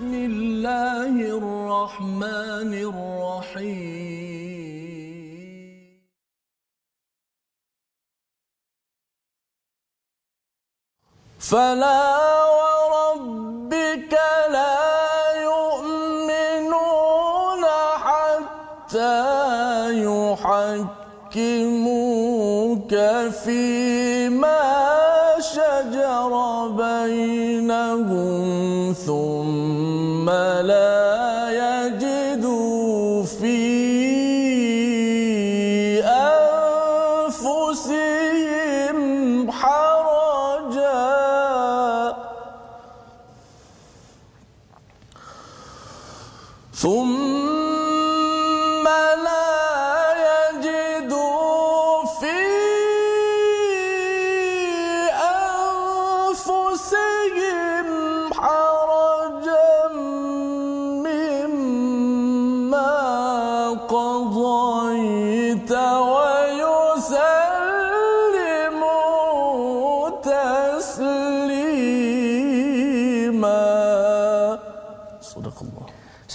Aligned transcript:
بسم 0.00 0.14
الله 0.14 1.14
الرحمن 1.36 2.72
الرحيم. 2.88 3.90
فلا 11.38 12.04
وربك 12.60 14.14
لا 14.56 14.80
يؤمنون 15.52 16.84
حتى 18.04 19.20
يحكموك 21.28 21.72
فيما 23.44 24.64
شجر 25.40 26.32
بينهم 26.84 28.32
ثم 29.06 29.69
ما 30.30 30.62
لا 30.62 30.79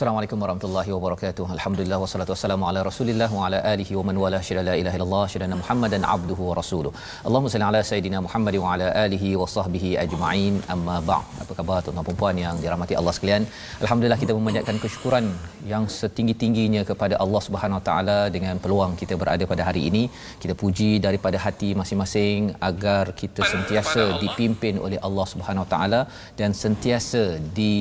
Assalamualaikum 0.05 0.41
warahmatullahi 0.43 0.91
wabarakatuh. 0.95 1.45
Alhamdulillah 1.53 1.97
wassalatu 2.01 2.31
wassalamu 2.33 2.65
ala 2.69 2.79
Rasulillah 2.87 3.27
wa 3.37 3.45
ala 3.47 3.59
alihi 3.71 3.93
wa 3.99 4.03
man 4.07 4.17
wala 4.23 4.39
syada 4.47 4.63
la 4.67 4.73
ilaha 4.81 4.97
illallah 4.97 5.23
syada 5.33 5.57
Muhammadan 5.61 6.03
abduhu 6.15 6.43
wa 6.49 6.55
rasuluh. 6.59 6.91
Allahumma 7.27 7.51
salli 7.53 7.65
ala 7.69 7.81
sayidina 7.89 8.19
Muhammad 8.25 8.55
wa 8.63 8.67
ala 8.73 8.87
alihi 9.05 9.31
wa 9.41 9.47
sahbihi 9.55 9.89
ajma'in. 10.03 10.61
Amma 10.75 10.97
ba'd. 11.09 11.25
Apa 11.43 11.51
khabar 11.59 11.79
tuan-tuan 11.87 12.07
dan 12.11 12.19
puan 12.21 12.43
yang 12.43 12.55
dirahmati 12.65 12.93
Allah 13.01 13.13
sekalian? 13.17 13.43
Alhamdulillah 13.83 14.19
kita 14.23 14.37
memanjatkan 14.39 14.77
kesyukuran 14.85 15.25
yang 15.73 15.85
setinggi-tingginya 15.97 16.83
kepada 16.91 17.17
Allah 17.25 17.41
Subhanahu 17.47 17.79
wa 17.81 17.85
taala 17.89 18.19
dengan 18.37 18.61
peluang 18.65 18.93
kita 19.01 19.17
berada 19.23 19.43
pada 19.53 19.65
hari 19.69 19.83
ini. 19.89 20.05
Kita 20.43 20.55
puji 20.63 20.91
daripada 21.07 21.39
hati 21.45 21.71
masing-masing 21.81 22.53
agar 22.71 23.05
kita 23.23 23.41
sentiasa 23.53 24.05
dipimpin 24.25 24.77
oleh 24.87 25.01
Allah 25.09 25.25
Subhanahu 25.33 25.65
wa 25.65 25.71
taala 25.75 26.01
dan 26.41 26.53
sentiasa 26.65 27.23
di 27.61 27.73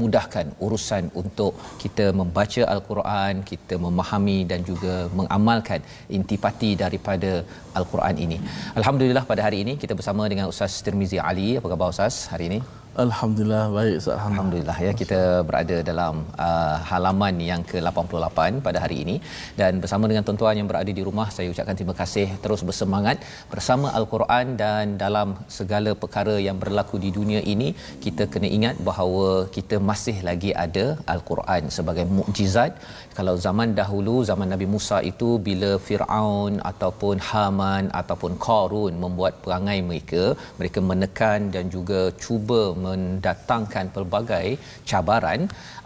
mudahkan 0.00 0.46
urusan 0.66 1.04
untuk 1.22 1.52
kita 1.82 2.06
membaca 2.20 2.62
al-Quran, 2.74 3.42
kita 3.52 3.76
memahami 3.86 4.38
dan 4.50 4.60
juga 4.70 4.94
mengamalkan 5.20 5.80
intipati 6.18 6.72
daripada 6.84 7.32
al-Quran 7.80 8.16
ini. 8.26 8.38
Alhamdulillah 8.80 9.24
pada 9.32 9.44
hari 9.46 9.60
ini 9.64 9.74
kita 9.84 9.96
bersama 10.00 10.26
dengan 10.32 10.48
Ustaz 10.52 10.82
Tirmizi 10.86 11.20
Ali. 11.30 11.50
Apa 11.60 11.68
khabar 11.72 11.90
Ustaz 11.94 12.16
hari 12.34 12.46
ini? 12.52 12.60
Alhamdulillah 12.98 13.70
baik 13.74 13.96
Ustaz. 14.02 14.18
Alhamdulillah 14.18 14.74
ya 14.84 14.92
kita 15.00 15.18
berada 15.48 15.76
dalam 15.88 16.14
uh, 16.46 16.76
halaman 16.90 17.34
yang 17.38 17.62
ke-88 17.70 18.58
pada 18.66 18.78
hari 18.82 18.96
ini 19.06 19.14
dan 19.60 19.78
bersama 19.82 20.10
dengan 20.10 20.26
tuan-tuan 20.26 20.58
yang 20.58 20.66
berada 20.70 20.90
di 20.98 21.02
rumah 21.08 21.30
saya 21.30 21.54
ucapkan 21.54 21.78
terima 21.78 21.94
kasih 22.00 22.26
terus 22.42 22.66
bersemangat 22.68 23.22
bersama 23.52 23.94
al-Quran 23.98 24.58
dan 24.62 24.98
dalam 25.04 25.38
segala 25.58 25.94
perkara 26.02 26.34
yang 26.46 26.58
berlaku 26.58 26.98
di 27.04 27.12
dunia 27.18 27.38
ini 27.54 27.68
kita 28.06 28.26
kena 28.26 28.50
ingat 28.58 28.82
bahawa 28.88 29.46
kita 29.56 29.78
masih 29.90 30.16
lagi 30.28 30.50
ada 30.64 30.98
al-Quran 31.14 31.70
sebagai 31.70 32.06
mukjizat 32.18 32.74
kalau 33.20 33.34
zaman 33.46 33.70
dahulu 33.78 34.14
zaman 34.28 34.48
Nabi 34.52 34.66
Musa 34.74 34.98
itu 35.10 35.30
bila 35.46 35.70
Firaun 35.86 36.52
ataupun 36.70 37.16
Haman 37.28 37.92
ataupun 38.00 38.32
Qarun 38.44 38.94
membuat 39.02 39.34
perangai 39.44 39.78
mereka 39.88 40.22
mereka 40.60 40.80
menekan 40.90 41.52
dan 41.54 41.64
juga 41.74 42.00
cuba 42.24 42.60
mendatangkan 42.84 43.92
pelbagai 43.96 44.46
cabaran. 44.90 45.40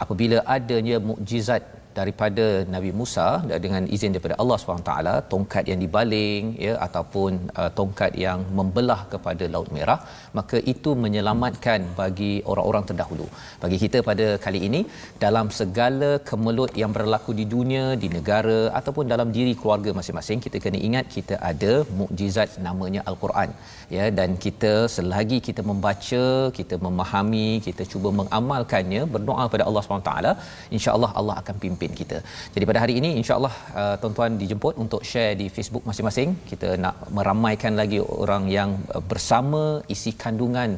Apabila 0.04 0.38
adanya 0.56 0.98
mukjizat 1.08 1.62
daripada 1.98 2.46
Nabi 2.74 2.90
Musa 3.00 3.26
dengan 3.64 3.82
izin 3.96 4.14
daripada 4.14 4.36
Allah 4.42 4.56
SWT 4.60 4.92
tongkat 5.32 5.64
yang 5.70 5.80
dibaling 5.84 6.42
ya 6.66 6.74
ataupun 6.86 7.32
uh, 7.60 7.70
tongkat 7.78 8.12
yang 8.24 8.40
membelah 8.58 9.00
kepada 9.12 9.46
laut 9.54 9.68
merah 9.76 9.98
maka 10.38 10.58
itu 10.72 10.92
menyelamatkan 11.04 11.80
bagi 12.00 12.32
orang-orang 12.52 12.84
terdahulu. 12.90 13.26
Bagi 13.62 13.78
kita 13.84 14.00
pada 14.10 14.26
kali 14.46 14.62
ini 14.68 14.80
dalam 15.24 15.48
segala 15.60 16.10
kemelut 16.30 16.72
yang 16.82 16.92
berlaku 16.98 17.32
di 17.40 17.46
dunia 17.54 17.84
di 18.04 18.10
negara 18.16 18.58
ataupun 18.80 19.06
dalam 19.14 19.30
diri 19.36 19.54
keluarga 19.60 19.92
masing-masing 19.98 20.40
kita 20.46 20.58
kena 20.64 20.80
ingat 20.88 21.06
kita 21.16 21.34
ada 21.50 21.72
mukjizat 22.00 22.50
namanya 22.68 23.02
al-Quran 23.10 23.50
ya 23.96 24.04
dan 24.18 24.30
kita 24.44 24.72
selagi 24.96 25.38
kita 25.48 25.62
membaca 25.70 26.24
kita 26.58 26.76
memahami 26.86 27.48
kita 27.66 27.82
cuba 27.92 28.10
mengamalkannya 28.20 29.02
berdoa 29.14 29.44
kepada 29.48 29.64
Allah 29.68 29.82
SWT 29.84 30.12
insya-Allah 30.76 31.10
Allah 31.20 31.36
akan 31.42 31.56
pimpin 31.64 31.92
kita. 32.00 32.18
Jadi 32.54 32.64
pada 32.70 32.82
hari 32.84 32.94
ini 33.00 33.10
insya-Allah 33.20 33.54
uh, 33.80 33.94
tuan-tuan 34.00 34.32
dijemput 34.42 34.74
untuk 34.84 35.02
share 35.10 35.34
di 35.40 35.48
Facebook 35.56 35.84
masing-masing. 35.88 36.30
Kita 36.50 36.70
nak 36.84 36.96
meramaikan 37.16 37.74
lagi 37.80 38.00
orang 38.24 38.44
yang 38.58 38.70
uh, 38.94 39.02
bersama 39.12 39.62
isi 39.94 40.12
kandungan 40.24 40.70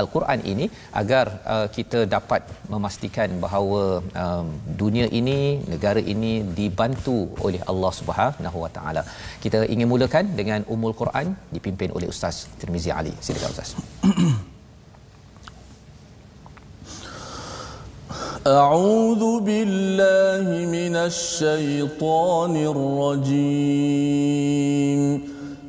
Al-Quran 0.00 0.40
ini 0.52 0.66
agar 1.00 1.24
uh, 1.52 1.66
kita 1.76 2.00
dapat 2.14 2.42
memastikan 2.72 3.28
bahawa 3.44 3.82
um, 4.22 4.46
dunia 4.82 5.06
ini 5.20 5.38
negara 5.72 6.00
ini 6.12 6.32
dibantu 6.58 7.16
oleh 7.46 7.60
Allah 7.72 7.92
Subhanahu 8.00 8.58
Wa 8.64 8.70
Taala. 8.76 9.02
Kita 9.44 9.58
ingin 9.74 9.90
mulakan 9.92 10.24
dengan 10.40 10.60
Ummul 10.74 10.94
Quran 11.00 11.26
dipimpin 11.56 11.90
oleh 11.96 12.08
Ustaz 12.14 12.36
Tirmizi 12.62 12.90
Ali. 13.00 13.14
Silakan 13.26 13.50
Ustaz. 13.56 13.70
أعوذ 18.40 19.22
بالله 19.48 20.46
من 20.76 20.94
الشيطان 20.96 22.54
الرجيم 22.72 24.20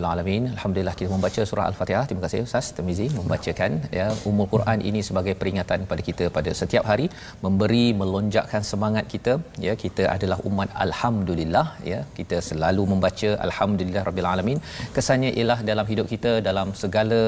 Rabbil 0.00 0.08
alamin. 0.12 0.42
Alhamdulillah 0.54 0.94
kita 0.98 1.10
membaca 1.14 1.42
surah 1.50 1.64
Al-Fatihah. 1.70 2.02
Terima 2.08 2.22
kasih 2.24 2.38
Ustaz 2.46 2.66
Tamizi 2.76 3.06
membacakan 3.18 3.72
ya 3.98 4.06
umul 4.30 4.48
Quran 4.52 4.78
ini 4.88 5.00
sebagai 5.08 5.34
peringatan 5.40 5.80
pada 5.90 6.02
kita 6.08 6.24
pada 6.36 6.50
setiap 6.60 6.84
hari 6.90 7.06
memberi 7.44 7.84
melonjakkan 8.00 8.62
semangat 8.70 9.04
kita 9.14 9.32
ya 9.66 9.74
kita 9.84 10.04
adalah 10.14 10.38
umat 10.50 10.70
alhamdulillah 10.84 11.66
ya 11.92 12.00
kita 12.18 12.38
selalu 12.48 12.84
membaca 12.92 13.30
alhamdulillah 13.46 14.04
rabbil 14.08 14.30
alamin. 14.32 14.60
Kesannya 14.96 15.32
ialah 15.40 15.58
dalam 15.70 15.86
hidup 15.92 16.08
kita 16.14 16.32
dalam 16.48 16.70
segala 16.82 17.20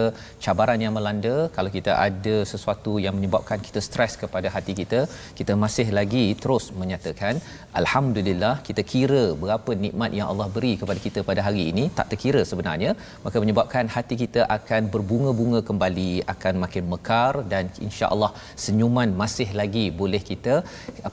cabaran 0.46 0.80
yang 0.84 0.94
melanda 0.98 1.36
kalau 1.58 1.72
kita 1.76 1.92
ada 2.08 2.36
sesuatu 2.52 2.94
yang 3.06 3.16
menyebabkan 3.18 3.60
kita 3.68 3.82
stres 3.88 4.14
kepada 4.24 4.48
hati 4.56 4.74
kita 4.80 5.02
kita 5.40 5.52
masih 5.64 5.86
lagi 5.98 6.24
terus 6.42 6.64
menyatakan 6.80 7.34
alhamdulillah 7.80 8.54
kita 8.68 8.82
kira 8.92 9.22
berapa 9.44 9.70
nikmat 9.84 10.10
yang 10.18 10.26
Allah 10.32 10.48
beri 10.56 10.72
kepada 10.80 11.00
kita 11.06 11.20
pada 11.30 11.40
hari 11.46 11.62
ini 11.72 11.84
tak 11.98 12.08
terkira 12.12 12.40
sebenarnya 12.50 12.61
maka 13.24 13.36
menyebabkan 13.42 13.86
hati 13.94 14.14
kita 14.22 14.42
akan 14.56 14.82
berbunga-bunga 14.94 15.60
kembali 15.68 16.10
akan 16.34 16.54
makin 16.64 16.84
mekar 16.92 17.32
dan 17.52 17.64
insya-Allah 17.86 18.30
senyuman 18.64 19.10
masih 19.22 19.48
lagi 19.60 19.84
boleh 20.00 20.22
kita 20.30 20.54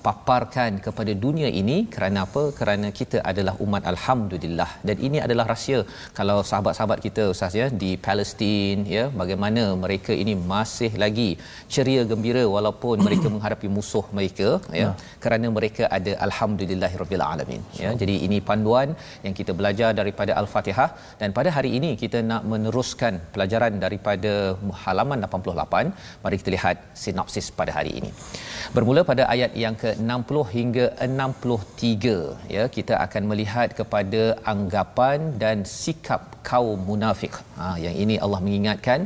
paparkan 0.05 0.71
kepada 0.85 1.13
dunia 1.25 1.49
ini. 1.61 1.77
Kerana 1.95 2.19
apa? 2.27 2.43
Kerana 2.59 2.87
kita 2.99 3.17
adalah 3.31 3.55
umat 3.65 3.83
alhamdulillah. 3.93 4.69
Dan 4.87 4.97
ini 5.07 5.17
adalah 5.25 5.45
rahsia. 5.53 5.81
Kalau 6.19 6.37
sahabat-sahabat 6.51 6.99
kita 7.07 7.25
ustaz 7.33 7.55
ya 7.61 7.67
di 7.83 7.91
Palestin 8.07 8.77
ya 8.95 9.03
bagaimana 9.21 9.63
mereka 9.83 10.13
ini 10.23 10.33
masih 10.53 10.91
lagi 11.03 11.29
ceria 11.73 12.03
gembira 12.11 12.43
walaupun 12.55 12.97
mereka 13.07 13.27
menghadapi 13.35 13.67
musuh 13.77 14.05
mereka 14.17 14.49
ya, 14.79 14.79
ya. 14.81 14.89
kerana 15.23 15.47
mereka 15.57 15.83
ada 15.97 16.11
alhamdulillahirabbil 16.27 17.25
alamin 17.31 17.61
ya. 17.83 17.91
Jadi 18.01 18.15
ini 18.27 18.39
panduan 18.49 18.89
yang 19.25 19.35
kita 19.39 19.51
belajar 19.59 19.89
daripada 19.99 20.31
al-Fatihah 20.41 20.89
dan 21.21 21.29
pada 21.39 21.51
hari 21.55 21.69
ini 21.77 21.89
kita 22.01 22.19
nak 22.29 22.43
meneruskan 22.51 23.13
pelajaran 23.33 23.73
daripada 23.83 24.31
halaman 24.83 25.19
88 25.27 26.23
mari 26.23 26.37
kita 26.41 26.51
lihat 26.55 26.77
sinopsis 27.01 27.47
pada 27.59 27.71
hari 27.77 27.91
ini. 27.99 28.09
Bermula 28.75 29.01
pada 29.11 29.23
ayat 29.33 29.51
yang 29.63 29.75
ke-60 29.83 30.37
hingga 30.55 30.85
63 31.05 32.55
ya 32.55 32.63
kita 32.77 32.93
akan 33.05 33.23
melihat 33.31 33.69
kepada 33.79 34.21
anggapan 34.53 35.19
dan 35.43 35.57
sikap 35.77 36.21
kaum 36.49 36.79
munafik 36.89 37.33
ha 37.59 37.67
yang 37.85 37.95
ini 38.03 38.17
Allah 38.25 38.41
mengingatkan 38.47 38.99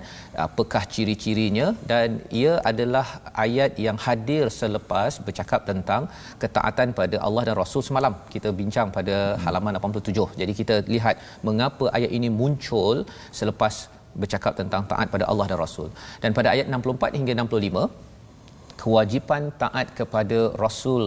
apakah 0.45 0.83
ciri-cirinya 0.93 1.67
dan 1.91 2.21
ia 2.41 2.53
adalah 2.71 3.05
ayat 3.45 3.71
yang 3.85 3.97
hadir 4.05 4.45
selepas 4.59 5.21
bercakap 5.25 5.61
tentang 5.69 6.03
ketaatan 6.43 6.89
pada 6.99 7.17
Allah 7.27 7.43
dan 7.47 7.55
Rasul 7.61 7.83
semalam. 7.89 8.15
Kita 8.35 8.51
bincang 8.61 8.89
pada 8.97 9.17
halaman 9.45 9.77
87 9.81 10.39
jadi 10.41 10.53
kita 10.59 10.75
lihat 10.93 11.17
mengapa 11.47 11.87
ayat 11.97 12.11
ini 12.17 12.29
muncul 12.41 13.05
selepas 13.39 13.75
bercakap 14.21 14.53
tentang 14.61 14.81
taat 14.91 15.07
pada 15.13 15.25
Allah 15.31 15.45
dan 15.51 15.59
Rasul. 15.65 15.89
Dan 16.23 16.31
pada 16.37 16.49
ayat 16.53 16.65
64 16.69 17.17
hingga 17.19 17.33
65 17.45 18.81
kewajipan 18.83 19.43
taat 19.63 19.87
kepada 19.99 20.39
Rasul 20.63 21.03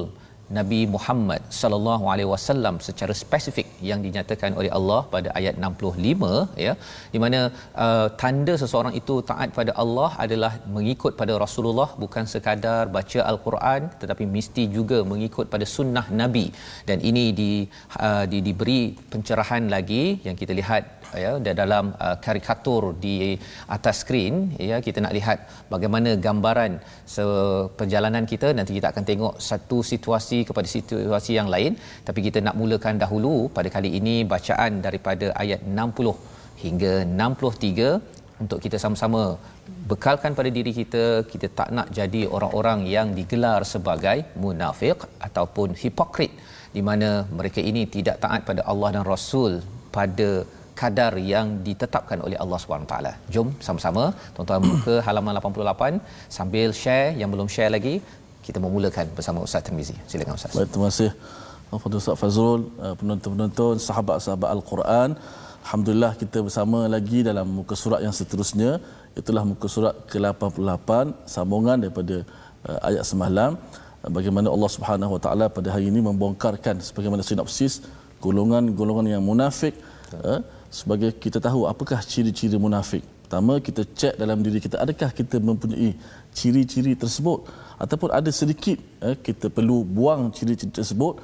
Nabi 0.58 0.80
Muhammad 0.94 1.42
sallallahu 1.60 2.04
alaihi 2.12 2.30
wasallam 2.32 2.74
secara 2.86 3.14
spesifik 3.20 3.66
yang 3.88 4.00
dinyatakan 4.06 4.52
oleh 4.60 4.70
Allah 4.78 5.00
pada 5.14 5.28
ayat 5.38 5.54
65 5.68 6.62
ya 6.64 6.72
di 7.14 7.18
mana 7.24 7.40
uh, 7.84 8.06
tanda 8.22 8.54
seseorang 8.62 8.94
itu 9.00 9.16
taat 9.30 9.50
pada 9.58 9.74
Allah 9.84 10.10
adalah 10.24 10.52
mengikut 10.76 11.14
pada 11.20 11.34
Rasulullah 11.44 11.88
bukan 12.04 12.26
sekadar 12.34 12.82
baca 12.96 13.20
al-Quran 13.30 13.90
tetapi 14.02 14.26
mesti 14.36 14.64
juga 14.76 15.00
mengikut 15.12 15.48
pada 15.54 15.66
sunnah 15.76 16.06
Nabi. 16.22 16.46
Dan 16.88 16.98
ini 17.10 17.24
di, 17.40 17.52
uh, 18.06 18.24
di 18.32 18.40
diberi 18.48 18.82
pencerahan 19.12 19.66
lagi 19.74 20.04
yang 20.28 20.38
kita 20.42 20.54
lihat 20.60 20.95
ya 21.22 21.32
dalam 21.62 21.84
uh, 22.06 22.16
karikatur 22.24 22.82
di 23.04 23.14
atas 23.76 24.02
skrin 24.02 24.34
ya 24.70 24.76
kita 24.86 24.98
nak 25.04 25.14
lihat 25.18 25.38
bagaimana 25.72 26.12
gambaran 26.26 26.72
perjalanan 27.78 28.24
kita. 28.32 28.50
Nanti 28.58 28.72
kita 28.78 28.88
akan 28.92 29.04
tengok 29.10 29.34
satu 29.50 29.78
situasi 29.92 30.38
kepada 30.48 30.68
situasi 30.74 31.32
yang 31.38 31.50
lain. 31.54 31.72
Tapi 32.08 32.20
kita 32.26 32.38
nak 32.46 32.56
mulakan 32.60 32.96
dahulu 33.04 33.36
pada 33.56 33.68
kali 33.76 33.92
ini 34.00 34.16
bacaan 34.34 34.82
daripada 34.86 35.28
ayat 35.42 35.62
60 35.64 36.14
hingga 36.64 36.92
63 37.04 38.16
untuk 38.44 38.58
kita 38.64 38.76
sama-sama 38.82 39.22
bekalkan 39.90 40.32
pada 40.38 40.50
diri 40.56 40.72
kita 40.80 41.02
kita 41.32 41.46
tak 41.58 41.68
nak 41.76 41.88
jadi 41.98 42.22
orang-orang 42.36 42.80
yang 42.94 43.08
digelar 43.18 43.60
sebagai 43.72 44.18
munafik 44.44 44.98
ataupun 45.26 45.68
hipokrit 45.82 46.32
di 46.76 46.82
mana 46.88 47.10
mereka 47.38 47.60
ini 47.70 47.82
tidak 47.96 48.16
taat 48.24 48.42
pada 48.48 48.62
Allah 48.70 48.90
dan 48.96 49.04
Rasul 49.12 49.52
pada 49.96 50.28
kadar 50.80 51.12
yang 51.32 51.46
ditetapkan 51.66 52.18
oleh 52.26 52.36
Allah 52.42 52.58
SWT. 52.62 52.94
Jom 53.34 53.48
sama-sama 53.66 54.04
tuan-tuan 54.34 54.62
buka 54.72 54.94
halaman 55.06 55.40
88 55.40 56.36
sambil 56.36 56.68
share 56.82 57.10
yang 57.20 57.28
belum 57.34 57.48
share 57.56 57.72
lagi 57.76 57.94
kita 58.46 58.58
memulakan 58.64 59.06
bersama 59.16 59.38
Ustaz 59.46 59.62
Tirmizi. 59.66 59.96
Silakan 60.10 60.34
Ustaz. 60.38 60.54
Baik, 60.58 60.70
terima 60.74 60.88
kasih. 60.92 61.10
Fadil 61.82 61.98
Ustaz 62.02 62.16
Fazrul, 62.22 62.60
uh, 62.84 62.94
penonton-penonton, 62.98 63.74
sahabat-sahabat 63.86 64.48
Al-Quran. 64.56 65.08
Alhamdulillah 65.66 66.12
kita 66.20 66.38
bersama 66.46 66.78
lagi 66.94 67.20
dalam 67.28 67.46
muka 67.58 67.74
surat 67.82 68.00
yang 68.06 68.14
seterusnya. 68.18 68.78
Itulah 69.20 69.42
muka 69.50 69.66
surat 69.76 69.94
ke-88 70.12 70.90
sambungan 71.34 71.76
daripada 71.82 72.16
uh, 72.68 72.78
ayat 72.88 73.02
semalam 73.10 73.58
uh, 74.04 74.10
bagaimana 74.16 74.48
Allah 74.54 74.70
Subhanahu 74.76 75.14
Wa 75.16 75.20
Taala 75.26 75.46
pada 75.58 75.68
hari 75.74 75.90
ini 75.92 76.00
membongkarkan 76.08 76.78
sebagaimana 76.88 77.26
sinopsis 77.30 77.82
golongan-golongan 78.22 79.06
yang 79.14 79.24
munafik 79.30 79.74
uh, 80.22 80.38
sebagai 80.78 81.10
kita 81.24 81.38
tahu 81.46 81.60
apakah 81.72 82.00
ciri-ciri 82.12 82.56
munafik. 82.64 83.02
Pertama 83.24 83.52
kita 83.66 83.82
cek 84.00 84.14
dalam 84.22 84.38
diri 84.46 84.58
kita 84.64 84.76
adakah 84.84 85.10
kita 85.20 85.36
mempunyai 85.48 85.90
ciri-ciri 86.38 86.92
tersebut 87.02 87.38
ataupun 87.84 88.10
ada 88.18 88.30
sedikit 88.40 88.78
eh, 89.06 89.16
kita 89.26 89.46
perlu 89.56 89.78
buang 89.96 90.22
ciri-ciri 90.36 90.72
tersebut 90.78 91.14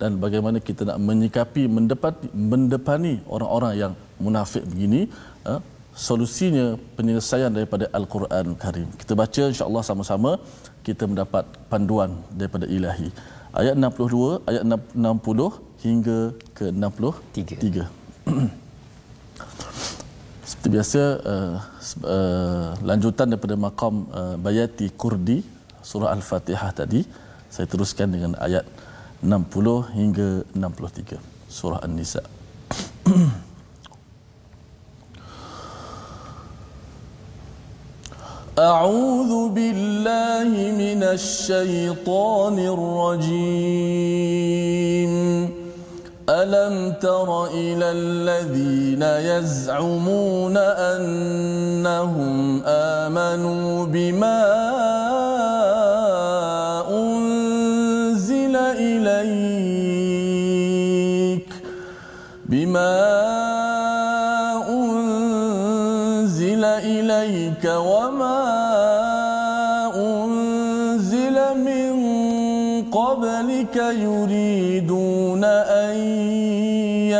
dan 0.00 0.16
bagaimana 0.24 0.58
kita 0.68 0.82
nak 0.88 0.98
menyikapi 1.08 1.62
mendepati, 1.76 2.26
mendepani 2.52 3.14
orang-orang 3.34 3.74
yang 3.82 3.92
munafik 4.24 4.64
begini 4.70 5.02
eh, 5.50 5.60
solusinya 6.06 6.66
penyelesaian 6.96 7.52
daripada 7.58 7.84
Al-Quran 7.98 8.56
Karim. 8.64 8.88
Kita 9.02 9.12
baca 9.22 9.42
insya-Allah 9.52 9.84
sama-sama 9.90 10.32
kita 10.88 11.04
mendapat 11.10 11.44
panduan 11.70 12.10
daripada 12.40 12.66
ilahi. 12.76 13.12
Ayat 13.60 13.76
62, 13.76 14.48
ayat 14.50 14.62
60 14.64 15.84
hingga 15.84 16.18
ke 16.56 16.66
63. 16.72 17.86
Seperti 20.61 20.67
biasa 20.73 21.01
uh, 21.23 21.55
uh, 22.03 22.69
lanjutan 22.83 23.31
daripada 23.31 23.55
makam 23.55 24.05
uh, 24.11 24.35
Bayati 24.37 24.91
Kurdi 24.91 25.57
surah 25.87 26.11
Al-Fatihah 26.11 26.75
tadi 26.75 27.07
saya 27.47 27.63
teruskan 27.63 28.11
dengan 28.11 28.35
ayat 28.43 28.67
60 29.23 29.95
hingga 29.95 30.43
63 30.51 31.15
surah 31.47 31.79
An-Nisa 31.87 32.19
أعوذ 38.57 39.53
بالله 39.53 40.49
من 40.73 41.05
الشيطان 41.05 42.57
الرجيم 42.57 43.53
ألم 46.28 46.92
تر 47.00 47.46
إلى 47.46 47.90
الذين 47.90 49.02
يزعمون 49.02 50.56
أنهم 50.56 51.82
آمنوا 52.66 53.86
بما 53.86 54.42
أنزل 56.90 58.56
إليك 58.56 60.02
بما 62.46 63.02
أنزل 64.68 66.64
إليك 66.64 67.64
وما 67.64 68.42
أنزل 69.96 71.36
من 71.58 71.92
قبلك 72.92 73.76
يريد 73.76 74.91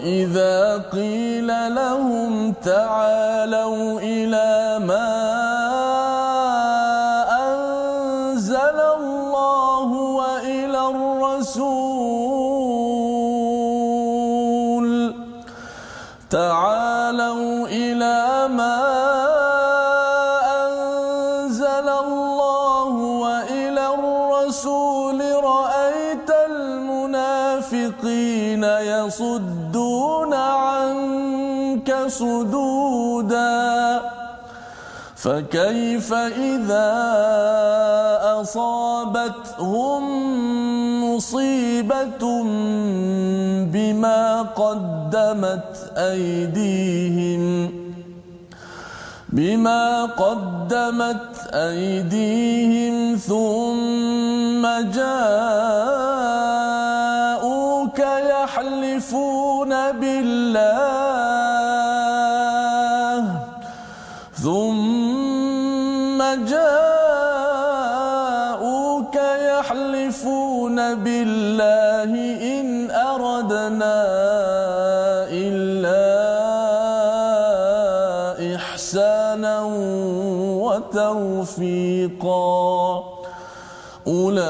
وإذا 0.00 0.84
قيل 0.92 1.46
لهم 1.74 2.52
تعالوا 2.52 4.00
إلى 4.00 4.59
صدودا 32.20 34.00
فكيف 35.16 36.12
إذا 36.52 36.92
أصابتهم 38.40 40.02
مصيبة 41.04 42.24
بما 43.72 44.42
قدمت 44.42 45.92
أيديهم 45.96 47.70
بما 49.28 50.04
قدمت 50.04 51.36
أيديهم 51.52 53.16
ثم 53.16 54.62
جاءوك 54.90 56.10
يحلفون 58.32 59.70
بالله 59.92 61.19
يحلفون 69.70 70.78
بالله 70.94 72.12
إن 72.60 72.90
أردنا 72.90 74.02
إلا 75.30 76.10
إحسانا 78.56 79.62
وتوفيقا. 80.90 82.40
أولئك 84.06 84.40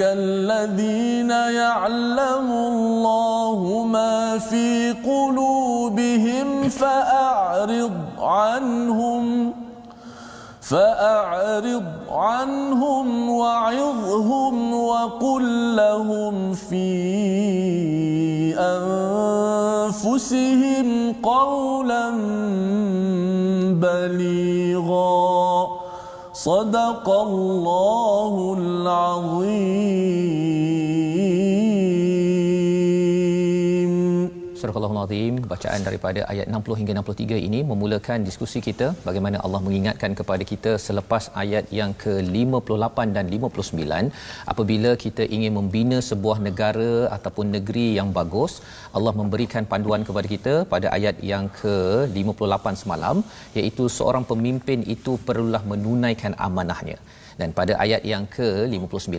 الذين 0.00 1.30
يعلم 1.30 2.48
الله 2.52 3.84
ما 3.88 4.38
في 4.38 4.92
قلوبهم 4.92 6.68
فأعرض 6.68 7.92
عنهم 8.18 9.54
فأعرض 10.60 11.99
عنهم 12.10 13.30
وعظهم 13.30 14.74
وقل 14.74 15.76
لهم 15.76 16.52
في 16.54 16.90
أنفسهم 19.90 21.12
قولا 21.22 22.10
بليغا. 23.72 25.68
صدق 26.32 27.10
الله 27.10 28.56
العظيم. 28.58 30.39
Al-Azim 35.10 35.36
bacaan 35.52 35.82
daripada 35.86 36.20
ayat 36.32 36.46
60 36.56 36.78
hingga 36.80 36.92
63 36.98 37.38
ini 37.46 37.60
memulakan 37.70 38.18
diskusi 38.28 38.58
kita 38.66 38.86
bagaimana 39.06 39.36
Allah 39.46 39.60
mengingatkan 39.66 40.12
kepada 40.18 40.44
kita 40.50 40.72
selepas 40.84 41.24
ayat 41.42 41.64
yang 41.78 41.92
ke-58 42.02 42.98
dan 43.16 43.24
59 43.36 44.52
apabila 44.52 44.90
kita 45.04 45.24
ingin 45.36 45.52
membina 45.58 45.98
sebuah 46.10 46.38
negara 46.46 46.92
ataupun 47.16 47.48
negeri 47.56 47.86
yang 47.98 48.10
bagus 48.18 48.54
Allah 48.98 49.14
memberikan 49.20 49.66
panduan 49.72 50.04
kepada 50.10 50.28
kita 50.34 50.54
pada 50.74 50.88
ayat 50.98 51.18
yang 51.32 51.46
ke-58 51.60 52.66
semalam 52.82 53.18
iaitu 53.60 53.86
seorang 53.96 54.26
pemimpin 54.32 54.86
itu 54.96 55.14
perlulah 55.26 55.64
menunaikan 55.72 56.34
amanahnya 56.48 56.98
dan 57.40 57.50
pada 57.58 57.74
ayat 57.84 58.02
yang 58.12 58.24
ke-59 58.36 59.16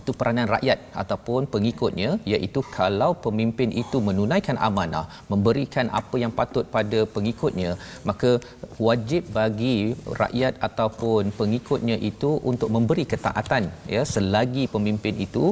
itu 0.00 0.10
peranan 0.18 0.48
rakyat 0.54 0.78
ataupun 1.02 1.42
pengikutnya 1.54 2.10
iaitu 2.32 2.60
kalau 2.78 3.10
pemimpin 3.26 3.70
itu 3.82 3.98
menunaikan 4.08 4.58
amanah 4.68 5.04
memberikan 5.32 5.88
apa 6.00 6.16
yang 6.22 6.32
patut 6.40 6.66
pada 6.76 7.00
pengikutnya 7.16 7.70
maka 8.10 8.30
wajib 8.88 9.22
bagi 9.38 9.76
rakyat 10.22 10.54
ataupun 10.68 11.32
pengikutnya 11.40 11.96
itu 12.10 12.30
untuk 12.50 12.70
memberi 12.76 13.06
ketaatan 13.14 13.64
ya 13.94 14.04
selagi 14.14 14.66
pemimpin 14.76 15.16
itu 15.26 15.44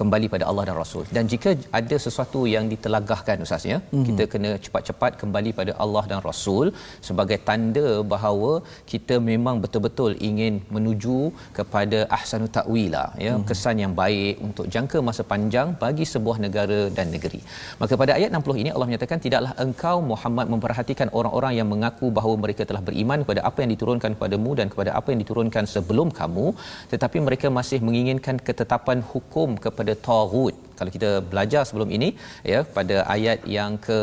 kembali 0.00 0.26
pada 0.34 0.44
Allah 0.50 0.64
dan 0.68 0.76
Rasul. 0.82 1.04
Dan 1.16 1.24
jika 1.32 1.50
ada 1.80 1.96
sesuatu 2.06 2.40
yang 2.54 2.64
ditelagahkan 2.72 3.44
ustaz 3.46 3.64
ya, 3.72 3.78
mm-hmm. 3.80 4.04
kita 4.08 4.24
kena 4.32 4.50
cepat-cepat 4.64 5.12
kembali 5.22 5.50
pada 5.60 5.72
Allah 5.84 6.04
dan 6.10 6.20
Rasul 6.28 6.66
sebagai 7.08 7.38
tanda 7.48 7.88
bahawa 8.14 8.52
kita 8.92 9.16
memang 9.30 9.56
betul-betul 9.64 10.12
ingin 10.28 10.54
menuju 10.76 11.18
kepada 11.58 11.98
ahsanu 12.18 12.48
ta'wila 12.58 13.04
ya, 13.26 13.32
mm-hmm. 13.32 13.46
kesan 13.50 13.76
yang 13.84 13.94
baik 14.02 14.34
untuk 14.48 14.66
jangka 14.76 14.98
masa 15.08 15.24
panjang 15.32 15.70
bagi 15.84 16.06
sebuah 16.14 16.36
negara 16.46 16.80
dan 16.98 17.08
negeri. 17.16 17.42
Maka 17.82 17.94
pada 18.02 18.12
ayat 18.18 18.30
60 18.40 18.62
ini 18.62 18.70
Allah 18.74 18.88
menyatakan 18.90 19.18
tidaklah 19.26 19.52
engkau 19.66 19.96
Muhammad 20.12 20.46
memperhatikan 20.54 21.08
orang-orang 21.18 21.54
yang 21.58 21.68
mengaku 21.72 22.06
bahawa 22.18 22.34
mereka 22.44 22.62
telah 22.70 22.82
beriman 22.88 23.18
kepada 23.24 23.40
apa 23.48 23.58
yang 23.62 23.70
diturunkan 23.74 24.10
kepadamu 24.16 24.50
dan 24.60 24.66
kepada 24.72 24.90
apa 24.98 25.08
yang 25.12 25.20
diturunkan 25.24 25.64
sebelum 25.74 26.08
kamu 26.20 26.46
tetapi 26.92 27.18
mereka 27.26 27.46
masih 27.58 27.78
menginginkan 27.86 28.36
ketetapan 28.48 28.98
hukum 29.12 29.48
kepada 29.64 29.89
kepada 29.90 30.06
taghut 30.08 30.54
kalau 30.78 30.90
kita 30.96 31.10
belajar 31.30 31.62
sebelum 31.68 31.88
ini 31.96 32.08
ya 32.52 32.60
pada 32.76 32.96
ayat 33.14 33.38
yang 33.56 33.72
ke 33.86 34.00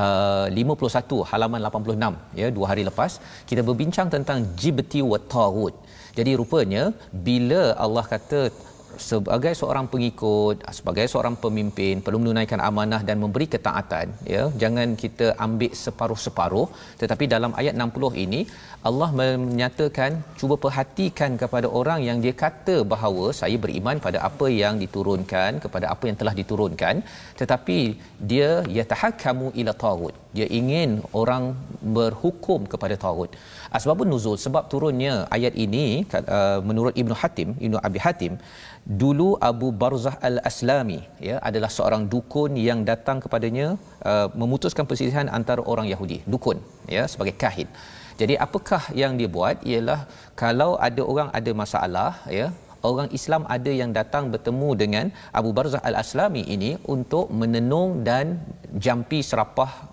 uh, 0.00 0.46
51 0.50 1.28
halaman 1.30 1.60
86 1.70 2.40
ya 2.40 2.48
dua 2.56 2.66
hari 2.70 2.82
lepas 2.90 3.12
kita 3.50 3.62
berbincang 3.68 4.08
tentang 4.14 4.38
jibti 4.62 5.02
wa 5.10 5.18
taghut 5.34 5.74
jadi 6.18 6.32
rupanya 6.40 6.82
bila 7.26 7.62
Allah 7.84 8.04
kata 8.14 8.40
sebagai 9.06 9.52
seorang 9.60 9.86
pengikut 9.92 10.56
sebagai 10.78 11.06
seorang 11.12 11.34
pemimpin 11.44 12.02
perlu 12.04 12.18
menunaikan 12.22 12.60
amanah 12.68 13.00
dan 13.08 13.16
memberi 13.24 13.46
ketaatan 13.54 14.06
ya. 14.34 14.42
Jangan 14.62 14.88
kita 15.02 15.26
ambil 15.46 15.72
separuh-separuh. 15.84 16.66
Tetapi 17.02 17.26
dalam 17.34 17.54
ayat 17.60 17.74
60 17.86 18.24
ini 18.24 18.40
Allah 18.90 19.10
menyatakan 19.20 20.10
cuba 20.40 20.56
perhatikan 20.64 21.32
kepada 21.42 21.68
orang 21.80 22.00
yang 22.08 22.18
dia 22.24 22.34
kata 22.44 22.76
bahawa 22.92 23.26
saya 23.40 23.58
beriman 23.64 23.98
pada 24.06 24.18
apa 24.28 24.48
yang 24.62 24.76
diturunkan 24.84 25.60
kepada 25.64 25.86
apa 25.94 26.04
yang 26.10 26.18
telah 26.22 26.34
diturunkan. 26.40 26.96
Tetapi 27.40 27.78
dia 28.30 28.50
yatahakkamu 28.78 29.48
ila 29.60 29.74
tagut 29.84 30.14
dia 30.36 30.46
ingin 30.58 30.90
orang 31.20 31.44
berhukum 31.96 32.60
kepada 32.72 32.94
tagut 33.04 33.30
asbabun 33.76 34.10
nuzul 34.12 34.36
sebab 34.44 34.64
turunnya 34.72 35.14
ayat 35.36 35.54
ini 35.64 35.84
uh, 36.36 36.58
menurut 36.68 36.94
Ibnu 37.02 37.14
Hatim 37.20 37.50
Ibnu 37.64 37.78
Abi 37.88 38.00
Hatim 38.06 38.34
dulu 38.88 39.36
Abu 39.48 39.68
Barzah 39.80 40.16
Al-Aslami 40.28 41.00
ya 41.28 41.36
adalah 41.48 41.68
seorang 41.68 42.08
dukun 42.12 42.56
yang 42.68 42.88
datang 42.90 43.20
kepadanya 43.24 43.66
uh, 44.10 44.28
memutuskan 44.40 44.88
perselisihan 44.88 45.28
antara 45.38 45.60
orang 45.72 45.86
Yahudi 45.92 46.24
dukun 46.24 46.56
ya 46.88 47.04
sebagai 47.12 47.36
kahin 47.42 47.68
jadi 48.20 48.40
apakah 48.46 48.80
yang 49.00 49.20
dia 49.20 49.28
buat 49.28 49.60
ialah 49.72 50.00
kalau 50.42 50.70
ada 50.88 51.04
orang 51.04 51.28
ada 51.38 51.52
masalah 51.62 52.12
ya 52.38 52.48
orang 52.90 53.12
Islam 53.18 53.44
ada 53.56 53.70
yang 53.80 53.92
datang 53.92 54.32
bertemu 54.32 54.68
dengan 54.82 55.06
Abu 55.40 55.52
Barzah 55.52 55.84
Al-Aslami 55.90 56.48
ini 56.56 56.80
untuk 56.94 57.28
menenung 57.28 58.00
dan 58.08 58.40
jampi 58.72 59.20
serapah 59.20 59.87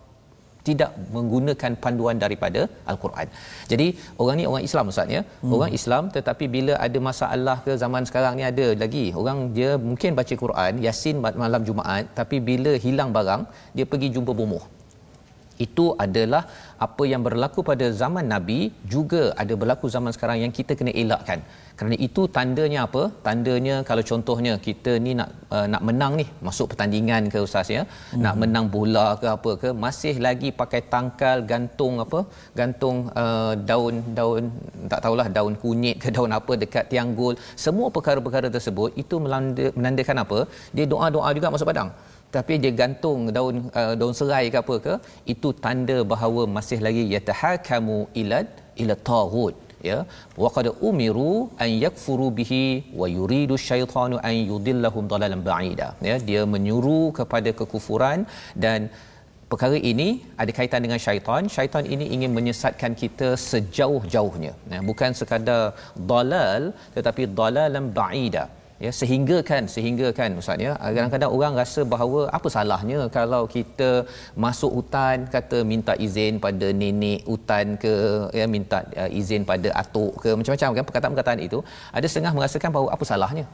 tidak 0.67 0.91
menggunakan 1.15 1.71
panduan 1.83 2.17
daripada 2.23 2.61
al-Quran. 2.91 3.27
Jadi 3.71 3.87
orang 4.21 4.35
ni 4.39 4.45
orang 4.51 4.63
Islam 4.69 4.91
ustaz 4.93 5.15
ya. 5.17 5.21
Hmm. 5.23 5.53
Orang 5.57 5.73
Islam 5.79 6.03
tetapi 6.17 6.45
bila 6.55 6.75
ada 6.87 6.99
masalah 7.09 7.57
ke 7.65 7.73
zaman 7.83 8.03
sekarang 8.09 8.35
ni 8.39 8.45
ada 8.51 8.67
lagi 8.83 9.05
orang 9.21 9.39
dia 9.57 9.71
mungkin 9.89 10.11
baca 10.19 10.35
Quran 10.43 10.73
Yasin 10.85 11.17
malam 11.43 11.61
Jumaat 11.69 12.05
tapi 12.19 12.39
bila 12.49 12.73
hilang 12.85 13.11
barang 13.17 13.43
dia 13.77 13.87
pergi 13.93 14.09
jumpa 14.17 14.33
bomoh. 14.41 14.63
Itu 15.65 15.85
adalah 16.05 16.43
apa 16.85 17.03
yang 17.11 17.21
berlaku 17.27 17.59
pada 17.69 17.85
zaman 18.01 18.25
Nabi 18.33 18.59
juga 18.93 19.21
ada 19.41 19.53
berlaku 19.61 19.85
zaman 19.95 20.11
sekarang 20.15 20.37
yang 20.43 20.53
kita 20.57 20.73
kena 20.79 20.91
elakkan. 21.03 21.39
Kerana 21.77 21.95
itu 22.07 22.21
tandanya 22.35 22.79
apa? 22.87 23.03
Tandanya 23.25 23.75
kalau 23.89 24.03
contohnya 24.09 24.53
kita 24.67 24.91
ni 25.05 25.11
nak 25.19 25.29
uh, 25.55 25.67
nak 25.73 25.81
menang 25.87 26.13
ni 26.19 26.25
masuk 26.47 26.67
pertandingan 26.71 27.23
ke 27.33 27.39
ustaz 27.47 27.69
ya? 27.77 27.83
Hmm. 27.83 28.21
nak 28.25 28.35
menang 28.41 28.65
bola 28.75 29.07
ke 29.21 29.27
apa 29.35 29.51
ke 29.61 29.69
masih 29.85 30.15
lagi 30.27 30.49
pakai 30.61 30.81
tangkal 30.93 31.37
gantung 31.51 31.95
apa? 32.05 32.19
Gantung 32.59 32.97
uh, 33.23 33.53
daun 33.69 33.95
daun 34.19 34.43
tak 34.91 35.01
tahulah 35.05 35.27
daun 35.37 35.55
kunyit 35.63 35.97
ke 36.03 36.09
daun 36.17 36.31
apa 36.39 36.53
dekat 36.63 36.85
tiang 36.91 37.11
gol. 37.19 37.35
Semua 37.65 37.89
perkara-perkara 37.95 38.47
tersebut 38.57 38.91
itu 39.03 39.17
melanda, 39.25 39.67
menandakan 39.77 40.19
apa? 40.25 40.39
Dia 40.75 40.87
doa-doa 40.93 41.31
juga 41.39 41.51
masuk 41.55 41.69
padang 41.71 41.91
tapi 42.37 42.53
dia 42.63 42.73
gantung 42.81 43.21
daun 43.37 43.57
uh, 43.81 43.93
daun 43.99 44.15
serai 44.19 44.45
ke 44.53 44.59
apa 44.63 44.75
ke 44.85 44.93
itu 45.33 45.51
tanda 45.65 45.97
bahawa 46.13 46.43
masih 46.57 46.79
lagi 46.87 47.03
yatahakamu 47.15 47.97
ila 48.21 48.39
ila 48.83 48.95
taghut 49.11 49.55
ya. 49.89 49.97
Wa 50.43 50.49
qad 50.55 50.67
umiru 50.89 51.31
an 51.63 51.69
yakfuru 51.85 52.27
bihi 52.39 52.63
wa 53.01 53.07
yuridu 53.17 53.57
syaitanu 53.67 54.17
an 54.29 54.35
yudillahum 54.51 55.03
dalalan 55.13 55.43
ba'ida 55.49 55.89
ya. 56.09 56.15
Dia 56.29 56.43
menyuruh 56.53 57.05
kepada 57.19 57.51
kekufuran 57.59 58.19
dan 58.65 58.89
perkara 59.51 59.77
ini 59.91 60.07
ada 60.41 60.51
kaitan 60.59 60.81
dengan 60.85 60.99
syaitan. 61.05 61.43
Syaitan 61.55 61.85
ini 61.95 62.05
ingin 62.17 62.31
menyesatkan 62.37 62.93
kita 63.01 63.29
sejauh-jauhnya 63.49 64.53
ya, 64.73 64.79
bukan 64.89 65.11
sekadar 65.21 65.63
dalal 66.11 66.61
tetapi 66.97 67.23
dalalan 67.39 67.87
ba'ida 67.99 68.45
ya 68.85 68.91
sehingga 68.99 69.37
kan 69.49 69.63
sehingga 69.75 70.07
kan 70.19 70.39
ustaz 70.41 70.65
ya. 70.65 70.73
Kadang-kadang 70.95 71.31
orang 71.37 71.53
rasa 71.61 71.81
bahawa 71.93 72.21
apa 72.37 72.47
salahnya 72.55 72.99
kalau 73.17 73.43
kita 73.55 73.91
masuk 74.45 74.71
hutan 74.77 75.27
kata 75.35 75.59
minta 75.71 75.95
izin 76.07 76.33
pada 76.45 76.69
nenek 76.81 77.21
hutan 77.31 77.75
ke 77.83 77.93
ya 78.39 78.47
minta 78.55 78.79
uh, 79.03 79.09
izin 79.21 79.43
pada 79.51 79.69
atuk 79.83 80.13
ke 80.23 80.29
macam-macam 80.39 80.69
kan 80.79 80.85
perkataan-perkataan 80.89 81.41
itu 81.47 81.61
ada 81.97 82.07
setengah 82.11 82.33
merasakan 82.37 82.71
bahawa 82.75 82.89
apa 82.95 83.05
salahnya 83.11 83.45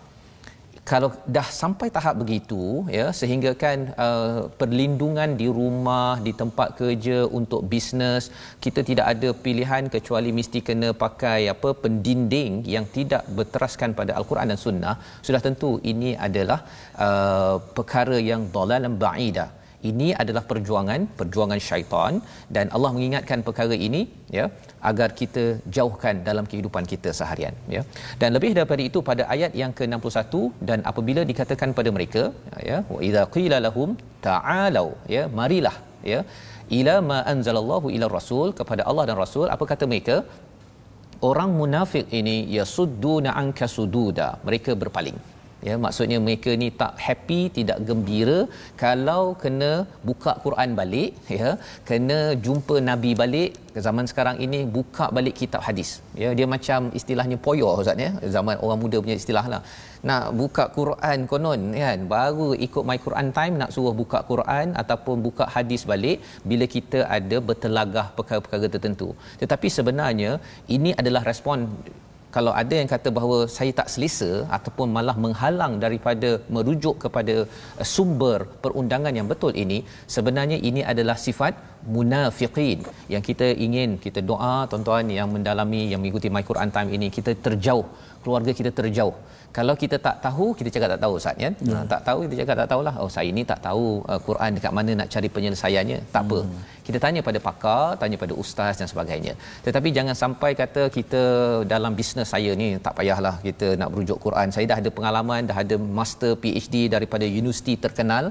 kalau 0.90 1.10
dah 1.36 1.46
sampai 1.46 1.88
tahap 1.96 2.16
begitu 2.22 2.62
ya 2.98 3.14
sehingga 3.20 3.52
kan 3.64 3.94
uh, 4.06 4.50
perlindungan 4.60 5.38
di 5.42 5.48
rumah 5.60 6.18
di 6.26 6.34
tempat 6.42 6.74
kerja 6.80 7.18
untuk 7.40 7.62
bisnes 7.72 8.34
kita 8.66 8.82
tidak 8.90 9.06
ada 9.14 9.30
pilihan 9.46 9.86
kecuali 9.96 10.32
mesti 10.40 10.60
kena 10.68 10.90
pakai 11.06 11.40
apa 11.54 11.72
pendinding 11.84 12.66
yang 12.76 12.86
tidak 12.98 13.24
berteraskan 13.38 13.94
pada 14.00 14.18
al-Quran 14.18 14.50
dan 14.52 14.60
sunnah. 14.66 14.96
Sudah 15.28 15.42
tentu 15.48 15.78
ini 15.94 16.12
adalah 16.28 16.60
uh, 16.98 17.56
perkara 17.78 18.18
yang 18.32 18.50
dalalan 18.56 18.98
ba'idah 18.98 19.61
ini 19.90 20.08
adalah 20.22 20.44
perjuangan 20.52 21.02
perjuangan 21.20 21.60
syaitan 21.68 22.14
dan 22.56 22.66
Allah 22.76 22.92
mengingatkan 22.96 23.40
perkara 23.48 23.78
ini 23.88 24.02
ya 24.38 24.46
agar 24.90 25.10
kita 25.22 25.44
jauhkan 25.78 26.16
dalam 26.30 26.46
kehidupan 26.52 26.86
kita 26.92 27.10
seharian 27.20 27.56
ya. 27.76 27.82
Dan 28.22 28.30
lebih 28.38 28.52
daripada 28.58 28.84
itu 28.90 29.02
pada 29.10 29.26
ayat 29.36 29.54
yang 29.62 29.74
ke-61 29.80 30.34
dan 30.70 30.80
apabila 30.92 31.24
dikatakan 31.32 31.72
pada 31.80 31.92
mereka 31.98 32.24
ya 32.70 32.80
wa 32.94 33.02
idza 33.08 33.26
qila 33.36 33.60
lahum 33.68 33.92
ta'alu 34.28 34.88
ya 35.16 35.26
marilah 35.40 35.76
ya 36.14 36.22
ila 36.80 36.96
ma 37.10 37.20
anzalallahu 37.34 37.88
ila 37.96 38.08
rasul 38.18 38.50
kepada 38.60 38.84
Allah 38.92 39.06
dan 39.10 39.18
rasul 39.26 39.48
apa 39.56 39.66
kata 39.74 39.86
mereka? 39.94 40.18
Orang 41.30 41.50
munafik 41.62 42.06
ini 42.20 42.36
yasudduna 42.58 43.32
anka 43.42 43.66
sududa. 43.74 44.28
Mereka 44.48 44.72
berpaling 44.84 45.18
ya 45.68 45.76
maksudnya 45.86 46.18
mereka 46.26 46.52
ni 46.62 46.68
tak 46.82 46.94
happy 47.06 47.40
tidak 47.58 47.80
gembira 47.88 48.40
kalau 48.84 49.22
kena 49.44 49.72
buka 50.10 50.32
Quran 50.46 50.70
balik 50.80 51.12
ya. 51.40 51.50
Kena 51.90 52.20
jumpa 52.46 52.76
nabi 52.90 53.12
balik 53.22 53.52
ke 53.74 53.80
zaman 53.88 54.06
sekarang 54.12 54.38
ini 54.46 54.60
buka 54.78 55.06
balik 55.18 55.36
kitab 55.42 55.62
hadis. 55.68 55.90
Ya 56.22 56.30
dia 56.38 56.48
macam 56.56 56.90
istilahnya 57.00 57.38
poyo 57.46 57.70
ustaz 57.84 58.06
ya. 58.06 58.12
Zaman 58.36 58.56
orang 58.66 58.80
muda 58.84 59.00
punya 59.04 59.18
istilah 59.22 59.46
lah. 59.54 59.62
Nak 60.10 60.26
buka 60.42 60.64
Quran 60.78 61.20
konon 61.32 61.62
kan? 61.84 62.00
Baru 62.16 62.48
ikut 62.68 62.84
my 62.90 62.98
Quran 63.06 63.28
time 63.40 63.56
nak 63.62 63.72
suruh 63.76 63.96
buka 64.02 64.22
Quran 64.32 64.68
ataupun 64.84 65.18
buka 65.28 65.46
hadis 65.56 65.84
balik 65.92 66.20
bila 66.52 66.68
kita 66.76 67.02
ada 67.18 67.40
bertelagah 67.50 68.08
perkara-perkara 68.18 68.70
tertentu. 68.76 69.10
Tetapi 69.44 69.68
sebenarnya 69.78 70.32
ini 70.78 70.92
adalah 71.02 71.24
respon 71.32 71.60
kalau 72.36 72.52
ada 72.62 72.76
yang 72.80 72.90
kata 72.94 73.10
bahawa 73.18 73.38
saya 73.56 73.72
tak 73.80 73.88
selesa 73.94 74.32
ataupun 74.58 74.88
malah 74.98 75.16
menghalang 75.24 75.74
daripada 75.84 76.30
merujuk 76.56 76.96
kepada 77.04 77.36
uh, 77.82 77.88
sumber 77.94 78.38
perundangan 78.64 79.14
yang 79.20 79.28
betul 79.32 79.54
ini 79.64 79.80
sebenarnya 80.16 80.58
ini 80.70 80.84
adalah 80.94 81.18
sifat 81.26 81.54
munafiqin 81.96 82.80
yang 83.14 83.24
kita 83.30 83.48
ingin 83.66 83.92
kita 84.06 84.22
doa 84.32 84.56
tuan-tuan 84.72 85.08
yang 85.20 85.30
mendalami 85.36 85.84
yang 85.92 86.00
mengikuti 86.02 86.30
my 86.38 86.44
Quran 86.50 86.72
time 86.76 86.92
ini 86.98 87.10
kita 87.18 87.34
terjauh 87.46 87.86
keluarga 88.24 88.52
kita 88.60 88.72
terjauh 88.80 89.16
kalau 89.58 89.74
kita 89.82 89.96
tak 90.08 90.16
tahu 90.26 90.46
kita 90.60 90.70
cakap 90.74 90.90
tak 90.94 91.02
tahu 91.04 91.14
Ustaz 91.20 91.36
ya. 91.44 91.50
tak 91.94 92.02
tahu 92.08 92.20
kita 92.26 92.36
cakap 92.42 92.56
tak 92.62 92.68
tahulah. 92.72 92.94
Oh 93.04 93.10
saya 93.16 93.30
ni 93.38 93.44
tak 93.52 93.60
tahu 93.68 93.86
uh, 94.12 94.20
Quran 94.28 94.50
dekat 94.58 94.74
mana 94.78 94.92
nak 95.00 95.08
cari 95.14 95.30
penyelesaiannya. 95.36 96.00
Tak 96.16 96.24
apa. 96.28 96.40
Hmm. 96.44 96.62
kita 96.86 97.00
tanya 97.04 97.22
pada 97.28 97.40
pakar 97.48 97.84
tanya 98.02 98.18
pada 98.22 98.34
ustaz 98.44 98.76
dan 98.80 98.88
sebagainya. 98.92 99.34
Tetapi 99.66 99.90
jangan 99.98 100.16
sampai 100.22 100.52
kata 100.62 100.84
kita 100.96 101.22
dalam 101.74 101.92
bisnes 102.00 102.30
saya 102.34 102.52
ni 102.62 102.68
tak 102.86 102.94
payahlah 103.00 103.36
kita 103.48 103.68
nak 103.82 103.90
berujuk 103.94 104.18
Quran. 104.26 104.48
Saya 104.56 104.66
dah 104.72 104.78
ada 104.82 104.90
pengalaman 104.98 105.50
dah 105.50 105.58
ada 105.64 105.76
master 106.00 106.32
PhD 106.44 106.76
daripada 106.96 107.26
universiti 107.42 107.76
terkenal. 107.86 108.26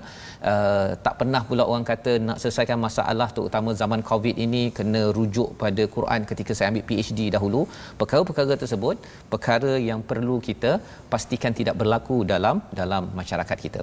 Uh, 0.50 0.88
tak 1.06 1.14
pernah 1.20 1.42
pula 1.50 1.64
orang 1.70 1.86
kata 1.92 2.14
nak 2.28 2.40
selesaikan 2.42 2.80
masalah 2.86 3.28
terutama 3.36 3.72
zaman 3.82 4.02
covid 4.10 4.36
ini 4.46 4.62
kena 4.78 5.02
rujuk 5.18 5.50
pada 5.62 5.84
Quran 5.96 6.20
ketika 6.32 6.54
saya 6.56 6.68
ambil 6.72 6.86
PhD 6.90 7.20
dahulu. 7.36 7.62
Perkara-perkara 8.02 8.56
tersebut 8.64 8.96
perkara 9.34 9.72
yang 9.90 10.02
perlu 10.10 10.38
kita 10.50 10.72
pastikan 11.14 11.52
tidak 11.60 11.76
berlaku 11.80 12.18
dalam 12.32 12.58
dalam 12.80 13.04
masyarakat 13.20 13.58
kita. 13.64 13.82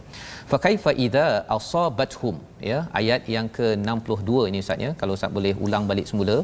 Fa 0.51 0.59
kaifa 0.65 0.93
idza 1.05 1.27
asabathum 1.57 2.37
ya 2.71 2.77
ayat 2.99 3.21
yang 3.35 3.47
ke-62 3.57 4.31
ini 4.49 4.59
Ustaz 4.65 4.85
ya 4.85 4.91
kalau 5.01 5.13
Ustaz 5.17 5.33
boleh 5.37 5.53
ulang 5.65 5.83
balik 5.89 6.07
semula 6.11 6.37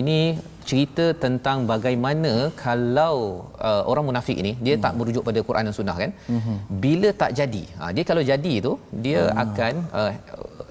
ini 0.00 0.18
cerita 0.70 1.06
tentang 1.24 1.58
bagaimana 1.72 2.32
kalau 2.64 3.14
uh, 3.68 3.82
orang 3.90 4.04
munafik 4.08 4.36
ini 4.42 4.52
dia 4.66 4.74
hmm. 4.74 4.82
tak 4.84 4.94
merujuk 4.98 5.24
pada 5.28 5.40
Quran 5.48 5.68
dan 5.68 5.76
sunnah 5.78 5.96
kan 6.02 6.10
hmm. 6.34 6.58
bila 6.84 7.10
tak 7.22 7.32
jadi 7.40 7.64
ha, 7.78 7.90
dia 7.96 8.04
kalau 8.10 8.24
jadi 8.32 8.54
tu 8.66 8.72
dia 9.06 9.22
hmm. 9.24 9.42
akan 9.44 9.74
uh, 10.00 10.10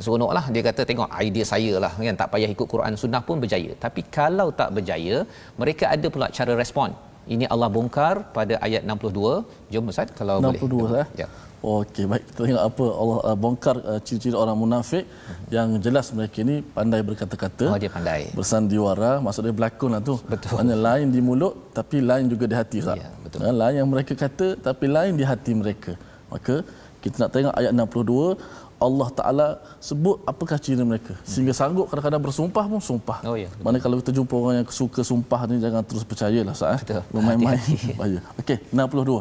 seronoklah 0.03 0.45
dia 0.53 0.63
kata 0.69 0.81
tengok 0.89 1.09
idea 1.25 1.45
saya 1.53 1.73
lah 1.83 1.91
kan 2.07 2.17
tak 2.21 2.29
payah 2.33 2.49
ikut 2.55 2.67
Quran 2.73 2.99
sunnah 3.03 3.21
pun 3.27 3.39
berjaya 3.43 3.73
tapi 3.85 4.03
kalau 4.17 4.47
tak 4.61 4.71
berjaya 4.77 5.17
mereka 5.61 5.85
ada 5.95 6.09
pula 6.15 6.27
cara 6.39 6.55
respon 6.63 6.91
ini 7.33 7.45
Allah 7.53 7.69
bongkar 7.75 8.15
pada 8.38 8.55
ayat 8.65 8.81
62 8.85 9.73
jom 9.73 9.91
ustaz 9.91 10.09
kalau 10.19 10.38
62, 10.41 10.45
boleh 10.45 10.59
62 10.61 11.03
eh? 11.03 11.07
ya 11.23 11.27
Okey, 11.65 12.05
baik. 12.09 12.23
Kita 12.29 12.39
tengok 12.45 12.63
apa 12.69 12.85
Allah 13.01 13.19
uh, 13.29 13.38
bongkar 13.43 13.75
uh, 13.91 13.99
ciri-ciri 14.05 14.38
orang 14.41 14.57
munafik 14.63 15.03
uh-huh. 15.09 15.49
yang 15.55 15.67
jelas 15.85 16.13
mereka 16.17 16.38
ini 16.45 16.55
pandai 16.75 17.01
berkata-kata. 17.07 17.65
Oh, 17.73 17.79
dia 17.83 17.89
pandai. 17.95 18.21
Bersandiwara, 18.38 19.11
maksudnya 19.25 19.53
berlakon 19.57 19.97
lah 19.97 20.01
tu. 20.09 20.15
Betul. 20.29 20.49
Maksudnya 20.53 20.77
lain 20.88 21.07
di 21.15 21.21
mulut 21.27 21.53
tapi 21.77 22.05
lain 22.09 22.29
juga 22.33 22.45
di 22.51 22.55
hati. 22.59 22.79
Ya, 22.85 23.09
betul. 23.23 23.49
Lain 23.61 23.75
yang 23.81 23.89
mereka 23.89 24.13
kata 24.13 24.47
tapi 24.67 24.85
lain 24.97 25.17
di 25.17 25.25
hati 25.31 25.51
mereka. 25.61 25.97
Maka 26.29 26.61
kita 27.01 27.15
nak 27.21 27.31
tengok 27.33 27.53
ayat 27.59 27.71
62 27.73 28.64
Allah 28.80 29.09
Taala 29.12 29.61
sebut 29.76 30.24
apakah 30.24 30.56
ciri 30.56 30.80
mereka 30.80 31.12
sehingga 31.20 31.52
sanggup 31.52 31.92
kadang-kadang 31.92 32.22
bersumpah 32.24 32.64
pun 32.64 32.80
sumpah. 32.80 33.20
Oh 33.28 33.37
ya. 33.37 33.52
Mana 33.61 33.76
kalau 33.76 34.00
kita 34.00 34.09
jumpa 34.16 34.33
orang 34.33 34.64
yang 34.64 34.68
suka 34.72 35.04
sumpah 35.04 35.44
ni 35.52 35.61
jangan 35.61 35.85
terus 35.85 36.00
percayalah 36.00 36.56
sah. 36.56 36.80
Eh. 36.80 37.04
Bermain-main 37.12 37.61
bahaya. 38.00 38.20
Okey, 38.40 38.59
62. 38.72 39.20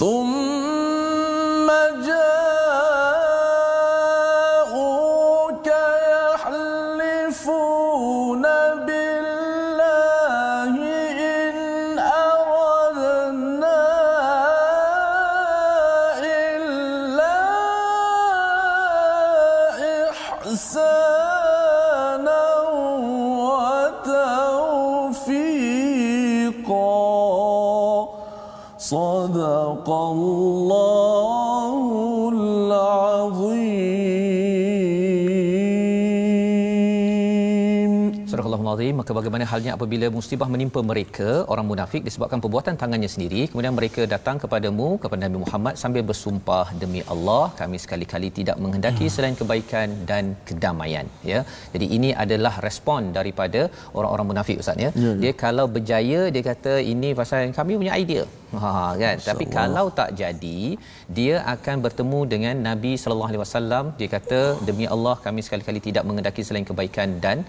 ثم 0.00 0.49
halnya 39.50 39.70
apabila 39.76 40.06
musibah 40.16 40.48
menimpa 40.54 40.80
mereka 40.90 41.28
orang 41.52 41.66
munafik 41.70 42.02
disebabkan 42.08 42.40
perbuatan 42.44 42.74
tangannya 42.82 43.10
sendiri. 43.14 43.42
Kemudian 43.50 43.74
mereka 43.78 44.02
datang 44.14 44.36
kepadamu 44.44 44.88
kepada 45.02 45.20
Nabi 45.26 45.38
Muhammad 45.44 45.74
sambil 45.82 46.02
bersumpah 46.10 46.66
demi 46.82 47.02
Allah 47.14 47.44
kami 47.60 47.78
sekali-kali 47.84 48.30
tidak 48.38 48.56
menghendaki 48.64 49.06
hmm. 49.06 49.14
selain 49.14 49.36
kebaikan 49.40 49.88
dan 50.10 50.24
kedamaian. 50.50 51.06
Ya. 51.32 51.40
Jadi 51.74 51.88
ini 51.98 52.10
adalah 52.24 52.54
respon 52.66 53.12
daripada 53.18 53.62
orang-orang 53.98 54.28
munafik 54.32 54.58
ustaz 54.62 54.84
ya, 54.84 54.90
ya, 55.04 55.10
ya. 55.10 55.12
dia 55.22 55.32
kalau 55.44 55.66
berjaya 55.76 56.20
dia 56.34 56.44
kata 56.50 56.74
ini 56.92 57.10
pasal 57.20 57.56
kami 57.60 57.80
punya 57.82 57.94
idea 58.04 58.24
ha 58.62 58.72
kan? 59.02 59.16
Tapi 59.28 59.44
kalau 59.56 59.86
tak 59.98 60.10
jadi 60.22 60.60
dia 61.18 61.34
akan 61.54 61.76
bertemu 61.86 62.20
dengan 62.32 62.56
Nabi 62.68 62.92
sallallahu 63.00 63.30
alaihi 63.32 63.44
wasallam. 63.44 63.84
Dia 63.98 64.08
kata 64.16 64.40
demi 64.68 64.86
Allah 64.94 65.16
kami 65.26 65.40
sekali-kali 65.46 65.80
tidak 65.88 66.06
mengendaki 66.08 66.44
selain 66.48 66.66
kebaikan 66.70 67.10
dan 67.24 67.40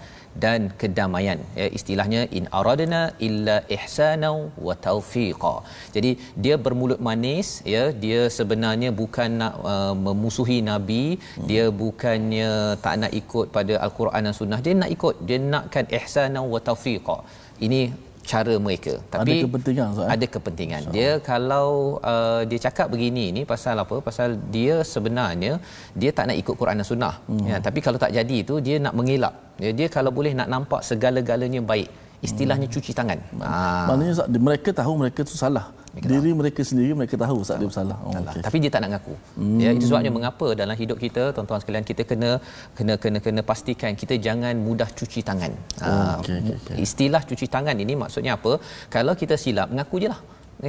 dan 0.44 0.60
kedamaian. 0.80 1.38
Ya 1.60 1.66
istilahnya 1.78 2.20
in 2.38 2.46
aradna 2.60 3.02
illa 3.28 3.56
ihsana 3.76 4.30
wa 4.66 4.74
taufiqa 4.86 5.54
jadi 5.96 6.10
dia 6.44 6.54
bermulut 6.64 7.00
manis 7.08 7.48
ya 7.74 7.84
dia 8.04 8.20
sebenarnya 8.38 8.90
bukan 9.00 9.30
nak 9.42 9.54
uh, 9.72 9.94
memusuhi 10.06 10.58
nabi 10.70 11.04
hmm. 11.18 11.46
dia 11.50 11.64
bukannya 11.82 12.50
tak 12.84 12.96
nak 13.02 13.12
ikut 13.20 13.46
pada 13.56 13.76
al-Quran 13.86 14.28
dan 14.28 14.36
sunnah. 14.40 14.60
Dia 14.66 14.74
nak 14.82 14.90
ikut 14.96 15.14
dia 15.28 15.38
nakkan 15.54 15.86
ihsana 15.98 16.42
wa 16.54 16.60
taufiqa 16.68 17.18
ini 17.66 17.82
cara 18.30 18.54
mereka. 18.66 18.94
Tapi 19.14 19.30
ada 19.30 19.34
kepentingan 19.44 19.88
eh? 20.02 20.08
ada 20.14 20.26
kepentingan. 20.34 20.82
Dia 20.96 21.10
kalau 21.30 21.68
uh, 22.12 22.42
dia 22.50 22.58
cakap 22.66 22.86
begini 22.94 23.24
ni 23.36 23.42
pasal 23.52 23.76
apa? 23.84 23.96
Pasal 24.08 24.38
dia 24.56 24.74
sebenarnya 24.92 25.52
dia 26.00 26.10
tak 26.16 26.30
nak 26.30 26.36
ikut 26.42 26.54
Quran 26.60 26.80
dan 26.80 26.86
sunnah. 26.86 27.14
Hmm. 27.28 27.44
ya 27.50 27.58
tapi 27.66 27.78
kalau 27.86 27.98
tak 28.04 28.14
jadi 28.18 28.36
itu 28.44 28.56
dia 28.66 28.78
nak 28.86 28.94
mengelak. 28.98 29.34
Ya, 29.64 29.70
dia 29.78 29.86
kalau 29.96 30.10
boleh 30.18 30.32
nak 30.40 30.48
nampak 30.54 30.80
segala-galanya 30.90 31.62
baik 31.72 31.88
istilahnya 32.26 32.66
hmm. 32.70 32.74
cuci 32.74 32.92
tangan. 32.98 33.18
Ha 33.42 33.90
maknanya 33.90 34.14
Zat, 34.18 34.26
mereka 34.48 34.70
tahu 34.70 34.92
mereka 35.02 35.20
tu 35.26 35.34
salah 35.34 35.66
mereka 35.92 36.08
diri 36.12 36.30
tahu. 36.30 36.38
mereka 36.40 36.60
sendiri 36.70 36.92
mereka 37.00 37.14
tahu 37.24 37.38
saat 37.46 37.58
dia 37.60 37.68
bersalah. 37.70 37.98
Oh, 38.06 38.12
okay. 38.20 38.42
Tapi 38.46 38.56
dia 38.62 38.70
tak 38.74 38.80
nak 38.84 38.90
ngaku. 38.92 39.14
Hmm. 39.38 39.58
Ya 39.64 39.70
itu 39.76 39.86
sebabnya 39.88 40.12
mengapa 40.18 40.48
dalam 40.60 40.76
hidup 40.82 40.98
kita 41.04 41.22
tuan-tuan 41.36 41.60
sekalian 41.62 41.86
kita 41.90 42.02
kena 42.10 42.30
kena 42.78 42.94
kena 43.02 43.18
kena 43.26 43.42
pastikan 43.50 43.92
kita 44.02 44.16
jangan 44.26 44.54
mudah 44.68 44.88
cuci 44.98 45.20
tangan. 45.30 45.52
Oh, 45.84 45.88
ah, 45.88 46.14
okay, 46.20 46.36
okay, 46.40 46.56
okay. 46.60 46.76
Istilah 46.86 47.22
cuci 47.30 47.48
tangan 47.56 47.76
ini 47.84 47.96
maksudnya 48.04 48.34
apa? 48.38 48.54
Kalau 48.96 49.14
kita 49.22 49.36
silap 49.44 49.68
mengaku 49.74 49.98
jelah 50.04 50.20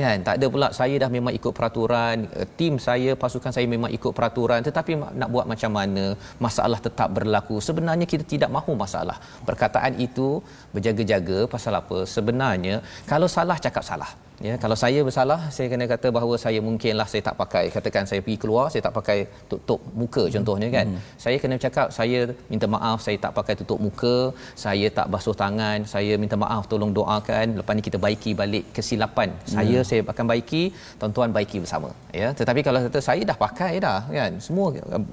kan 0.01 0.19
tak 0.27 0.35
ada 0.37 0.45
pula 0.53 0.67
saya 0.77 0.95
dah 1.03 1.09
memang 1.15 1.33
ikut 1.37 1.53
peraturan 1.57 2.17
eh, 2.39 2.47
tim 2.59 2.73
saya 2.85 3.11
pasukan 3.23 3.53
saya 3.55 3.67
memang 3.73 3.91
ikut 3.97 4.13
peraturan 4.17 4.65
tetapi 4.67 4.91
nak 5.19 5.29
buat 5.33 5.45
macam 5.51 5.71
mana 5.77 6.05
masalah 6.45 6.79
tetap 6.87 7.09
berlaku 7.17 7.57
sebenarnya 7.67 8.07
kita 8.13 8.25
tidak 8.33 8.49
mahu 8.57 8.73
masalah 8.83 9.17
perkataan 9.49 9.93
itu 10.07 10.29
berjaga-jaga 10.73 11.39
pasal 11.53 11.75
apa 11.81 11.99
sebenarnya 12.15 12.75
kalau 13.11 13.29
salah 13.37 13.57
cakap 13.65 13.85
salah 13.91 14.11
ya 14.47 14.53
kalau 14.63 14.75
saya 14.83 14.99
bersalah 15.07 15.39
saya 15.55 15.67
kena 15.71 15.85
kata 15.91 16.07
bahawa 16.15 16.35
saya 16.43 16.59
mungkinlah 16.67 17.05
saya 17.11 17.21
tak 17.27 17.35
pakai. 17.41 17.65
Katakan 17.75 18.03
saya 18.09 18.19
pergi 18.25 18.37
keluar 18.43 18.65
saya 18.73 18.81
tak 18.87 18.95
pakai 18.97 19.17
tutup 19.51 19.81
muka 20.01 20.23
contohnya 20.35 20.69
kan. 20.75 20.87
Hmm. 20.89 21.01
saya 21.23 21.37
kena 21.43 21.55
cakap 21.65 21.87
saya 21.97 22.19
minta 22.51 22.67
maaf 22.75 22.99
saya 23.05 23.17
tak 23.25 23.33
pakai 23.37 23.55
tutup 23.59 23.79
muka 23.85 24.15
saya 24.63 24.87
tak 24.97 25.07
basuh 25.13 25.35
tangan 25.43 25.85
saya 25.93 26.15
minta 26.23 26.37
maaf 26.43 26.63
tolong 26.71 26.91
doakan. 26.97 27.47
Lepas 27.59 27.73
ni 27.77 27.83
kita 27.89 27.99
baiki 28.05 28.33
balik 28.41 28.65
kesilapan. 28.77 29.29
Saya 29.55 29.77
hmm. 29.79 29.87
saya 29.89 30.01
akan 30.13 30.25
baiki 30.33 30.63
tuan-tuan 31.01 31.29
baiki 31.37 31.59
bersama. 31.63 31.91
Ya 32.21 32.29
tetapi 32.39 32.63
kalau 32.67 32.81
kata 32.87 33.01
saya 33.09 33.21
dah 33.31 33.37
pakai 33.45 33.73
dah 33.87 34.01
kan. 34.17 34.33
Semua 34.47 34.67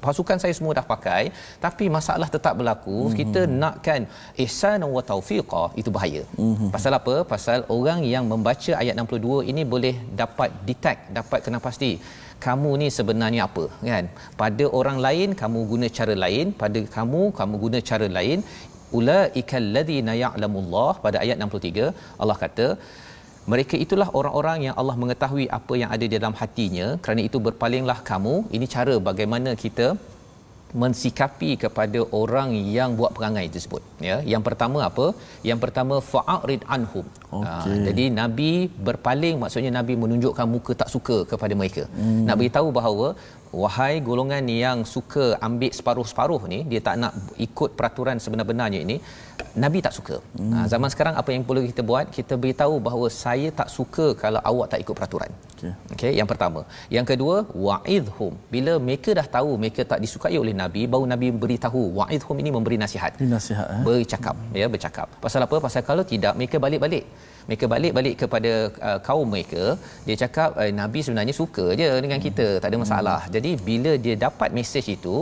pasukan 0.06 0.38
saya 0.42 0.54
semua 0.60 0.72
dah 0.80 0.86
pakai 0.94 1.22
tapi 1.66 1.86
masalah 1.98 2.30
tetap 2.36 2.56
berlaku 2.60 2.98
hmm. 3.08 3.16
kita 3.20 3.40
nakkan 3.62 4.00
ihsan 4.44 4.80
wa 4.96 5.04
taufiqah 5.12 5.68
itu 5.82 5.92
bahaya. 5.98 6.24
Hmm. 6.40 6.70
pasal 6.74 6.92
apa? 7.00 7.14
Pasal 7.34 7.58
orang 7.76 8.00
yang 8.14 8.24
membaca 8.32 8.72
ayat 8.82 8.94
62 9.18 9.50
ini 9.50 9.62
boleh 9.74 9.94
dapat 10.20 10.50
detect 10.68 11.00
dapat 11.18 11.38
kena 11.44 11.58
pasti 11.66 11.90
kamu 12.44 12.70
ni 12.80 12.88
sebenarnya 12.98 13.42
apa 13.48 13.64
kan? 13.90 14.04
Pada 14.42 14.64
orang 14.78 14.98
lain 15.06 15.28
kamu 15.40 15.60
guna 15.72 15.86
cara 15.98 16.14
lain. 16.24 16.46
Pada 16.62 16.80
kamu 16.96 17.22
kamu 17.38 17.54
guna 17.64 17.78
cara 17.90 18.06
lain. 18.18 18.38
Ulaikal 18.98 19.66
ladzina 19.76 20.12
ya'lamullah 20.24 20.90
pada 21.04 21.16
ayat 21.24 21.36
63 21.38 21.90
Allah 22.22 22.36
kata 22.44 22.66
mereka 23.52 23.74
itulah 23.84 24.08
orang-orang 24.18 24.58
yang 24.66 24.74
Allah 24.80 24.96
mengetahui 25.02 25.46
apa 25.58 25.74
yang 25.80 25.90
ada 25.94 26.04
di 26.06 26.14
dalam 26.16 26.34
hatinya. 26.40 26.86
Kerana 27.04 27.22
itu 27.28 27.38
berpalinglah 27.46 27.98
kamu. 28.10 28.34
Ini 28.56 28.66
cara 28.74 28.94
bagaimana 29.08 29.52
kita 29.64 29.86
mensikapi 30.82 31.50
kepada 31.64 32.00
orang 32.20 32.50
yang 32.76 32.90
buat 32.98 33.12
perangai 33.16 33.46
tersebut 33.54 33.82
ya 34.08 34.16
yang 34.32 34.42
pertama 34.48 34.78
apa 34.88 35.06
yang 35.48 35.58
pertama 35.64 35.98
fa'rid 36.12 36.62
anhum 36.76 37.06
okay. 37.38 37.74
ha, 37.74 37.84
jadi 37.88 38.04
nabi 38.20 38.50
berpaling 38.88 39.36
maksudnya 39.42 39.72
nabi 39.78 39.96
menunjukkan 40.02 40.46
muka 40.54 40.74
tak 40.82 40.90
suka 40.94 41.16
kepada 41.32 41.56
mereka 41.60 41.84
hmm. 41.90 42.22
nak 42.28 42.38
beritahu 42.40 42.70
bahawa 42.78 43.08
wahai 43.62 43.94
golongan 44.08 44.44
yang 44.64 44.78
suka 44.94 45.24
ambil 45.46 45.72
separuh-separuh 45.78 46.42
ni 46.52 46.58
dia 46.70 46.80
tak 46.86 46.96
nak 47.02 47.14
ikut 47.46 47.70
peraturan 47.78 48.22
sebenar-benarnya 48.24 48.80
ini 48.86 48.96
nabi 49.62 49.78
tak 49.86 49.94
suka. 49.98 50.16
Hmm. 50.38 50.52
ha, 50.54 50.66
zaman 50.72 50.88
sekarang 50.94 51.14
apa 51.20 51.30
yang 51.34 51.42
perlu 51.48 51.62
kita 51.66 51.82
buat? 51.90 52.06
Kita 52.16 52.34
beritahu 52.42 52.74
bahawa 52.88 53.06
saya 53.22 53.48
tak 53.60 53.68
suka 53.76 54.06
kalau 54.22 54.40
awak 54.50 54.66
tak 54.72 54.80
ikut 54.84 54.94
peraturan. 54.98 55.30
Okey. 55.60 55.72
Okay, 55.94 56.12
yang 56.18 56.28
pertama. 56.30 56.60
Yang 56.96 57.06
kedua 57.10 57.36
wa'idhum. 57.66 58.32
Bila 58.54 58.72
mereka 58.86 59.10
dah 59.18 59.26
tahu 59.36 59.50
mereka 59.62 59.82
tak 59.92 60.00
disukai 60.04 60.36
oleh 60.42 60.54
nabi 60.62 60.84
baru 60.92 61.04
nabi 61.12 61.28
beritahu 61.44 61.82
wa'idhum 61.98 62.36
ini 62.42 62.52
memberi 62.56 62.78
nasihat. 62.84 63.12
Nasihat 63.34 63.66
eh? 63.76 63.82
bercakap 63.88 64.36
ya 64.62 64.68
bercakap. 64.74 65.08
Pasal 65.24 65.42
apa? 65.46 65.58
Pasal 65.66 65.82
kalau 65.90 66.06
tidak 66.12 66.34
mereka 66.38 66.56
balik-balik 66.64 67.04
mereka 67.48 67.64
balik-balik 67.72 68.14
kepada 68.22 68.52
uh, 68.88 68.98
kaum 69.08 69.28
mereka. 69.34 69.64
Dia 70.06 70.16
cakap 70.22 70.58
eh, 70.62 70.72
nabi 70.80 71.00
sebenarnya 71.06 71.34
suka 71.40 71.66
je 71.80 71.88
dengan 72.04 72.20
kita 72.26 72.46
tak 72.62 72.68
ada 72.72 72.78
masalah. 72.84 73.20
Hmm. 73.24 73.32
jadi 73.36 73.50
bila 73.68 73.92
dia 74.04 74.16
dapat 74.26 74.50
mesej 74.58 74.86
itu 74.96 75.16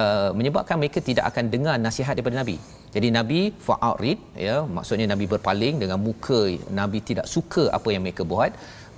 uh, 0.00 0.30
menyebabkan 0.38 0.76
mereka 0.82 1.00
tidak 1.08 1.24
akan 1.30 1.46
dengar 1.54 1.76
nasihat 1.86 2.14
daripada 2.16 2.38
nabi. 2.42 2.58
Jadi 2.94 3.08
nabi 3.16 3.40
fa'arid 3.66 4.18
ya 4.46 4.56
maksudnya 4.76 5.06
nabi 5.12 5.26
berpaling 5.32 5.74
dengan 5.82 5.98
muka 6.06 6.40
nabi 6.80 6.98
tidak 7.10 7.26
suka 7.34 7.64
apa 7.76 7.88
yang 7.94 8.02
mereka 8.06 8.22
buat 8.32 8.50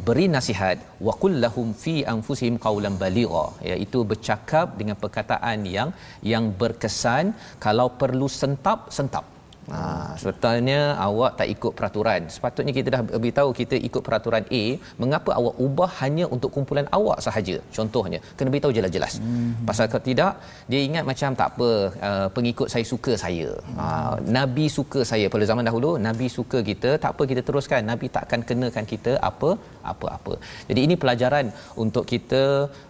beri 0.07 0.27
nasihat 0.37 0.77
wa 1.07 1.13
qul 1.23 1.35
lahum 1.45 1.69
fi 1.83 1.95
anfusihim 2.15 2.57
qawlan 2.67 2.97
baligha. 3.03 3.45
Iaitu 3.71 4.01
bercakap 4.13 4.67
dengan 4.81 4.97
perkataan 5.03 5.61
yang 5.77 5.91
yang 6.33 6.47
berkesan 6.63 7.37
kalau 7.67 7.89
perlu 8.03 8.29
sentap 8.41 8.89
sentap 8.99 9.27
Ha, 9.71 10.19
sebetulnya 10.21 10.99
awak 11.07 11.39
tak 11.39 11.49
ikut 11.55 11.73
peraturan. 11.79 12.27
Sepatutnya 12.35 12.73
kita 12.79 12.89
dah 12.95 13.03
beritahu 13.23 13.51
kita 13.61 13.77
ikut 13.89 14.03
peraturan 14.07 14.45
A, 14.61 14.65
mengapa 15.03 15.31
awak 15.39 15.55
ubah 15.67 15.91
hanya 16.03 16.25
untuk 16.35 16.51
kumpulan 16.57 16.87
awak 16.99 17.19
sahaja? 17.27 17.57
Contohnya, 17.77 18.19
kena 18.37 18.51
beritahu 18.55 18.75
jelas-jelas. 18.79 19.15
Hmm. 19.23 19.53
Pasal 19.69 19.87
kalau 19.93 20.05
tidak, 20.11 20.33
dia 20.71 20.81
ingat 20.89 21.05
macam 21.11 21.31
tak 21.41 21.49
apa, 21.55 21.71
uh, 22.09 22.29
pengikut 22.37 22.69
saya 22.75 22.85
suka 22.93 23.15
saya. 23.25 23.51
Ha, 23.79 23.87
Nabi 24.39 24.67
suka 24.79 25.03
saya. 25.13 25.29
Pada 25.35 25.47
zaman 25.51 25.67
dahulu, 25.69 25.93
Nabi 26.09 26.27
suka 26.39 26.61
kita, 26.71 26.99
tak 27.05 27.15
apa 27.15 27.23
kita 27.33 27.45
teruskan. 27.47 27.87
Nabi 27.93 28.11
tak 28.17 28.27
akan 28.27 28.43
kenakan 28.49 28.87
kita 28.95 29.15
apa 29.31 29.53
apa-apa. 29.93 30.35
Jadi 30.71 30.81
ini 30.87 30.95
pelajaran 31.05 31.47
untuk 31.85 32.05
kita 32.13 32.43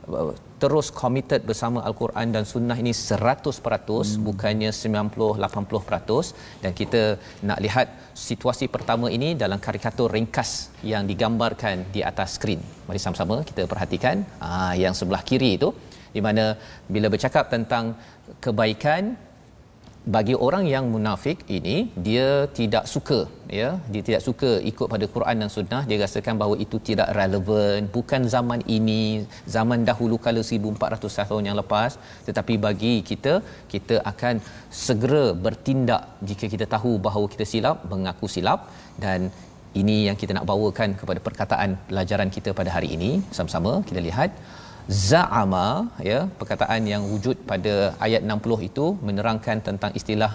uh, 0.08 0.32
terus 0.62 0.88
committed 1.00 1.42
bersama 1.50 1.78
al-Quran 1.88 2.26
dan 2.34 2.44
sunnah 2.52 2.76
ini 2.82 2.92
100% 2.98 3.50
hmm. 3.58 4.22
bukannya 4.28 4.70
90 4.70 5.42
80% 5.46 6.62
dan 6.62 6.72
kita 6.80 7.02
nak 7.48 7.58
lihat 7.64 7.86
situasi 8.26 8.66
pertama 8.74 9.06
ini 9.16 9.28
dalam 9.42 9.58
karikatur 9.66 10.08
ringkas 10.16 10.50
yang 10.92 11.02
digambarkan 11.10 11.76
di 11.94 12.00
atas 12.10 12.38
skrin. 12.38 12.60
Mari 12.86 13.00
sama-sama 13.04 13.36
kita 13.50 13.64
perhatikan 13.72 14.16
ah, 14.48 14.74
yang 14.84 14.94
sebelah 15.00 15.22
kiri 15.30 15.50
itu 15.58 15.70
di 16.16 16.20
mana 16.26 16.44
bila 16.94 17.08
bercakap 17.14 17.44
tentang 17.54 17.84
kebaikan 18.44 19.02
bagi 20.14 20.34
orang 20.46 20.64
yang 20.66 20.84
munafik 20.92 21.38
ini 21.56 21.74
dia 22.06 22.28
tidak 22.58 22.84
suka 22.92 23.18
ya. 23.58 23.68
Dia 23.92 24.02
tidak 24.08 24.22
suka 24.26 24.50
ikut 24.70 24.86
pada 24.92 25.06
Quran 25.14 25.42
dan 25.42 25.50
sunnah. 25.56 25.82
Dia 25.88 25.98
rasakan 26.02 26.34
bahawa 26.40 26.56
itu 26.64 26.76
tidak 26.88 27.08
relevan. 27.18 27.86
Bukan 27.96 28.26
zaman 28.34 28.60
ini 28.76 29.02
zaman 29.56 29.86
dahulu 29.90 30.18
kala 30.24 30.42
1400 30.42 31.28
tahun 31.30 31.42
yang 31.48 31.58
lepas. 31.62 32.02
Tetapi 32.28 32.56
bagi 32.66 32.94
kita 33.10 33.34
kita 33.74 33.98
akan 34.12 34.42
segera 34.84 35.24
bertindak 35.46 36.02
jika 36.30 36.46
kita 36.54 36.68
tahu 36.74 36.92
bahawa 37.06 37.28
kita 37.34 37.46
silap 37.52 37.86
mengaku 37.92 38.26
silap. 38.34 38.60
Dan 39.04 39.30
ini 39.80 39.96
yang 40.08 40.16
kita 40.22 40.32
nak 40.36 40.48
bawakan 40.50 40.98
kepada 41.00 41.20
perkataan 41.26 41.70
pelajaran 41.90 42.30
kita 42.38 42.50
pada 42.58 42.72
hari 42.76 42.90
ini. 42.98 43.12
Sama-sama 43.36 43.72
kita 43.90 44.02
lihat 44.08 44.32
za'ama 44.88 45.66
ya 46.10 46.20
perkataan 46.40 46.82
yang 46.92 47.02
wujud 47.12 47.36
pada 47.50 47.74
ayat 48.06 48.22
60 48.26 48.68
itu 48.68 48.86
menerangkan 49.08 49.58
tentang 49.68 49.92
istilah 50.00 50.32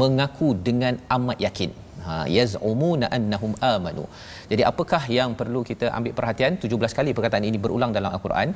mengaku 0.00 0.48
dengan 0.68 0.94
amat 1.16 1.38
yakin. 1.46 1.70
Ha 2.04 2.14
yaz'umuna 2.36 3.06
annahum 3.16 3.52
amanu. 3.72 4.04
Jadi 4.50 4.62
apakah 4.70 5.02
yang 5.18 5.32
perlu 5.40 5.60
kita 5.70 5.86
ambil 5.98 6.14
perhatian? 6.18 6.54
17 6.62 6.98
kali 6.98 7.10
perkataan 7.18 7.46
ini 7.50 7.58
berulang 7.64 7.92
dalam 7.96 8.10
al-Quran. 8.16 8.50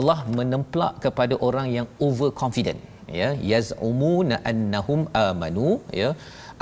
Allah 0.00 0.18
menemplak 0.38 0.94
kepada 1.04 1.34
orang 1.48 1.68
yang 1.76 1.88
over 2.06 2.30
confident 2.42 2.78
ya. 3.20 3.30
Yaz'umuna 3.52 4.38
annahum 4.52 5.02
amanu 5.26 5.68
ya. 6.02 6.10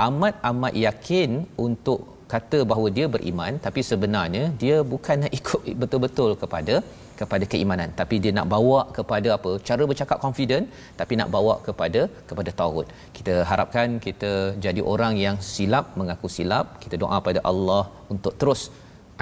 Amat 0.06 0.34
amat 0.50 0.74
yakin 0.86 1.30
untuk 1.66 2.00
kata 2.32 2.58
bahawa 2.70 2.88
dia 2.96 3.06
beriman 3.14 3.52
tapi 3.66 3.80
sebenarnya 3.90 4.44
dia 4.62 4.76
bukan 4.92 5.16
nak 5.24 5.32
ikut 5.40 5.62
betul-betul 5.82 6.32
kepada 6.42 6.74
kepada 7.20 7.44
keimanan. 7.52 7.88
Tapi 8.00 8.16
dia 8.24 8.32
nak 8.38 8.46
bawa 8.54 8.80
kepada 8.98 9.28
apa? 9.36 9.52
Cara 9.68 9.82
bercakap 9.90 10.18
confident 10.26 10.66
tapi 11.00 11.14
nak 11.20 11.30
bawa 11.36 11.54
kepada 11.66 12.02
kepada 12.28 12.50
tauhid. 12.60 12.88
Kita 13.16 13.34
harapkan 13.50 13.98
kita 14.06 14.32
jadi 14.66 14.82
orang 14.92 15.16
yang 15.24 15.38
silap 15.52 15.86
mengaku 16.00 16.30
silap. 16.36 16.66
Kita 16.84 16.98
doa 17.04 17.18
pada 17.28 17.42
Allah 17.52 17.82
untuk 18.14 18.34
terus 18.42 18.62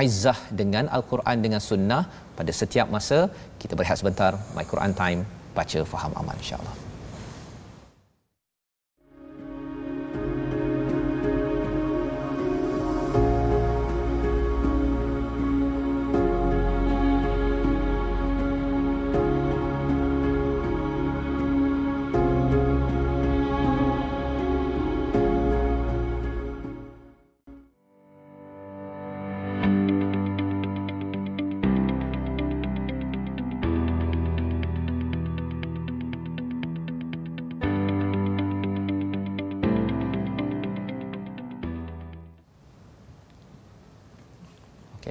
izzah 0.06 0.38
dengan 0.60 0.86
al-Quran 0.98 1.38
dengan 1.46 1.62
sunnah. 1.70 2.02
Pada 2.40 2.52
setiap 2.60 2.88
masa 2.96 3.20
kita 3.62 3.72
berehat 3.78 3.98
sebentar. 4.02 4.32
My 4.58 4.66
Quran 4.74 4.94
time 5.02 5.22
baca 5.58 5.80
faham 5.94 6.12
amal 6.20 6.36
insyaallah 6.44 6.87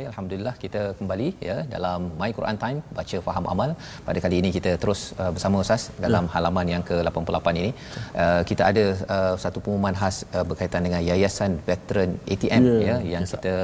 alhamdulillah 0.10 0.54
kita 0.64 0.82
kembali 1.00 1.28
ya 1.48 1.58
dalam 1.74 2.00
My 2.20 2.30
Quran 2.38 2.58
Time 2.64 2.80
baca 2.98 3.18
faham 3.28 3.46
amal. 3.54 3.70
Pada 4.08 4.20
kali 4.26 4.36
ini 4.42 4.50
kita 4.58 4.72
terus 4.84 5.02
uh, 5.22 5.32
bersama 5.36 5.64
Ustaz 5.64 5.84
dalam 6.06 6.26
ya. 6.28 6.32
halaman 6.36 6.68
yang 6.74 6.84
ke-88 6.90 7.48
ini. 7.62 7.72
Uh, 8.24 8.42
kita 8.50 8.64
ada 8.72 8.86
uh, 9.16 9.36
satu 9.44 9.58
pengumuman 9.64 9.98
khas 10.02 10.18
uh, 10.38 10.46
berkaitan 10.50 10.84
dengan 10.88 11.02
Yayasan 11.10 11.54
Veteran 11.70 12.12
ATM 12.34 12.64
ya, 12.68 12.80
ya 12.90 12.98
yang 13.14 13.26
ya. 13.28 13.32
kita 13.34 13.56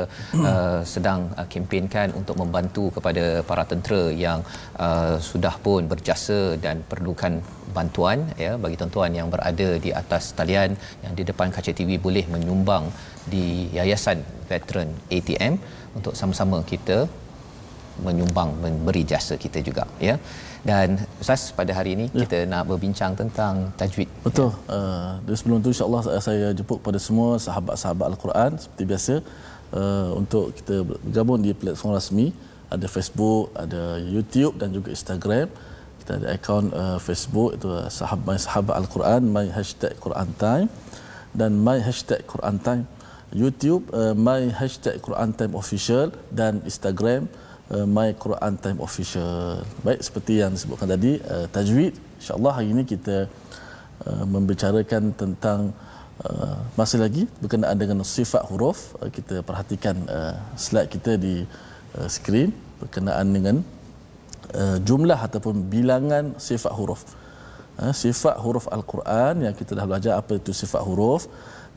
uh, 0.52 0.80
sedang 0.94 1.22
uh, 1.40 1.48
kempenkan 1.56 2.10
untuk 2.22 2.38
membantu 2.44 2.86
kepada 2.98 3.26
para 3.50 3.66
tentera 3.72 4.04
yang 4.26 4.40
uh, 4.86 5.16
sudah 5.32 5.56
pun 5.66 5.84
berjasa 5.94 6.40
dan 6.66 6.80
perlukan 6.92 7.36
bantuan 7.78 8.20
ya 8.46 8.52
bagi 8.64 8.76
tuan-tuan 8.80 9.12
yang 9.20 9.28
berada 9.34 9.70
di 9.86 9.90
atas 10.02 10.24
talian 10.40 10.72
yang 11.04 11.14
di 11.20 11.24
depan 11.30 11.50
kaca 11.56 11.72
TV 11.80 11.98
boleh 12.06 12.26
menyumbang 12.34 12.86
di 13.32 13.72
Yayasan 13.78 14.20
Veteran 14.50 14.90
ATM 15.16 15.56
untuk 15.98 16.14
sama-sama 16.20 16.60
kita 16.72 16.98
menyumbang 18.06 18.50
memberi 18.64 19.04
jasa 19.12 19.38
kita 19.44 19.60
juga 19.68 19.86
ya. 20.08 20.16
Dan 20.64 20.96
ustaz 21.22 21.42
pada 21.58 21.72
hari 21.78 21.92
ini 21.96 22.06
ya. 22.10 22.24
kita 22.24 22.38
nak 22.52 22.64
berbincang 22.70 23.14
tentang 23.20 23.70
tajwid. 23.80 24.10
Betul. 24.26 24.50
Ya. 24.56 24.76
uh, 25.28 25.36
sebelum 25.40 25.60
tu 25.66 25.70
insyaallah 25.76 26.02
saya 26.28 26.48
jemput 26.58 26.80
pada 26.88 27.00
semua 27.08 27.36
sahabat-sahabat 27.46 28.06
al-Quran 28.14 28.52
seperti 28.64 28.84
biasa. 28.92 29.16
Uh, 29.74 30.10
untuk 30.22 30.54
kita 30.58 30.76
bergabung 30.86 31.42
di 31.42 31.50
platform 31.62 31.98
rasmi 31.98 32.28
ada 32.70 32.88
Facebook 32.96 33.50
ada 33.64 33.84
YouTube 34.16 34.56
dan 34.62 34.70
juga 34.78 34.90
Instagram. 34.98 35.48
Kita 36.02 36.12
ada 36.20 36.28
akaun 36.36 36.66
uh, 36.82 37.00
Facebook 37.08 37.50
itu 37.58 37.68
uh, 37.70 37.90
sahabat 38.00 38.38
sahabat 38.48 38.76
al-Quran 38.82 39.22
my 39.36 39.48
hashtag 39.58 39.94
Quran 40.06 40.30
time. 40.46 40.68
Dan 41.34 41.52
my 41.66 41.78
hashtag 41.82 42.22
Quran 42.30 42.58
time 42.66 42.84
YouTube 43.34 43.90
uh, 43.90 44.14
my 44.14 44.54
hashtag 44.54 45.02
Quran 45.02 45.34
Time 45.34 45.58
Official 45.58 46.14
dan 46.30 46.62
Instagram 46.70 47.26
uh, 47.74 47.86
my 47.90 48.14
Quran 48.14 48.54
Time 48.62 48.78
Official. 48.78 49.66
Baik 49.82 50.06
seperti 50.06 50.46
yang 50.46 50.54
disebutkan 50.54 50.86
tadi 50.86 51.18
uh, 51.26 51.50
tajwid 51.50 51.98
insyaallah 52.22 52.54
hari 52.62 52.70
ini 52.78 52.86
kita 52.86 53.26
uh, 54.06 54.26
membicarakan 54.30 55.18
tentang 55.18 55.74
uh, 56.22 56.62
masih 56.78 57.02
lagi 57.02 57.26
berkenaan 57.42 57.74
dengan 57.74 58.06
sifat 58.06 58.46
huruf 58.54 58.94
uh, 59.02 59.10
kita 59.10 59.42
perhatikan 59.42 59.98
uh, 60.06 60.38
slide 60.54 60.94
kita 60.94 61.18
di 61.18 61.42
uh, 61.98 62.06
skrin 62.06 62.54
berkenaan 62.78 63.34
dengan 63.34 63.56
uh, 64.54 64.78
jumlah 64.78 65.18
ataupun 65.18 65.74
bilangan 65.74 66.38
sifat 66.38 66.70
huruf. 66.70 67.02
Uh, 67.82 67.90
sifat 67.90 68.38
huruf 68.38 68.70
Al-Quran 68.70 69.50
yang 69.50 69.54
kita 69.58 69.74
dah 69.74 69.90
belajar 69.90 70.22
apa 70.22 70.38
itu 70.38 70.54
sifat 70.54 70.86
huruf 70.86 71.26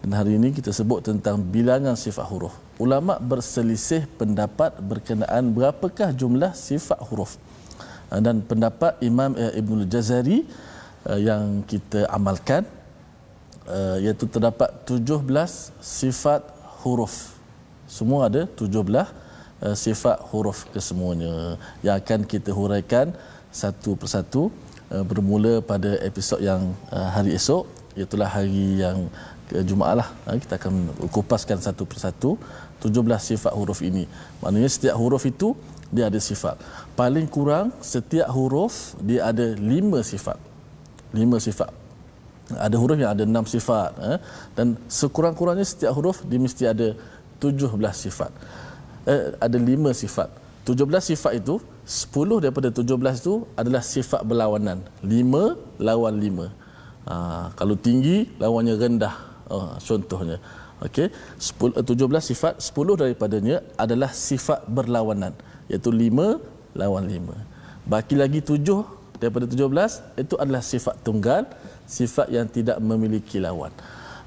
dan 0.05 0.13
hari 0.13 0.37
ini 0.37 0.53
kita 0.53 0.71
sebut 0.71 1.01
tentang 1.03 1.41
bilangan 1.41 1.97
sifat 1.97 2.27
huruf. 2.29 2.55
Ulama 2.77 3.17
berselisih 3.17 4.05
pendapat 4.21 4.77
berkenaan 4.79 5.51
berapakah 5.51 6.13
jumlah 6.13 6.53
sifat 6.53 7.01
huruf. 7.09 7.41
Ah, 8.07 8.23
dan 8.23 8.39
pendapat 8.39 8.95
Imam 9.03 9.35
eh, 9.35 9.59
Ibn 9.59 9.83
Jazari 9.91 10.47
eh, 11.11 11.21
yang 11.27 11.67
kita 11.67 12.07
amalkan 12.07 12.63
eh, 13.67 14.07
iaitu 14.07 14.31
terdapat 14.31 14.71
17 14.87 15.27
sifat 15.83 16.47
huruf. 16.87 17.35
Semua 17.91 18.31
ada 18.31 18.47
17 18.47 19.27
sifat 19.73 20.21
huruf 20.29 20.69
kesemuanya 20.69 21.57
yang 21.81 21.97
akan 21.97 22.29
kita 22.29 22.53
huraikan 22.53 23.17
satu 23.49 23.97
persatu 23.97 24.53
bermula 24.93 25.65
pada 25.65 25.97
episod 26.05 26.37
yang 26.45 26.77
hari 26.93 27.33
esok 27.33 27.65
itulah 27.97 28.29
hari 28.29 28.85
yang 28.85 29.09
Jumaat 29.63 29.95
lah. 30.03 30.09
Ha, 30.27 30.35
kita 30.43 30.59
akan 30.59 30.91
kupaskan 31.15 31.63
satu 31.63 31.87
persatu 31.87 32.35
17 32.83 32.91
sifat 33.35 33.53
huruf 33.55 33.79
ini. 33.81 34.11
Maknanya 34.43 34.67
setiap 34.67 34.99
huruf 34.99 35.23
itu 35.23 35.55
dia 35.95 36.11
ada 36.11 36.19
sifat. 36.19 36.59
Paling 36.99 37.31
kurang 37.31 37.71
setiap 37.79 38.27
huruf 38.35 38.99
dia 38.99 39.31
ada 39.31 39.55
lima 39.55 40.03
sifat. 40.03 40.35
Lima 41.15 41.39
sifat. 41.39 41.71
Ada 42.51 42.75
huruf 42.79 42.99
yang 42.99 43.11
ada 43.11 43.23
enam 43.27 43.43
sifat 43.43 43.91
ha? 43.99 44.23
dan 44.55 44.79
sekurang-kurangnya 44.87 45.67
setiap 45.67 45.95
huruf 45.99 46.23
dia 46.23 46.39
mesti 46.39 46.63
ada 46.67 46.95
tujuh 47.43 47.71
belas 47.75 47.99
sifat. 48.03 48.31
Eh, 49.07 49.35
ada 49.39 49.59
lima 49.59 49.95
sifat. 49.95 50.31
tujuh 50.67 50.83
belas 50.83 51.07
sifat 51.07 51.39
itu 51.39 51.63
sepuluh 51.87 52.43
daripada 52.43 52.75
tujuh 52.75 52.99
belas 52.99 53.23
itu 53.23 53.47
adalah 53.55 53.83
sifat 53.83 54.27
berlawanan. 54.27 54.83
Lima 55.07 55.55
lawan 55.79 56.19
lima. 56.19 56.51
Ha, 57.07 57.55
kalau 57.55 57.79
tinggi 57.79 58.27
lawannya 58.43 58.75
rendah 58.75 59.15
Oh, 59.47 59.75
contohnya. 59.79 60.39
Okey, 60.77 61.09
17 61.41 62.21
sifat, 62.21 62.61
10 62.61 63.01
daripadanya 63.01 63.65
adalah 63.81 64.13
sifat 64.13 64.69
berlawanan, 64.69 65.33
iaitu 65.73 65.89
5 65.89 66.37
lawan 66.77 67.09
5. 67.09 67.33
Baki 67.89 68.13
lagi 68.21 68.45
7 68.45 68.85
daripada 69.17 69.49
17 69.49 70.05
itu 70.21 70.37
adalah 70.37 70.61
sifat 70.61 71.01
tunggal, 71.01 71.49
sifat 71.89 72.29
yang 72.29 72.45
tidak 72.45 72.77
memiliki 72.77 73.41
lawan. 73.41 73.73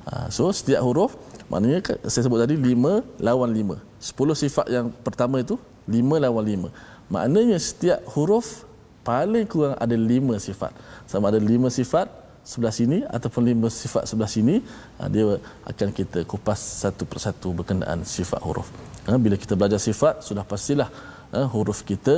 Ha, 0.09 0.33
so 0.33 0.49
setiap 0.49 0.81
huruf 0.81 1.13
maknanya 1.53 2.01
saya 2.09 2.25
sebut 2.25 2.41
tadi 2.41 2.57
5 2.57 3.21
lawan 3.21 3.53
5. 3.53 3.77
10 4.01 4.33
sifat 4.33 4.65
yang 4.73 4.89
pertama 5.05 5.45
itu 5.45 5.61
5 5.85 6.17
lawan 6.17 6.41
5. 6.41 7.13
Maknanya 7.13 7.61
setiap 7.61 8.01
huruf 8.17 8.65
paling 9.05 9.45
kurang 9.45 9.77
ada 9.77 9.93
5 9.93 10.41
sifat. 10.41 10.73
Sama 11.05 11.29
ada 11.29 11.37
5 11.37 11.69
sifat 11.69 12.09
sebelah 12.51 12.73
sini 12.79 12.97
ataupun 13.15 13.41
lima 13.49 13.67
sifat 13.81 14.03
sebelah 14.09 14.31
sini 14.35 14.55
ah, 15.01 15.09
dia 15.13 15.25
akan 15.71 15.89
kita 15.99 16.19
kupas 16.31 16.61
satu 16.83 17.03
persatu 17.11 17.49
berkenaan 17.59 18.01
sifat 18.15 18.41
huruf. 18.47 18.69
Ah, 19.09 19.19
bila 19.25 19.35
kita 19.43 19.53
belajar 19.59 19.81
sifat 19.89 20.25
sudah 20.27 20.45
pastilah 20.51 20.89
ah, 21.37 21.47
huruf 21.53 21.81
kita 21.91 22.15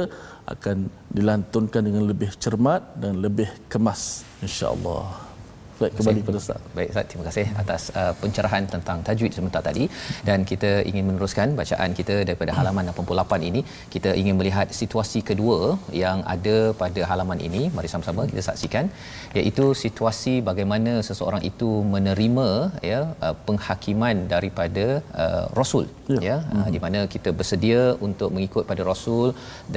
akan 0.53 0.77
dilantunkan 1.17 1.83
dengan 1.87 2.03
lebih 2.11 2.31
cermat 2.43 2.83
dan 3.03 3.19
lebih 3.25 3.49
kemas 3.71 4.01
insya-Allah 4.45 5.30
Baik, 5.81 5.93
kembali 5.97 6.19
kepada 6.23 6.39
Ustaz. 6.41 6.59
Baik, 6.77 6.89
Ustaz. 6.91 7.05
Terima 7.11 7.23
kasih 7.27 7.45
atas 7.61 7.81
uh, 7.99 8.13
pencerahan 8.21 8.63
tentang 8.73 8.97
tajwid 9.07 9.33
sebentar 9.37 9.61
tadi. 9.67 9.85
Dan 10.27 10.39
kita 10.51 10.71
ingin 10.89 11.03
meneruskan 11.09 11.47
bacaan 11.59 11.91
kita 11.99 12.15
daripada 12.27 12.51
halaman 12.57 12.91
88 12.91 13.49
ini. 13.49 13.61
Kita 13.93 14.11
ingin 14.21 14.35
melihat 14.39 14.67
situasi 14.81 15.19
kedua 15.29 15.59
yang 16.03 16.19
ada 16.33 16.57
pada 16.81 17.01
halaman 17.11 17.41
ini. 17.47 17.63
Mari 17.77 17.89
sama-sama 17.93 18.27
kita 18.31 18.43
saksikan. 18.49 18.87
Iaitu 19.39 19.65
situasi 19.83 20.33
bagaimana 20.49 20.93
seseorang 21.09 21.41
itu 21.51 21.71
menerima 21.95 22.47
ya, 22.91 23.01
uh, 23.25 23.35
penghakiman 23.49 24.29
daripada 24.35 24.85
uh, 25.23 25.45
Rasul. 25.61 25.85
Ya. 26.13 26.21
ya 26.29 26.37
mm-hmm. 26.45 26.71
Di 26.75 26.81
mana 26.85 26.99
kita 27.15 27.31
bersedia 27.41 27.81
untuk 28.07 28.29
mengikut 28.37 28.65
pada 28.71 28.85
Rasul 28.91 29.27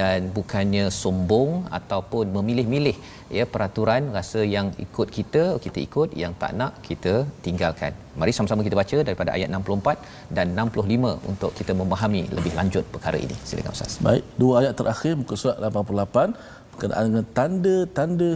dan 0.00 0.28
bukannya 0.36 0.86
sombong 1.02 1.50
ataupun 1.80 2.28
memilih-milih 2.36 2.96
ya 3.38 3.44
peraturan 3.54 4.02
rasa 4.16 4.40
yang 4.54 4.66
ikut 4.84 5.08
kita 5.16 5.42
kita 5.64 5.78
ikut 5.86 6.10
yang 6.22 6.32
tak 6.42 6.52
nak 6.60 6.72
kita 6.88 7.14
tinggalkan 7.46 7.92
mari 8.20 8.32
sama-sama 8.36 8.66
kita 8.66 8.78
baca 8.82 8.98
daripada 9.08 9.30
ayat 9.36 9.48
64 9.60 10.34
dan 10.36 10.46
65 10.66 11.30
untuk 11.32 11.50
kita 11.60 11.72
memahami 11.80 12.22
lebih 12.36 12.52
lanjut 12.58 12.84
perkara 12.94 13.20
ini 13.26 13.36
silakan 13.48 13.74
ustaz 13.76 13.96
baik 14.08 14.24
dua 14.42 14.54
ayat 14.60 14.74
terakhir 14.80 15.14
muka 15.22 15.36
surat 15.42 15.58
88 15.70 16.36
berkenaan 16.74 17.04
dengan 17.10 17.26
tanda-tanda 17.38 18.30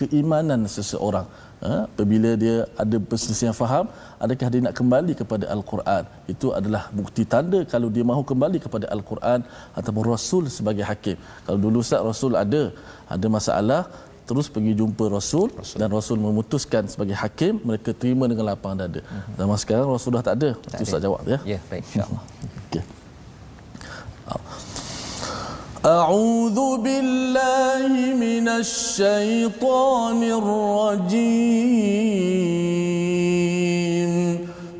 keimanan 0.00 0.62
seseorang 0.76 1.28
Ha, 1.66 1.70
apabila 1.90 2.30
dia 2.42 2.56
ada 2.82 2.96
perselisihan 3.10 3.54
faham, 3.60 3.86
adakah 4.24 4.48
dia 4.52 4.60
nak 4.66 4.74
kembali 4.80 5.12
kepada 5.20 5.44
Al-Quran? 5.54 6.04
Itu 6.32 6.48
adalah 6.58 6.82
bukti 6.98 7.22
tanda 7.32 7.60
kalau 7.72 7.88
dia 7.94 8.04
mahu 8.10 8.22
kembali 8.30 8.58
kepada 8.64 8.86
Al-Quran 8.94 9.42
ataupun 9.78 10.04
Rasul 10.14 10.44
sebagai 10.56 10.86
hakim. 10.90 11.16
Kalau 11.46 11.58
dulu 11.64 11.82
Ustaz 11.84 12.06
Rasul 12.10 12.38
ada 12.44 12.62
ada 13.16 13.26
masalah, 13.36 13.80
terus 14.27 14.47
pergi 14.47 14.71
jumpa 14.79 15.11
Rasul, 15.11 15.51
Rasul. 15.51 15.77
dan 15.79 15.91
Rasul 15.91 16.17
memutuskan 16.17 16.87
sebagai 16.87 17.15
hakim, 17.19 17.59
mereka 17.59 17.91
terima 17.91 18.23
dengan 18.31 18.55
lapang 18.55 18.79
dada. 18.79 19.03
Uh-huh. 19.03 19.35
Zaman 19.39 19.57
sekarang 19.59 19.87
Rasul 19.91 20.15
dah 20.15 20.23
tak 20.23 20.35
ada. 20.39 20.49
Tak 20.55 20.79
Itu 20.79 20.87
Ustaz 20.87 21.03
jawab 21.03 21.27
ya. 21.27 21.39
Ya, 21.43 21.59
baik 21.67 21.83
insya-Allah. 21.87 22.23
Okey. 22.71 22.83
أعوذ 25.83 26.79
بالله 26.79 27.91
من 28.15 28.47
الشيطان 28.47 30.19
الرجيم 30.23 31.11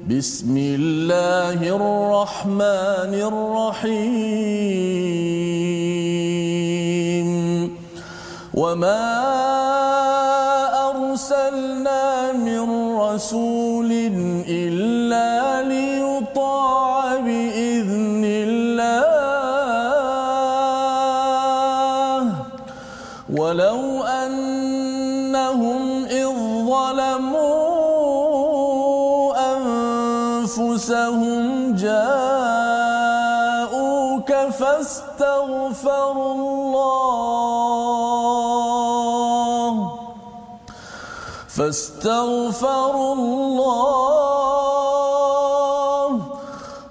بسم 0.07 0.55
الله 0.57 1.59
الرحمن 1.59 3.13
الرحيم 3.29 5.36
وما 8.58 9.04
أرسلنا 10.90 12.32
من 12.32 12.62
رسول 12.98 13.67
فاستغفروا 41.58 43.14
الله 43.14 44.68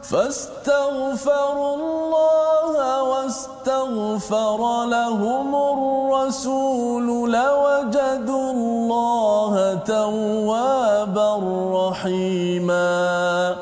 فاستغفروا 0.04 1.76
الله 1.76 3.04
واستغفر 3.04 4.86
لهم 4.86 5.56
الرسول 5.56 7.32
لوجدوا 7.32 8.52
الله 8.52 9.54
توابا 9.88 11.32
رحيما. 11.80 13.56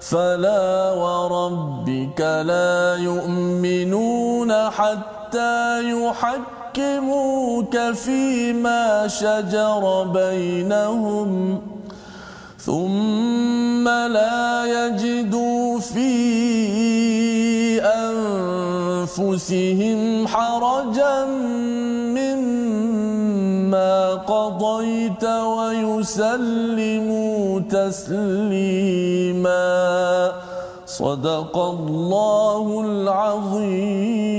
فلا 0.00 0.92
وربك 0.92 2.20
لا 2.20 2.96
يؤمنون 2.96 4.70
حتى 4.70 5.80
يحكموك 6.78 7.78
فيما 7.94 9.08
شجر 9.08 10.02
بينهم 10.14 11.60
ثم 12.58 13.88
لا 13.88 14.64
يجدوا 14.66 15.78
في 15.78 16.10
أنفسهم 19.06 20.26
حرجا 20.26 21.24
مما 22.18 24.14
قضيت 24.14 25.24
ويسلموا 25.24 26.40
تسليما. 27.70 29.54
صدق 30.86 31.56
الله 31.58 32.84
العظيم. 32.86 34.34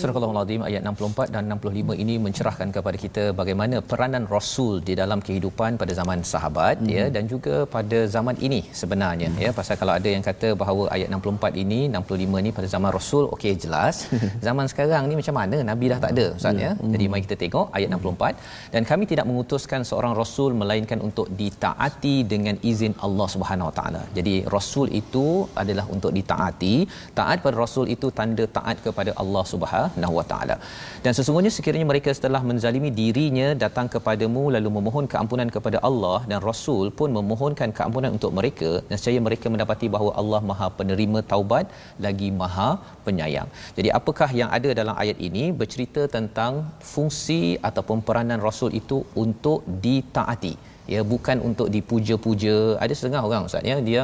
Surah 0.00 0.16
Al-Azim 0.16 0.62
ayat 0.68 0.82
64 0.88 1.32
dan 1.34 1.42
65 1.54 2.02
ini 2.02 2.14
mencerahkan 2.26 2.68
kepada 2.76 2.96
kita 3.02 3.22
bagaimana 3.40 3.76
peranan 3.90 4.24
Rasul 4.34 4.74
di 4.88 4.94
dalam 5.00 5.18
kehidupan 5.26 5.76
pada 5.80 5.92
zaman 5.98 6.18
sahabat 6.30 6.76
hmm. 6.80 6.90
ya 6.94 7.04
dan 7.16 7.24
juga 7.32 7.56
pada 7.74 7.98
zaman 8.14 8.36
ini 8.46 8.60
sebenarnya 8.80 9.28
hmm. 9.30 9.42
ya 9.44 9.50
pasal 9.58 9.76
kalau 9.80 9.92
ada 9.98 10.08
yang 10.14 10.24
kata 10.28 10.48
bahawa 10.62 10.84
ayat 10.96 11.08
64 11.16 11.62
ini 11.64 11.80
65 11.92 12.44
ni 12.46 12.52
pada 12.58 12.68
zaman 12.74 12.90
Rasul 12.98 13.24
okey 13.34 13.54
jelas. 13.64 13.96
Zaman 14.46 14.66
sekarang 14.72 15.04
ni 15.10 15.14
macam 15.20 15.34
mana? 15.40 15.56
Nabi 15.70 15.84
dah 15.92 15.98
tak 16.04 16.12
ada 16.14 16.26
ustaz 16.38 16.62
ya. 16.64 16.70
Hmm. 16.72 16.92
jadi 16.94 17.04
mari 17.12 17.22
kita 17.26 17.36
tengok 17.42 17.66
ayat 17.76 17.88
64 17.96 18.72
dan 18.74 18.82
kami 18.90 19.04
tidak 19.12 19.26
mengutuskan 19.30 19.80
seorang 19.90 20.12
rasul 20.20 20.50
melainkan 20.62 20.98
untuk 21.08 21.26
ditaati 21.40 22.16
dengan 22.32 22.56
izin 22.70 22.94
Allah 23.06 23.28
Subhanahu 23.34 23.68
Wa 23.70 23.74
Taala. 23.78 24.02
Jadi 24.18 24.34
rasul 24.56 24.88
itu 25.02 25.26
adalah 25.62 25.86
untuk 25.94 26.12
ditaati. 26.18 26.74
Taat 27.20 27.38
pada 27.44 27.56
rasul 27.64 27.86
itu 27.96 28.08
tanda 28.20 28.46
taat 28.58 28.78
kepada 28.86 29.12
Allah 29.22 29.44
Subhanahu 29.52 29.89
Subhanahu 29.90 30.18
wa 30.18 30.24
taala. 30.30 30.56
Dan 31.04 31.12
sesungguhnya 31.18 31.52
sekiranya 31.56 31.86
mereka 31.92 32.10
setelah 32.18 32.40
menzalimi 32.50 32.90
dirinya 33.00 33.48
datang 33.64 33.88
kepadamu 33.94 34.42
lalu 34.56 34.70
memohon 34.76 35.06
keampunan 35.12 35.48
kepada 35.56 35.78
Allah 35.88 36.18
dan 36.30 36.40
Rasul 36.50 36.86
pun 36.98 37.10
memohonkan 37.18 37.70
keampunan 37.78 38.10
untuk 38.16 38.32
mereka 38.38 38.70
saya 39.04 39.20
mereka 39.28 39.46
mendapati 39.54 39.86
bahawa 39.94 40.12
Allah 40.20 40.40
Maha 40.50 40.68
penerima 40.80 41.20
taubat 41.32 41.66
lagi 42.06 42.28
Maha 42.40 42.70
penyayang. 43.06 43.48
Jadi 43.78 43.88
apakah 43.98 44.30
yang 44.40 44.50
ada 44.58 44.70
dalam 44.80 44.94
ayat 45.02 45.18
ini 45.28 45.44
bercerita 45.60 46.02
tentang 46.16 46.52
fungsi 46.92 47.42
ataupun 47.68 48.00
peranan 48.08 48.42
Rasul 48.48 48.72
itu 48.80 48.98
untuk 49.24 49.60
ditaati 49.86 50.54
ya 50.94 51.02
bukan 51.12 51.38
untuk 51.48 51.68
dipuja-puja 51.74 52.56
ada 52.84 52.92
setengah 52.98 53.22
orang 53.28 53.46
ustaz 53.48 53.68
ya 53.70 53.76
dia 53.88 54.02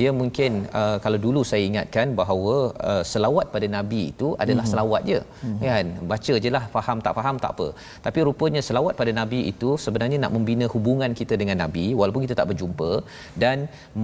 dia 0.00 0.10
mungkin 0.20 0.50
uh, 0.80 0.96
kalau 1.04 1.18
dulu 1.26 1.40
saya 1.50 1.62
ingatkan 1.70 2.12
bahawa 2.20 2.56
uh, 2.90 3.02
selawat 3.12 3.46
pada 3.54 3.66
nabi 3.76 4.02
itu 4.12 4.28
adalah 4.42 4.64
mm-hmm. 4.64 4.72
selawat 4.72 5.02
je 5.10 5.20
mm-hmm. 5.20 5.60
kan 5.68 5.86
baca 6.12 6.34
jelah 6.44 6.64
faham 6.74 6.98
tak 7.06 7.14
faham 7.18 7.36
tak 7.44 7.52
apa 7.56 7.68
tapi 8.06 8.18
rupanya 8.28 8.62
selawat 8.68 8.94
pada 9.00 9.14
nabi 9.20 9.40
itu 9.52 9.70
sebenarnya 9.84 10.18
nak 10.24 10.34
membina 10.36 10.68
hubungan 10.74 11.12
kita 11.20 11.36
dengan 11.42 11.58
nabi 11.64 11.86
walaupun 12.00 12.24
kita 12.26 12.36
tak 12.40 12.48
berjumpa 12.52 12.90
dan 13.44 13.56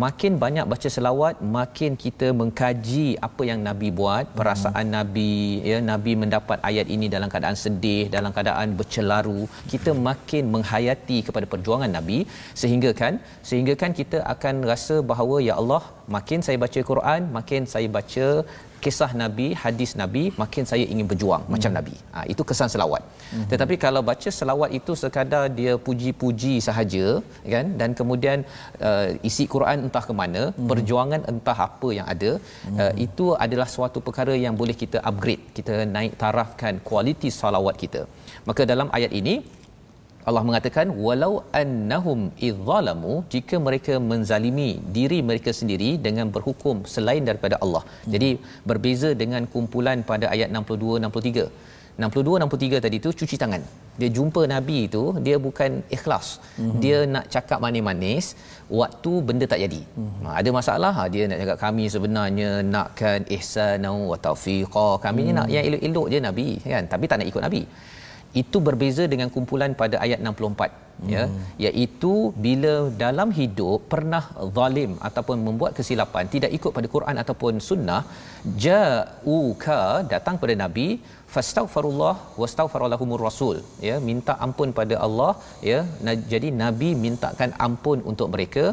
makin 0.05 0.33
banyak 0.45 0.67
baca 0.73 0.89
selawat 0.97 1.37
makin 1.59 1.93
kita 2.05 2.31
mengkaji 2.41 3.07
apa 3.29 3.43
yang 3.51 3.61
nabi 3.69 3.91
buat 4.01 4.25
perasaan 4.41 4.87
mm-hmm. 4.89 4.99
nabi 4.99 5.33
ya 5.73 5.79
nabi 5.93 6.13
mendapat 6.25 6.59
ayat 6.71 6.89
ini 6.97 7.07
dalam 7.17 7.29
keadaan 7.35 7.59
sedih 7.65 8.05
dalam 8.17 8.33
keadaan 8.37 8.69
bercelaru 8.81 9.41
kita 9.75 9.91
makin 10.09 10.45
menghayati 10.57 11.21
kepada 11.29 11.47
perjuangan 11.53 11.93
nabi 11.99 12.19
sehingga 12.63 12.93
kan 13.01 13.15
sehingga 13.51 13.77
kan 13.83 13.93
kita 14.01 14.21
akan 14.35 14.57
rasa 14.73 14.97
bahawa 15.13 15.39
ya 15.49 15.57
Allah 15.63 15.83
makin 16.17 16.41
saya 16.47 16.59
baca 16.65 16.81
Quran 16.91 17.23
makin 17.39 17.63
saya 17.75 17.89
baca 17.99 18.27
kisah 18.85 19.11
nabi 19.23 19.47
hadis 19.63 19.91
nabi 20.01 20.23
makin 20.43 20.65
saya 20.71 20.85
ingin 20.93 21.07
berjuang 21.11 21.43
hmm. 21.45 21.53
macam 21.55 21.71
nabi 21.79 21.95
ha, 22.15 22.25
itu 22.33 22.43
kesan 22.51 22.71
selawat 22.75 23.03
hmm. 23.33 23.47
tetapi 23.53 23.75
kalau 23.85 24.03
baca 24.11 24.31
selawat 24.39 24.71
itu 24.79 24.93
sekadar 25.03 25.45
dia 25.59 25.73
puji-puji 25.87 26.55
sahaja 26.69 27.07
kan 27.55 27.67
dan 27.81 27.91
kemudian 28.01 28.39
uh, 28.89 29.09
isi 29.31 29.47
Quran 29.55 29.87
entah 29.87 30.05
ke 30.09 30.17
mana 30.23 30.43
hmm. 30.51 30.69
perjuangan 30.73 31.23
entah 31.33 31.59
apa 31.69 31.91
yang 31.99 32.07
ada 32.15 32.33
hmm. 32.43 32.79
uh, 32.83 32.93
itu 33.07 33.27
adalah 33.47 33.69
suatu 33.77 34.01
perkara 34.09 34.37
yang 34.45 34.57
boleh 34.63 34.77
kita 34.83 35.01
upgrade 35.11 35.45
kita 35.59 35.77
naik 35.97 36.15
tarafkan 36.25 36.83
kualiti 36.91 37.31
salawat 37.41 37.77
kita 37.85 38.03
maka 38.51 38.63
dalam 38.75 38.91
ayat 38.99 39.15
ini 39.23 39.37
Allah 40.31 40.43
mengatakan 40.49 40.87
walau 41.05 41.33
annahum 41.61 42.21
idzalamu 42.49 43.15
jika 43.35 43.57
mereka 43.67 43.95
menzalimi 44.11 44.71
diri 44.97 45.19
mereka 45.31 45.51
sendiri 45.61 45.91
dengan 46.07 46.27
berhukum 46.35 46.77
selain 46.95 47.25
daripada 47.29 47.59
Allah. 47.65 47.83
Hmm. 47.87 48.13
Jadi 48.15 48.31
berbeza 48.71 49.11
dengan 49.23 49.45
kumpulan 49.55 50.01
pada 50.11 50.27
ayat 50.35 50.49
62 50.63 51.03
63. 51.07 51.47
62 52.05 52.37
63 52.43 52.85
tadi 52.85 52.99
tu 53.05 53.11
cuci 53.21 53.37
tangan. 53.43 53.63
Dia 54.01 54.09
jumpa 54.17 54.43
nabi 54.53 54.79
itu 54.89 55.03
dia 55.27 55.37
bukan 55.47 55.71
ikhlas. 55.97 56.27
Hmm. 56.59 56.79
Dia 56.83 56.99
nak 57.15 57.27
cakap 57.35 57.59
manis-manis 57.65 58.27
waktu 58.81 59.13
benda 59.29 59.47
tak 59.53 59.61
jadi. 59.65 59.83
Hmm. 59.99 60.13
Ha, 60.25 60.29
ada 60.41 60.51
masalah 60.59 60.93
ha, 60.99 61.05
dia 61.15 61.25
nak 61.31 61.41
cakap 61.43 61.59
kami 61.65 61.87
sebenarnya 61.95 62.51
nakkan 62.75 63.27
ihsan 63.39 63.85
wa 64.11 64.19
taufiqa. 64.27 64.89
Kami 65.07 65.21
hmm. 65.23 65.29
ni 65.29 65.39
nak 65.39 65.49
yang 65.57 65.67
elok-elok 65.71 66.07
je 66.15 66.21
nabi 66.29 66.49
kan 66.75 66.87
tapi 66.95 67.05
tak 67.11 67.19
nak 67.21 67.31
ikut 67.33 67.45
nabi 67.49 67.65
itu 68.41 68.59
berbeza 68.69 69.05
dengan 69.13 69.29
kumpulan 69.35 69.73
pada 69.81 69.97
ayat 70.05 70.19
64 70.25 70.83
ya. 71.15 71.23
Hmm. 71.29 71.39
iaitu 71.67 72.13
bila 72.45 72.75
dalam 73.03 73.29
hidup 73.39 73.79
pernah 73.93 74.23
zalim 74.57 74.93
ataupun 75.09 75.37
membuat 75.47 75.73
kesilapan 75.79 76.31
tidak 76.35 76.51
ikut 76.59 76.73
pada 76.77 76.89
Quran 76.95 77.17
ataupun 77.23 77.55
sunnah 77.69 78.01
ja'uka 78.65 79.81
datang 80.13 80.37
pada 80.43 80.57
nabi 80.65 80.87
fastaghfirullah 81.35 82.15
wastaghfaralahumur 82.41 83.23
rasul 83.29 83.57
ya. 83.89 83.97
Minta 84.09 84.35
ampun 84.47 84.71
pada 84.81 84.97
Allah 85.07 85.33
ya. 85.71 85.81
Jadi 86.33 86.51
nabi 86.65 86.91
mintakan 87.07 87.53
ampun 87.69 88.01
untuk 88.13 88.29
mereka 88.35 88.65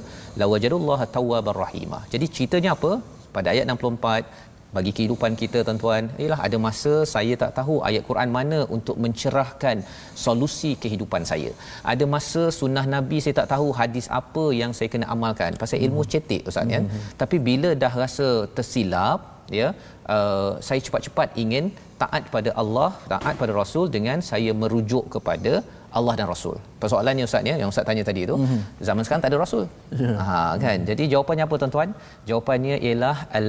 lawajadullaha 0.42 1.08
tawwabar 1.18 1.58
rahimah. 1.66 2.04
Jadi 2.16 2.28
ceritanya 2.38 2.72
apa? 2.78 2.92
Pada 3.36 3.48
ayat 3.54 3.66
64 3.72 4.49
bagi 4.78 4.92
kehidupan 4.98 5.34
kita 5.42 5.60
tuan-tuan 5.68 6.04
ialah 6.24 6.40
ada 6.48 6.58
masa 6.66 6.94
saya 7.14 7.34
tak 7.44 7.52
tahu 7.60 7.76
ayat 7.90 8.04
Quran 8.10 8.30
mana 8.38 8.60
untuk 8.78 8.98
mencerahkan 9.06 9.78
solusi 10.26 10.72
kehidupan 10.84 11.24
saya 11.32 11.52
ada 11.94 12.08
masa 12.16 12.44
sunnah 12.60 12.86
nabi 12.96 13.20
saya 13.26 13.36
tak 13.42 13.50
tahu 13.54 13.68
hadis 13.82 14.08
apa 14.22 14.46
yang 14.62 14.74
saya 14.78 14.90
kena 14.94 15.10
amalkan 15.16 15.58
pasal 15.64 15.82
ilmu 15.88 16.04
hmm. 16.04 16.12
cetek 16.14 16.44
ustaz 16.52 16.76
ya 16.76 16.82
hmm. 16.84 17.04
tapi 17.24 17.40
bila 17.50 17.72
dah 17.84 17.94
rasa 18.04 18.30
tersilap 18.58 19.20
ya 19.60 19.68
uh, 20.16 20.52
saya 20.68 20.80
cepat-cepat 20.86 21.30
ingin 21.44 21.66
taat 22.02 22.24
pada 22.36 22.50
Allah 22.62 22.90
taat 23.14 23.36
pada 23.42 23.54
Rasul 23.62 23.86
dengan 23.96 24.20
saya 24.32 24.52
merujuk 24.62 25.06
kepada 25.16 25.54
Allah 25.98 26.14
dan 26.20 26.28
Rasul. 26.32 26.56
Persoalannya 26.82 27.24
ustaz 27.28 27.50
ya 27.50 27.56
yang 27.62 27.70
ustaz 27.72 27.86
tanya 27.88 28.04
tadi 28.10 28.22
tu, 28.32 28.36
mm-hmm. 28.42 28.60
zaman 28.88 29.04
sekarang 29.06 29.24
tak 29.24 29.32
ada 29.32 29.40
rasul. 29.44 29.64
Yeah. 30.02 30.18
Ha 30.28 30.36
kan. 30.64 30.80
Jadi 30.90 31.04
jawapannya 31.14 31.44
apa 31.48 31.56
tuan-tuan? 31.62 31.90
Jawapannya 32.30 32.76
ialah 32.88 33.16
al 33.40 33.48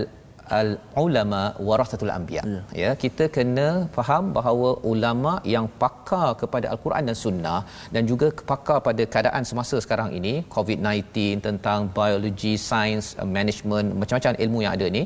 al 0.58 0.68
ulama 1.04 1.42
warasatul 1.68 2.12
anbiya. 2.16 2.42
Yeah. 2.52 2.62
Ya, 2.82 2.90
kita 3.02 3.24
kena 3.36 3.68
faham 3.96 4.24
bahawa 4.38 4.70
ulama 4.92 5.32
yang 5.54 5.66
pakar 5.82 6.28
kepada 6.42 6.66
al-Quran 6.72 7.10
dan 7.10 7.16
sunnah 7.24 7.60
dan 7.94 8.02
juga 8.10 8.28
pakar 8.52 8.78
pada 8.88 9.02
keadaan 9.12 9.44
semasa 9.50 9.78
sekarang 9.84 10.10
ini, 10.18 10.34
COVID-19 10.56 11.44
tentang 11.46 11.88
biologi, 11.98 12.54
sains, 12.70 13.08
management, 13.38 13.88
macam-macam 14.00 14.42
ilmu 14.44 14.58
yang 14.66 14.74
ada 14.78 14.88
ni, 14.98 15.04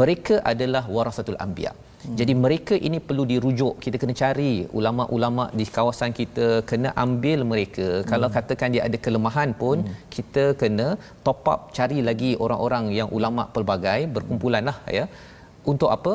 mereka 0.00 0.36
adalah 0.52 0.84
warasatul 0.96 1.40
anbiya. 1.46 1.72
Hmm. 2.04 2.16
Jadi 2.20 2.32
mereka 2.44 2.74
ini 2.88 2.98
perlu 3.08 3.24
dirujuk. 3.32 3.74
Kita 3.84 3.96
kena 4.02 4.14
cari 4.22 4.52
ulama-ulama 4.78 5.44
di 5.58 5.66
kawasan 5.76 6.12
kita, 6.20 6.48
kena 6.70 6.90
ambil 7.04 7.40
mereka. 7.52 7.88
Hmm. 7.90 8.06
Kalau 8.10 8.28
katakan 8.36 8.74
dia 8.74 8.82
ada 8.88 8.98
kelemahan 9.06 9.52
pun, 9.62 9.78
hmm. 9.84 9.96
kita 10.16 10.44
kena 10.62 10.88
top 11.26 11.48
up 11.52 11.60
cari 11.78 11.98
lagi 12.08 12.30
orang-orang 12.44 12.84
yang 12.98 13.08
ulama 13.18 13.44
pelbagai 13.56 14.00
berkumpulanlah 14.16 14.76
ya. 14.98 15.06
Untuk 15.72 15.90
apa? 15.96 16.14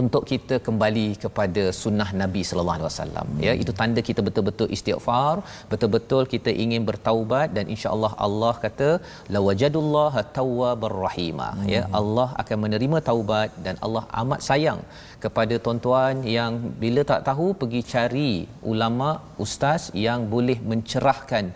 Untuk 0.00 0.22
kita 0.30 0.56
kembali 0.66 1.06
kepada 1.24 1.62
sunnah 1.80 2.08
Nabi 2.22 2.42
sallallahu 2.48 2.78
alaihi 2.78 2.88
wasallam. 2.90 3.28
Ya 3.46 3.52
itu 3.62 3.72
tanda 3.80 4.00
kita 4.08 4.20
betul-betul 4.28 4.68
istighfar 4.76 5.34
betul-betul 5.72 6.22
kita 6.34 6.50
ingin 6.64 6.82
bertaubat 6.90 7.48
dan 7.56 7.66
insya-Allah 7.74 8.12
Allah 8.26 8.54
kata 8.64 8.90
lawajadullaha 9.36 10.22
tawwabar 10.38 10.96
rahima. 11.06 11.48
Hmm. 11.56 11.68
ya 11.74 11.82
Allah 12.00 12.28
akan 12.42 12.58
menerima 12.64 13.00
taubat 13.10 13.50
dan 13.66 13.76
Allah 13.86 14.04
amat 14.22 14.40
sayang 14.48 14.80
kepada 15.24 15.54
tuan-tuan 15.64 16.16
yang 16.36 16.52
bila 16.82 17.02
tak 17.10 17.22
tahu 17.28 17.46
pergi 17.60 17.80
cari 17.92 18.30
ulama 18.72 19.08
ustaz 19.44 19.82
yang 20.06 20.20
boleh 20.34 20.58
mencerahkan 20.72 21.46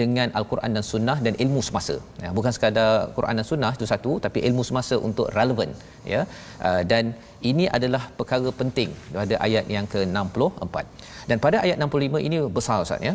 dengan 0.00 0.28
al-Quran 0.38 0.76
dan 0.76 0.84
sunnah 0.92 1.18
dan 1.26 1.34
ilmu 1.44 1.60
semasa. 1.68 1.96
Ya 2.24 2.30
bukan 2.38 2.52
sekadar 2.56 2.90
Quran 3.16 3.40
dan 3.40 3.46
sunnah 3.50 3.72
itu 3.78 3.88
satu 3.92 4.12
tapi 4.26 4.38
ilmu 4.50 4.62
semasa 4.70 4.96
untuk 5.08 5.26
relevan 5.38 5.72
ya 6.12 6.22
uh, 6.68 6.82
dan 6.92 7.04
ini 7.50 7.64
adalah 7.76 8.02
perkara 8.18 8.50
penting 8.60 8.90
pada 9.14 9.34
ayat 9.46 9.64
yang 9.74 9.86
ke-64. 9.92 10.76
Dan 11.28 11.36
pada 11.44 11.58
ayat 11.64 11.76
65 11.78 12.26
ini 12.28 12.38
besar 12.58 12.82
ustaz 12.86 13.02
ya. 13.08 13.14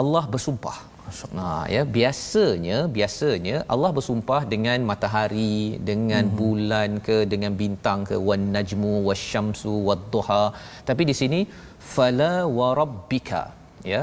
Allah 0.00 0.24
bersumpah. 0.34 0.94
Ha 1.04 1.48
ya 1.74 1.82
biasanya 1.96 2.76
biasanya 2.96 3.56
Allah 3.74 3.90
bersumpah 3.96 4.40
dengan 4.52 4.78
matahari 4.90 5.76
dengan 5.88 6.24
hmm. 6.26 6.36
bulan 6.40 6.90
ke 7.06 7.16
dengan 7.32 7.52
bintang 7.60 8.08
ke 8.08 8.16
wan 8.28 8.44
najmu 8.56 8.92
wasyamsu 9.08 9.72
wadduha. 9.88 10.44
Tapi 10.88 11.02
di 11.10 11.14
sini 11.20 11.40
fala 11.94 12.32
warabbika 12.58 13.42
ya. 13.92 14.02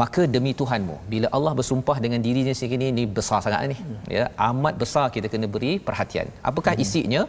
Maka 0.00 0.22
demi 0.34 0.52
Tuhanmu 0.60 0.96
bila 1.12 1.28
Allah 1.36 1.52
bersumpah 1.58 1.96
dengan 2.04 2.20
dirinya 2.24 2.52
sendiri 2.52 2.88
ini 2.92 3.04
besar 3.18 3.38
sangat 3.44 3.60
ni 3.72 3.78
ya. 4.16 4.24
Amat 4.48 4.74
besar 4.82 5.06
kita 5.14 5.28
kena 5.32 5.48
beri 5.54 5.72
perhatian. 5.88 6.28
Apakah 6.50 6.74
hmm. 6.76 6.84
isinya 6.84 7.22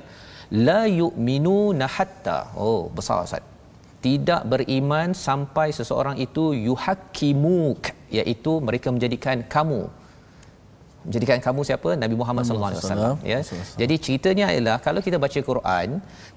la 0.68 0.82
yu'minu 1.02 1.76
hatta. 1.96 2.40
Oh 2.56 2.82
besar 2.98 3.20
ustaz. 3.28 3.44
Tidak 4.08 4.42
beriman 4.52 5.12
sampai 5.28 5.68
seseorang 5.78 6.18
itu 6.26 6.54
yuhakkimuk 6.68 7.82
iaitu 8.18 8.52
mereka 8.68 8.88
menjadikan 8.96 9.42
kamu. 9.54 9.82
Menjadikan 11.08 11.40
kamu 11.46 11.62
siapa? 11.68 11.90
Nabi 12.04 12.16
Muhammad 12.20 12.44
sallallahu 12.48 12.72
alaihi 12.72 12.84
wasallam 12.84 13.16
ya. 13.32 13.40
jadi 13.82 13.96
ceritanya 14.06 14.46
ialah 14.54 14.76
kalau 14.86 15.02
kita 15.06 15.18
baca 15.26 15.40
Quran 15.50 15.88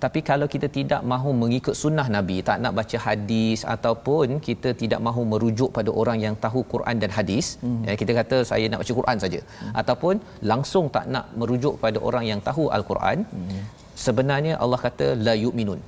tapi 0.04 0.20
kalau 0.28 0.46
kita 0.52 0.66
tidak 0.76 1.02
mahu 1.12 1.30
mengikut 1.42 1.74
sunnah 1.80 2.06
Nabi 2.16 2.36
tak 2.48 2.62
nak 2.62 2.72
baca 2.78 2.96
hadis 3.06 3.66
ataupun 3.74 4.38
kita 4.46 4.70
tidak 4.82 5.02
mahu 5.06 5.24
merujuk 5.32 5.74
pada 5.78 5.90
orang 6.02 6.22
yang 6.26 6.36
tahu 6.44 6.62
Quran 6.74 7.02
dan 7.02 7.10
hadis 7.18 7.58
hmm. 7.64 7.82
ya 7.88 7.96
kita 8.02 8.14
kata 8.20 8.36
saya 8.52 8.70
nak 8.70 8.80
baca 8.84 8.94
Quran 9.00 9.18
saja. 9.24 9.40
Hmm. 9.42 9.72
ataupun 9.82 10.14
langsung 10.52 10.86
tak 10.96 11.06
nak 11.16 11.26
merujuk 11.34 11.74
pada 11.82 11.98
orang 12.10 12.26
yang 12.30 12.38
tahu 12.50 12.70
al-Quran 12.78 13.26
hmm. 13.26 13.60
Sebenarnya 14.06 14.54
Allah 14.64 14.80
kata 14.86 15.06
la 15.26 15.34
yu'minun. 15.44 15.80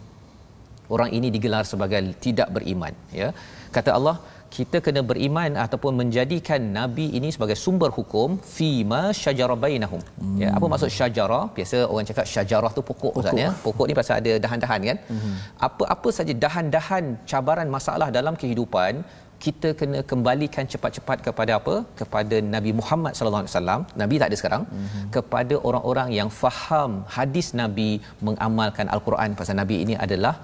Orang 0.95 1.11
ini 1.19 1.29
digelar 1.35 1.65
sebagai 1.73 2.01
tidak 2.25 2.49
beriman 2.57 2.95
ya. 3.21 3.29
Kata 3.77 3.91
Allah 3.99 4.17
kita 4.57 4.79
kena 4.87 5.01
beriman 5.11 5.53
ataupun 5.65 5.93
menjadikan 6.01 6.61
nabi 6.79 7.05
ini 7.19 7.29
sebagai 7.35 7.57
sumber 7.63 7.89
hukum 7.99 8.37
fi 8.55 8.69
ma 8.91 9.03
syajara 9.21 9.57
bainahum. 9.65 10.03
Hmm. 10.21 10.37
ya 10.43 10.49
apa 10.57 10.67
maksud 10.73 10.91
syajara? 10.99 11.41
Biasa 11.57 11.79
orang 11.93 12.07
cakap 12.11 12.27
syajarah 12.35 12.73
tu 12.77 12.83
pokok 12.91 13.13
ustaz 13.21 13.43
ya. 13.45 13.49
Pokok 13.67 13.87
ni 13.91 13.97
pasal 14.01 14.15
ada 14.21 14.33
dahan-dahan 14.45 14.81
kan? 14.91 14.99
Hmm. 15.13 15.37
apa-apa 15.69 16.11
saja 16.19 16.35
dahan-dahan 16.45 17.05
cabaran 17.33 17.71
masalah 17.77 18.09
dalam 18.19 18.37
kehidupan 18.43 18.93
kita 19.45 19.69
kena 19.81 20.01
kembalikan 20.11 20.65
cepat-cepat 20.73 21.19
kepada 21.27 21.53
apa? 21.59 21.75
Kepada 22.01 22.37
Nabi 22.55 22.73
Muhammad 22.81 23.13
sallallahu 23.17 23.43
alaihi 23.45 23.55
wasallam. 23.55 23.81
Nabi 24.03 24.15
tak 24.23 24.29
ada 24.31 24.39
sekarang. 24.41 24.65
Hmm. 24.73 25.07
kepada 25.17 25.55
orang-orang 25.69 26.09
yang 26.19 26.29
faham 26.43 26.91
hadis 27.17 27.47
nabi 27.61 27.91
mengamalkan 28.27 28.87
al-Quran 28.95 29.31
pasal 29.41 29.57
nabi 29.63 29.77
ini 29.85 29.95
adalah 30.05 30.35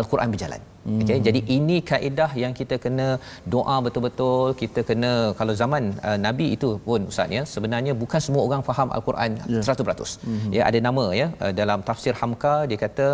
al-Quran 0.00 0.30
berjalan 0.34 0.62
Hmm. 0.88 1.00
Okay, 1.04 1.18
jadi 1.26 1.40
ini 1.56 1.76
kaedah 1.90 2.30
yang 2.42 2.52
kita 2.60 2.76
kena 2.84 3.06
doa 3.54 3.76
betul-betul. 3.86 4.46
Kita 4.60 4.80
kena 4.90 5.12
kalau 5.38 5.54
zaman 5.62 5.82
uh, 6.08 6.18
Nabi 6.26 6.46
itu 6.56 6.70
pun 6.86 7.00
ustaz 7.12 7.34
ya, 7.36 7.42
sebenarnya 7.54 7.92
bukan 8.02 8.20
semua 8.26 8.42
orang 8.48 8.62
faham 8.68 8.88
al-Quran 8.96 9.30
yeah. 9.54 9.64
100%. 9.68 10.24
Hmm. 10.28 10.50
Ya 10.56 10.62
ada 10.70 10.80
nama 10.88 11.04
ya 11.20 11.26
uh, 11.44 11.52
dalam 11.60 11.80
tafsir 11.88 12.14
Hamka 12.20 12.54
dia 12.70 12.80
kata 12.86 13.08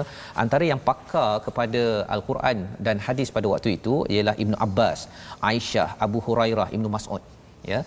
antara 0.45 0.67
yang 0.73 0.83
pakar 0.89 1.31
kepada 1.47 1.83
al-Quran 2.17 2.59
dan 2.89 2.99
hadis 3.07 3.31
pada 3.37 3.49
waktu 3.55 3.71
itu 3.79 3.97
ialah 4.17 4.37
Ibnu 4.45 4.59
Abbas, 4.67 5.01
Aisyah, 5.53 5.89
Abu 6.07 6.21
Hurairah, 6.29 6.69
Ibnu 6.79 6.91
Mas'ud. 6.97 7.25
Ya 7.73 7.79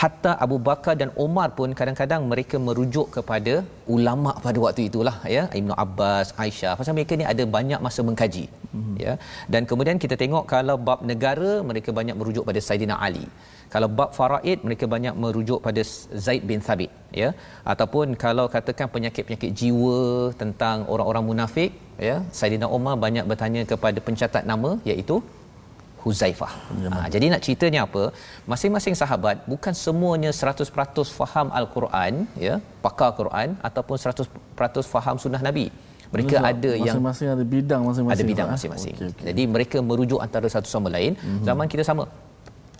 hatta 0.00 0.32
Abu 0.44 0.56
Bakar 0.68 0.94
dan 1.00 1.10
Umar 1.24 1.48
pun 1.58 1.70
kadang-kadang 1.78 2.22
mereka 2.32 2.56
merujuk 2.66 3.06
kepada 3.16 3.54
ulama 3.94 4.30
pada 4.44 4.58
waktu 4.64 4.82
itulah 4.88 5.16
ya. 5.36 5.42
Ibnu 5.60 5.74
Abbas 5.84 6.28
Aisyah. 6.44 6.72
Pasal 6.80 6.96
mereka 6.98 7.18
ni 7.20 7.26
ada 7.32 7.44
banyak 7.56 7.80
masa 7.86 8.00
mengkaji 8.08 8.44
hmm. 8.74 8.94
ya. 9.04 9.14
Dan 9.52 9.68
kemudian 9.70 9.98
kita 10.04 10.16
tengok 10.22 10.44
kalau 10.54 10.76
bab 10.88 11.00
negara 11.10 11.52
mereka 11.70 11.92
banyak 11.98 12.16
merujuk 12.20 12.46
pada 12.50 12.62
Saidina 12.68 12.96
Ali. 13.08 13.26
Kalau 13.74 13.88
bab 13.98 14.10
faraid 14.18 14.58
mereka 14.66 14.84
banyak 14.94 15.14
merujuk 15.24 15.60
pada 15.66 15.82
Zaid 16.24 16.42
bin 16.50 16.62
Thabit 16.66 16.90
ya. 17.22 17.28
Ataupun 17.74 18.16
kalau 18.24 18.46
katakan 18.56 18.88
penyakit-penyakit 18.96 19.52
jiwa 19.60 20.00
tentang 20.42 20.88
orang-orang 20.94 21.24
munafik 21.30 21.72
ya. 22.08 22.16
Saidina 22.40 22.68
Umar 22.78 22.96
banyak 23.06 23.26
bertanya 23.32 23.62
kepada 23.74 24.00
pencatat 24.08 24.44
nama 24.52 24.72
iaitu 24.90 25.18
Huzaifah. 26.04 26.52
Ha, 26.94 27.06
jadi 27.14 27.26
nak 27.32 27.40
ceritanya 27.46 27.80
apa? 27.86 28.02
Masing-masing 28.52 28.94
sahabat 29.02 29.46
bukan 29.52 29.74
semuanya 29.84 30.30
100% 30.34 30.66
faham 31.18 31.48
Al-Quran, 31.60 32.26
ya, 32.46 32.54
pakar 32.84 33.10
Quran 33.20 33.48
ataupun 33.68 33.96
100% 33.96 34.92
faham 34.94 35.16
sunnah 35.24 35.42
Nabi. 35.48 35.66
Mereka 36.12 36.36
Betul. 36.36 36.50
ada 36.50 36.70
masing-masing 36.76 36.84
yang 36.84 36.98
masing-masing 37.00 37.28
ada 37.32 37.44
bidang 37.56 37.82
masing-masing. 37.88 38.16
Ada 38.20 38.30
bidang 38.30 38.48
masing-masing. 38.54 38.94
Okay, 38.98 39.08
okay. 39.12 39.24
Jadi 39.32 39.42
mereka 39.54 39.78
merujuk 39.80 40.20
antara 40.26 40.46
satu 40.54 40.68
sama 40.74 40.88
lain. 40.96 41.12
Mm-hmm. 41.16 41.44
Zaman 41.48 41.66
kita 41.72 41.82
sama 41.88 42.02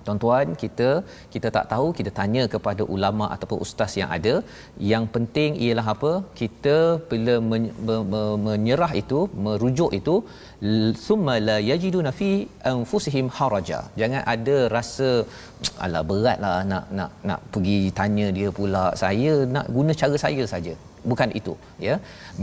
tuan-tuan 0.06 0.46
kita 0.62 0.88
kita 1.34 1.48
tak 1.56 1.66
tahu 1.72 1.88
kita 1.98 2.10
tanya 2.18 2.42
kepada 2.54 2.82
ulama 2.94 3.26
ataupun 3.34 3.58
ustaz 3.66 3.92
yang 4.00 4.10
ada. 4.16 4.34
Yang 4.92 5.04
penting 5.14 5.50
ialah 5.64 5.86
apa? 5.94 6.12
Kita 6.40 6.76
bila 7.10 7.34
men, 7.50 7.64
me, 7.86 7.96
me, 8.12 8.22
menyerah 8.46 8.92
itu 9.02 9.20
merujuk 9.46 9.92
itu 10.00 10.14
summa 11.06 11.34
la 11.48 11.56
yajiduna 11.70 12.10
fi 12.20 12.30
anfusihim 12.72 13.28
haraja. 13.38 13.80
Jangan 14.00 14.22
ada 14.34 14.56
rasa 14.76 15.10
ala 15.84 16.00
beratlah 16.10 16.56
nak 16.70 16.84
nak 16.98 17.10
nak 17.30 17.40
pergi 17.54 17.80
tanya 17.98 18.28
dia 18.38 18.48
pula. 18.58 18.86
Saya 19.04 19.34
nak 19.56 19.68
guna 19.76 19.94
cara 20.02 20.18
saya 20.24 20.44
saja. 20.54 20.74
Bukan 21.10 21.30
itu 21.38 21.54
ya. 21.86 21.94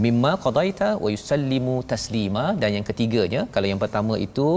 Mimma 0.04 0.32
qadaita 0.46 0.90
wa 1.04 1.10
yusallimu 1.16 1.76
taslima. 1.92 2.46
Dan 2.62 2.70
yang 2.78 2.86
ketiganya 2.90 3.42
kalau 3.54 3.68
yang 3.72 3.82
pertama 3.84 4.16
itu 4.28 4.48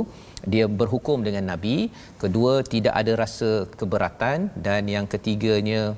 dia 0.47 0.66
berhukum 0.66 1.22
dengan 1.26 1.55
nabi. 1.55 1.90
Kedua 2.22 2.66
tidak 2.66 2.95
ada 2.97 3.12
rasa 3.14 3.70
keberatan. 3.78 4.51
Dan 4.59 4.88
yang 4.90 5.07
ketiganya 5.07 5.95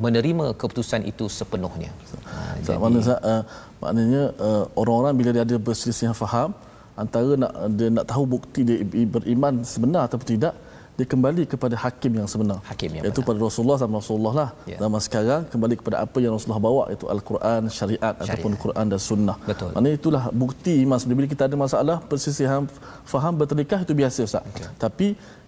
menerima 0.00 0.56
keputusan 0.56 1.04
itu 1.04 1.28
sepenuhnya. 1.28 1.92
Ha, 2.26 2.56
jadi 2.64 2.78
mana 2.80 2.98
uh, 2.98 3.42
maknanya 3.82 4.22
uh, 4.40 4.64
orang-orang 4.80 5.14
bila 5.20 5.30
dia 5.36 5.44
ada 5.44 5.56
berselisih 5.60 6.16
faham 6.16 6.56
antara 6.96 7.36
nak 7.42 7.52
dia 7.76 7.88
nak 7.92 8.06
tahu 8.08 8.24
bukti 8.34 8.60
dia 8.68 8.80
beriman 9.14 9.60
sebenar 9.72 10.08
atau 10.08 10.18
tidak 10.32 10.54
dia 10.92 11.06
kembali 11.08 11.42
kepada 11.52 11.74
hakim 11.84 12.12
yang 12.20 12.28
sebenar 12.28 12.60
Hakim 12.68 12.90
yang 12.92 13.02
iaitu 13.08 13.24
benar. 13.24 13.28
pada 13.32 13.38
Rasulullah 13.48 13.78
sama 13.80 13.94
Rasulullah 14.02 14.34
lah 14.40 14.48
Ya. 14.68 14.76
zaman 14.76 15.00
sekarang 15.00 15.42
kembali 15.52 15.74
kepada 15.80 15.96
apa 16.04 16.18
yang 16.20 16.32
Rasulullah 16.36 16.60
bawa 16.68 16.82
iaitu 16.92 17.06
al-Quran 17.08 17.60
syariat, 17.72 18.14
ataupun 18.22 18.52
Quran 18.64 18.84
dan 18.92 19.00
sunnah 19.00 19.36
Betul. 19.48 19.70
Maknanya 19.74 19.96
itulah 20.00 20.24
bukti 20.42 20.74
sebenarnya 20.84 21.16
bila 21.16 21.28
kita 21.32 21.42
ada 21.48 21.56
masalah 21.56 21.96
persisihan 22.10 22.68
faham 23.08 23.32
bertelikah 23.40 23.80
itu 23.84 23.92
biasa 23.96 24.18
Ustaz. 24.28 24.44
Okay. 24.52 24.68
Tapi 24.84 25.06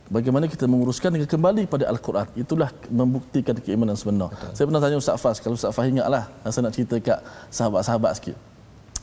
bagaimana 0.09 0.45
kita 0.49 0.65
menguruskan 0.65 1.13
dengan 1.13 1.29
kembali 1.29 1.63
pada 1.69 1.85
al-Quran 1.93 2.27
itulah 2.41 2.69
membuktikan 2.89 3.55
keimanan 3.61 3.97
sebenar. 4.01 4.33
Betul. 4.33 4.51
Saya 4.57 4.65
pernah 4.69 4.81
tanya 4.81 4.97
Ustaz 4.97 5.17
Fas 5.21 5.37
kalau 5.45 5.57
Ustaz 5.61 5.73
Fas 5.77 5.85
ingatlah 5.85 6.25
saya 6.49 6.63
nak 6.65 6.73
cerita 6.73 6.97
kat 7.05 7.19
sahabat-sahabat 7.53 8.13
sikit. 8.17 8.37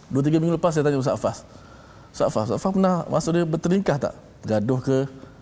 Dua 0.09 0.21
tiga 0.25 0.41
minggu 0.41 0.57
lepas 0.57 0.73
saya 0.73 0.83
tanya 0.89 0.97
Ustaz 0.97 1.17
Fas. 1.21 1.37
Ustaz 2.11 2.29
Fas, 2.33 2.45
Ustaz 2.49 2.59
Fas 2.65 2.71
pernah 2.73 3.05
masa 3.13 3.29
dia 3.29 3.45
bertelingkah 3.45 3.97
tak? 3.97 4.13
Gaduh 4.41 4.81
ke 4.81 4.97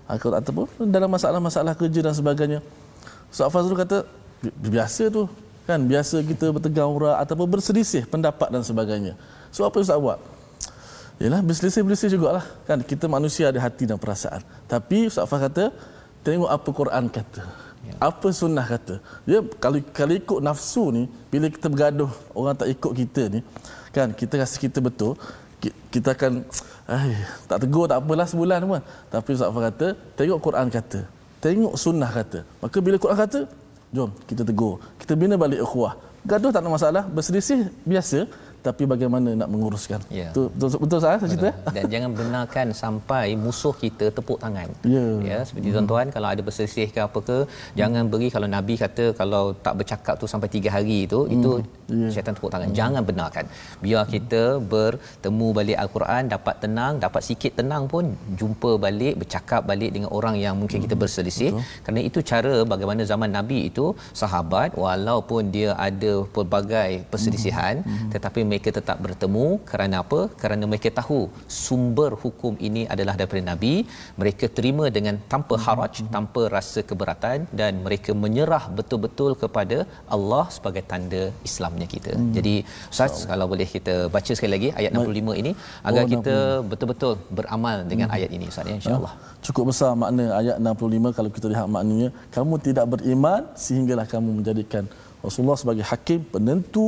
ataupun 0.10 0.66
dalam 0.89 1.10
masalah-masalah 1.14 1.78
kerja 1.78 1.99
dan 2.01 2.14
sebagainya. 2.18 2.60
Ustaz 3.30 3.53
Faz 3.53 3.64
dulu 3.70 3.78
kata 3.78 3.97
"Bi- 4.41 4.74
biasa 4.74 5.14
tu 5.14 5.30
kan 5.70 5.78
biasa 5.86 6.26
kita 6.26 6.49
bertegang 6.49 6.89
orang 6.89 7.22
ataupun 7.22 7.45
berselisih 7.45 8.10
pendapat 8.10 8.49
dan 8.49 8.66
sebagainya. 8.66 9.14
So 9.53 9.62
apa 9.70 9.78
Ustaz 9.78 10.01
buat? 10.01 10.18
Yalah 11.22 11.45
berselisih-berselisih 11.45 12.18
jugalah 12.18 12.45
kan 12.66 12.82
kita 12.82 13.05
manusia 13.05 13.53
ada 13.53 13.60
hati 13.62 13.86
dan 13.86 14.01
perasaan. 14.01 14.41
Tapi 14.66 15.14
Ustaz 15.14 15.30
Faz 15.30 15.45
kata 15.45 15.70
tengok 16.26 16.49
apa 16.49 16.70
Quran 16.74 17.05
kata. 17.05 17.43
Apa 18.01 18.28
sunnah 18.34 18.66
kata. 18.66 18.97
Ya 19.30 19.39
kalau 19.62 19.78
kalau 19.93 20.14
ikut 20.18 20.39
nafsu 20.41 20.89
ni 20.89 21.03
bila 21.30 21.49
kita 21.53 21.70
bergaduh 21.70 22.10
orang 22.34 22.55
tak 22.57 22.70
ikut 22.74 22.91
kita 22.97 23.24
ni 23.34 23.39
kan 23.89 24.14
kita 24.14 24.41
rasa 24.41 24.55
kita 24.62 24.78
betul 24.78 25.18
ki- 25.62 25.74
kita 25.93 26.14
akan 26.14 26.45
ai 26.89 27.13
tak 27.49 27.57
tegur 27.63 27.85
tak 27.91 27.97
apalah 28.01 28.27
sebulan 28.31 28.59
pun. 28.65 28.81
Tapi 29.13 29.29
Ustaz 29.37 29.49
Faz 29.53 29.63
kata 29.69 29.87
tengok 30.17 30.39
Quran 30.45 30.67
kata. 30.77 30.99
Tengok 31.43 31.73
sunnah 31.83 32.11
kata. 32.19 32.39
Maka 32.61 32.77
bila 32.85 32.95
Quran 33.03 33.17
kata 33.23 33.39
jom 33.95 34.09
kita 34.29 34.41
tegur. 34.49 34.75
Kita 35.01 35.13
bina 35.21 35.35
balik 35.43 35.61
ukhuwah. 35.65 35.93
Gaduh 36.29 36.51
tak 36.51 36.61
ada 36.61 36.69
masalah, 36.69 37.03
berselisih 37.07 37.71
biasa 37.87 38.27
tapi 38.68 38.84
bagaimana 38.93 39.30
nak 39.41 39.49
menguruskan. 39.53 39.99
Ya. 40.20 40.30
Betul 40.32 40.47
betul, 40.53 40.80
betul 40.84 40.99
saya 41.03 41.18
saya 41.22 41.30
cerita. 41.34 41.49
dan 41.76 41.84
jangan 41.93 42.10
benarkan 42.20 42.68
sampai 42.82 43.26
musuh 43.43 43.74
kita 43.84 44.05
tepuk 44.18 44.38
tangan. 44.43 44.70
Ya. 44.95 45.05
Ya, 45.32 45.39
seperti 45.47 45.74
tuan-tuan 45.76 46.07
kalau 46.16 46.28
ada 46.34 46.41
berselisih 46.47 46.88
ke 46.95 46.99
apa 47.07 47.20
ke, 47.30 47.38
jangan 47.80 48.03
beri 48.12 48.28
kalau 48.36 48.47
Nabi 48.55 48.76
kata 48.84 49.05
kalau 49.22 49.43
tak 49.66 49.74
bercakap 49.80 50.16
tu 50.22 50.28
sampai 50.34 50.49
tiga 50.55 50.70
hari 50.78 50.97
itu, 51.07 51.22
itu 51.38 51.51
Ya. 51.89 52.10
syaitan 52.14 52.34
tepuk 52.38 52.51
tangan. 52.53 52.70
Jangan 52.80 53.01
benarkan. 53.10 53.45
Biar 53.84 54.03
kita 54.14 54.41
bertemu 54.74 55.47
balik 55.57 55.78
al-Quran, 55.84 56.24
dapat 56.34 56.55
tenang, 56.64 56.93
dapat 57.05 57.22
sikit 57.30 57.51
tenang 57.60 57.84
pun 57.93 58.14
jumpa 58.39 58.72
balik, 58.86 59.14
bercakap 59.22 59.62
balik 59.72 59.89
dengan 59.95 60.10
orang 60.18 60.36
yang 60.43 60.53
mungkin 60.62 60.86
kita 60.86 60.95
berselisih. 61.03 61.49
Kerana 61.86 61.99
itu 62.10 62.20
cara 62.32 62.53
bagaimana 62.74 63.01
zaman 63.12 63.30
Nabi 63.38 63.57
itu 63.72 63.86
sahabat 64.22 64.78
walaupun 64.84 65.49
dia 65.55 65.70
ada 65.88 66.14
pelbagai 66.36 66.89
perselisihan 67.12 67.82
tetapi 68.14 68.39
mereka 68.49 68.59
tetap 68.78 68.97
bertemu. 69.05 69.45
Kerana 69.72 69.95
apa? 70.03 70.20
Kerana 70.41 70.64
mereka 70.72 70.89
tahu 70.99 71.20
sumber 71.66 72.12
hukum 72.24 72.53
ini 72.68 72.84
adalah 72.93 73.16
daripada 73.20 73.43
Nabi. 73.51 73.74
Mereka 74.22 74.45
terima 74.57 74.86
dengan 74.97 75.16
tanpa 75.34 75.55
haraj, 75.66 75.95
tanpa 76.16 76.43
rasa 76.55 76.82
keberatan 76.89 77.47
dan 77.62 77.74
mereka 77.86 78.12
menyerah 78.24 78.64
betul-betul 78.80 79.32
kepada 79.43 79.78
Allah 80.18 80.45
sebagai 80.57 80.84
tanda 80.91 81.24
Islamnya 81.49 81.88
kita. 81.95 82.14
Jadi 82.38 82.55
Ustaz 82.93 83.24
kalau 83.32 83.47
boleh 83.53 83.70
kita 83.76 83.95
baca 84.16 84.32
sekali 84.38 84.53
lagi 84.57 84.70
ayat 84.82 84.91
65 84.97 85.41
ini 85.43 85.53
agar 85.89 86.03
Oh, 86.10 86.12
kita 86.14 86.36
betul-betul 86.72 87.12
beramal 87.38 87.78
dengan 87.91 88.07
ayat 88.16 88.30
ini 88.36 88.45
Ustaz 88.51 88.70
ya 88.72 88.76
insya-Allah. 88.80 89.14
Cukup 89.45 89.64
besar 89.70 89.91
makna 90.03 90.26
ayat 90.39 90.55
65 90.70 91.18
kalau 91.18 91.30
kita 91.38 91.47
lihat 91.53 91.68
maknanya. 91.76 92.10
Kamu 92.36 92.55
tidak 92.68 92.86
beriman 92.93 93.41
sehinggalah 93.64 94.05
kamu 94.14 94.30
menjadikan 94.39 94.86
Rasulullah 95.24 95.60
sebagai 95.62 95.86
hakim 95.91 96.20
penentu 96.34 96.86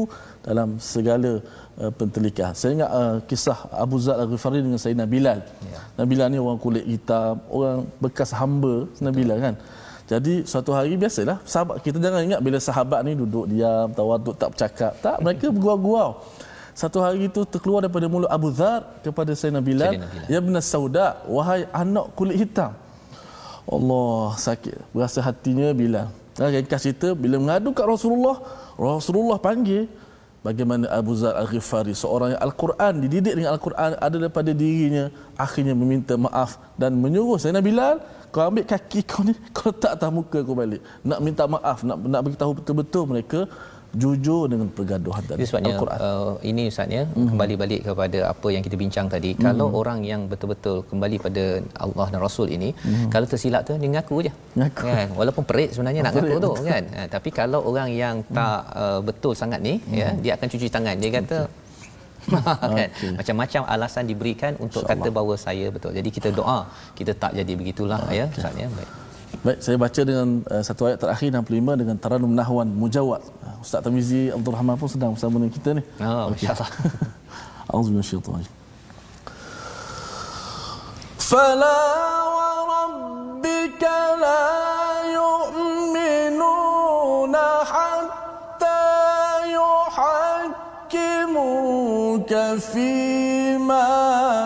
dalam 0.47 0.69
segala 0.93 1.31
uh, 1.77 1.91
pentelikah. 1.93 2.51
Saya 2.57 2.81
ingat 2.81 2.91
uh, 2.91 3.15
kisah 3.29 3.69
Abu 3.71 3.95
Zar 4.01 4.17
Al-Ghifari 4.19 4.59
dengan 4.65 4.79
Sayyidina 4.81 5.07
Bilal. 5.07 5.39
Ya. 5.43 5.79
Nabi 5.95 6.07
Bilal 6.15 6.27
ni 6.33 6.37
orang 6.41 6.59
kulit 6.59 6.83
hitam, 6.83 7.39
orang 7.47 7.87
bekas 8.03 8.33
hamba 8.35 8.89
Sayyidina 8.97 9.11
Bilal 9.13 9.39
kan. 9.39 9.55
Jadi 10.11 10.43
suatu 10.43 10.75
hari 10.75 10.99
biasalah 10.99 11.39
sahabat 11.47 11.79
kita 11.79 11.95
jangan 11.95 12.19
ingat 12.27 12.43
bila 12.43 12.59
sahabat 12.59 12.99
ni 13.07 13.15
duduk 13.15 13.47
diam, 13.47 13.87
tawaduk 13.95 14.35
tak 14.35 14.49
bercakap. 14.51 14.93
Tak, 14.99 15.17
mereka 15.23 15.47
bergurau-gurau. 15.47 16.19
Satu 16.75 16.99
hari 17.03 17.27
itu 17.27 17.43
terkeluar 17.47 17.83
daripada 17.83 18.07
mulut 18.11 18.27
Abu 18.27 18.51
Dhar 18.51 18.99
kepada 19.03 19.31
Sayyidina 19.31 19.63
Bilal. 19.63 20.03
Ya 20.27 20.39
benar 20.43 20.63
sauda, 20.63 21.19
wahai 21.27 21.63
anak 21.71 22.11
kulit 22.15 22.35
hitam. 22.39 22.75
Allah 23.67 24.35
sakit. 24.35 24.83
Berasa 24.91 25.23
hatinya 25.23 25.71
Bilal. 25.71 26.11
Dan 26.35 26.47
ringkas 26.55 26.83
cerita, 26.83 27.11
bila 27.11 27.35
mengadu 27.37 27.75
kat 27.75 27.83
Rasulullah, 27.83 28.39
Rasulullah 28.79 29.37
panggil 29.37 29.91
bagaimana 30.41 30.89
Abu 30.89 31.13
Zar 31.17 31.37
Al-Ghifari, 31.37 31.93
seorang 31.93 32.35
yang 32.35 32.41
Al-Quran, 32.41 32.93
dididik 33.05 33.33
dengan 33.37 33.53
Al-Quran, 33.55 33.97
ada 33.97 34.15
daripada 34.17 34.51
dirinya, 34.51 35.09
akhirnya 35.37 35.73
meminta 35.77 36.17
maaf 36.17 36.57
dan 36.77 36.97
menyuruh 36.97 37.37
Sayyidina 37.37 37.61
Bilal, 37.61 37.95
kau 38.33 38.41
ambil 38.41 38.65
kaki 38.65 39.05
kau 39.05 39.21
ni, 39.21 39.33
kau 39.55 39.69
letak 39.69 39.97
atas 39.97 40.09
muka 40.09 40.41
kau 40.41 40.57
balik. 40.57 40.81
Nak 41.05 41.19
minta 41.21 41.45
maaf, 41.45 41.85
nak 41.85 41.97
nak 42.01 42.21
beritahu 42.25 42.51
betul-betul 42.57 43.03
mereka 43.05 43.39
jujur 43.91 44.47
dengan 44.47 44.67
pergaduhan 44.71 45.23
tadi. 45.27 45.43
Sebabnya 45.43 45.75
Al-Quran. 45.75 45.99
uh, 45.99 46.33
ini 46.51 46.63
Ustaz 46.71 46.87
ya 46.87 47.03
mm-hmm. 47.03 47.27
kembali 47.31 47.55
balik 47.59 47.81
kepada 47.87 48.19
apa 48.31 48.47
yang 48.55 48.63
kita 48.63 48.75
bincang 48.79 49.07
tadi. 49.11 49.31
Mm-hmm. 49.35 49.45
Kalau 49.45 49.67
orang 49.75 49.99
yang 50.07 50.21
betul-betul 50.31 50.87
kembali 50.87 51.17
pada 51.19 51.43
Allah 51.75 52.07
dan 52.13 52.19
Rasul 52.23 52.47
ini, 52.55 52.71
mm-hmm. 52.71 53.09
kalau 53.11 53.27
tersilap 53.27 53.67
tu 53.67 53.75
dia 53.75 53.89
ngaku 53.91 54.15
je. 54.27 54.31
Ngaku. 54.59 54.85
Kan? 54.87 55.09
Walaupun 55.19 55.43
perit 55.43 55.69
sebenarnya 55.75 56.01
nak 56.07 56.13
ngaku 56.15 56.37
tu 56.39 56.51
kan. 56.63 56.83
Ha, 56.95 57.01
tapi 57.11 57.29
kalau 57.35 57.59
orang 57.67 57.89
yang 57.91 58.15
tak 58.31 58.59
uh, 58.71 58.99
betul 59.03 59.35
sangat 59.35 59.59
ni 59.59 59.75
mm-hmm. 59.75 59.99
ya, 59.99 60.07
dia 60.23 60.31
akan 60.39 60.47
cuci 60.47 60.67
tangan. 60.71 60.95
Dia 61.03 61.11
kata 61.19 61.39
kan 62.29 62.89
Okey. 62.93 63.17
macam-macam 63.17 63.61
alasan 63.65 64.05
diberikan 64.05 64.53
untuk 64.61 64.85
kata 64.85 65.07
bahawa 65.09 65.35
saya 65.35 65.67
betul. 65.73 65.91
Jadi 65.91 66.09
kita 66.13 66.29
doa 66.31 66.69
kita 66.95 67.11
tak 67.17 67.33
jadi 67.33 67.53
begitulah 67.59 67.99
ya 68.13 68.29
Ustaz 68.29 68.53
ya. 68.55 68.69
Baik. 68.69 68.89
Baik, 69.41 69.59
saya 69.63 69.77
baca 69.79 70.01
dengan 70.03 70.27
uh, 70.53 70.63
satu 70.67 70.81
ayat 70.91 70.99
terakhir 71.01 71.29
65 71.33 71.81
dengan 71.81 71.95
Taranum 72.03 72.33
Nahwan 72.35 72.69
Mujawad. 72.81 73.23
Uh, 73.61 73.65
Ustaz 73.65 73.85
Tamizi 73.85 74.33
Abdul 74.33 74.57
Rahman 74.57 74.73
pun 74.73 74.89
sedang 74.89 75.13
bersama 75.13 75.37
dengan 75.37 75.53
kita 75.53 75.77
ni. 75.77 75.85
Oh, 76.01 76.33
masya-Allah. 76.33 76.65
أعوذ 77.71 77.87
من 77.93 78.03
الشيطان 78.03 78.35
الرجيم 78.35 78.51
فلا 81.23 81.81
وربك 82.35 83.83
لا 84.19 84.51
يؤمنون 85.13 86.51
حتى 87.71 88.83
يحكموك 90.91 92.31
فيما 92.59 93.87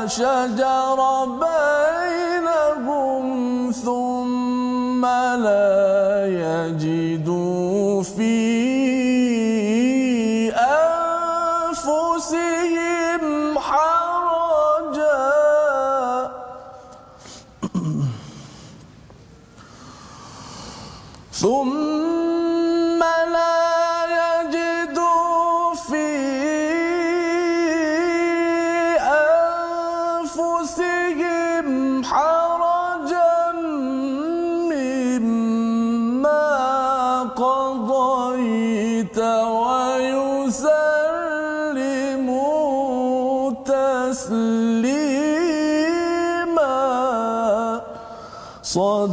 شجر 0.08 1.00
بينهم 1.26 1.55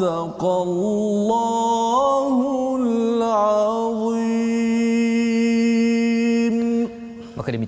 صدق 0.02 0.44
الله 0.44 1.51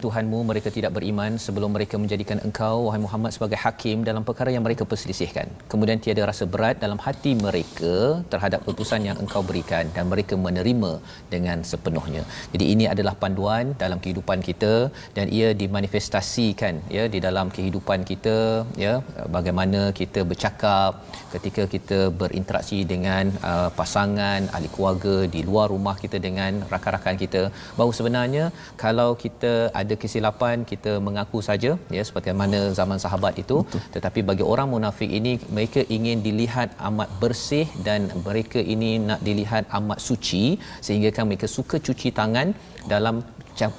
Tuhanmu 0.05 0.39
mereka 0.51 0.69
tidak 0.77 0.93
beriman 0.97 1.33
sebelum 1.45 1.71
mereka 1.77 1.97
menjadikan 2.03 2.39
engkau 2.47 2.75
wahai 2.87 3.01
Muhammad 3.07 3.33
sebagai 3.37 3.59
hakim 3.65 3.99
dalam 4.09 4.23
perkara 4.29 4.51
yang 4.55 4.65
mereka 4.67 4.85
perselisihkan. 4.91 5.47
Kemudian 5.73 5.99
tiada 6.05 6.23
rasa 6.31 6.45
berat 6.55 6.77
dalam 6.85 6.99
hati 7.07 7.33
mereka 7.47 7.95
terhadap 8.33 8.59
keputusan 8.65 9.01
yang 9.09 9.17
engkau 9.25 9.43
berikan 9.51 9.85
dan 9.97 10.05
mereka 10.13 10.35
menerima 10.47 10.93
dengan 11.35 11.59
sepenuhnya. 11.71 12.23
Jadi 12.55 12.65
ini 12.75 12.85
adalah 12.95 13.15
panduan 13.23 13.73
dalam 13.85 13.99
kehidupan 14.05 14.41
kita 14.49 14.75
dan 15.17 15.27
ia 15.39 15.49
dimanifestasikan 15.63 16.75
ya 16.97 17.05
di 17.15 17.19
dalam 17.27 17.49
kehidupan 17.57 18.03
kita 18.11 18.37
ya 18.85 18.95
bagaimana 19.37 19.81
kita 20.01 20.21
bercakap 20.31 20.93
ketika 21.35 21.63
kita 21.75 22.01
berinteraksi 22.21 22.79
dengan 22.93 23.33
uh, 23.51 23.71
pasangan 23.79 24.41
ahli 24.57 24.69
keluarga 24.75 25.17
di 25.35 25.41
luar 25.49 25.67
rumah 25.75 25.97
kita 26.05 26.19
dengan 26.27 26.63
rakan-rakan 26.73 27.17
kita. 27.25 27.43
Bahawa 27.79 27.93
sebenarnya 27.99 28.45
kalau 28.85 29.11
kita 29.25 29.55
ada 29.81 29.94
kesilapan 30.03 30.67
kita 30.71 30.93
mengaku 31.07 31.39
saja 31.49 31.71
ya 31.97 32.03
seperti 32.09 32.35
mana 32.43 32.61
zaman 32.79 32.99
sahabat 33.05 33.35
itu. 33.43 33.57
Betul. 33.65 33.83
tetapi 33.95 34.21
bagi 34.29 34.45
orang 34.53 34.69
munafik 34.75 35.11
ini 35.19 35.33
mereka 35.57 35.81
ingin 35.97 36.19
dilihat 36.27 36.69
amat 36.89 37.09
bersih 37.23 37.67
dan 37.87 38.01
mereka 38.27 38.61
ini 38.75 38.91
nak 39.09 39.21
dilihat 39.29 39.65
amat 39.79 39.99
suci 40.09 40.45
sehingga 40.87 41.11
kan 41.17 41.27
mereka 41.31 41.49
suka 41.57 41.79
cuci 41.87 42.11
tangan 42.19 42.49
dalam 42.93 43.17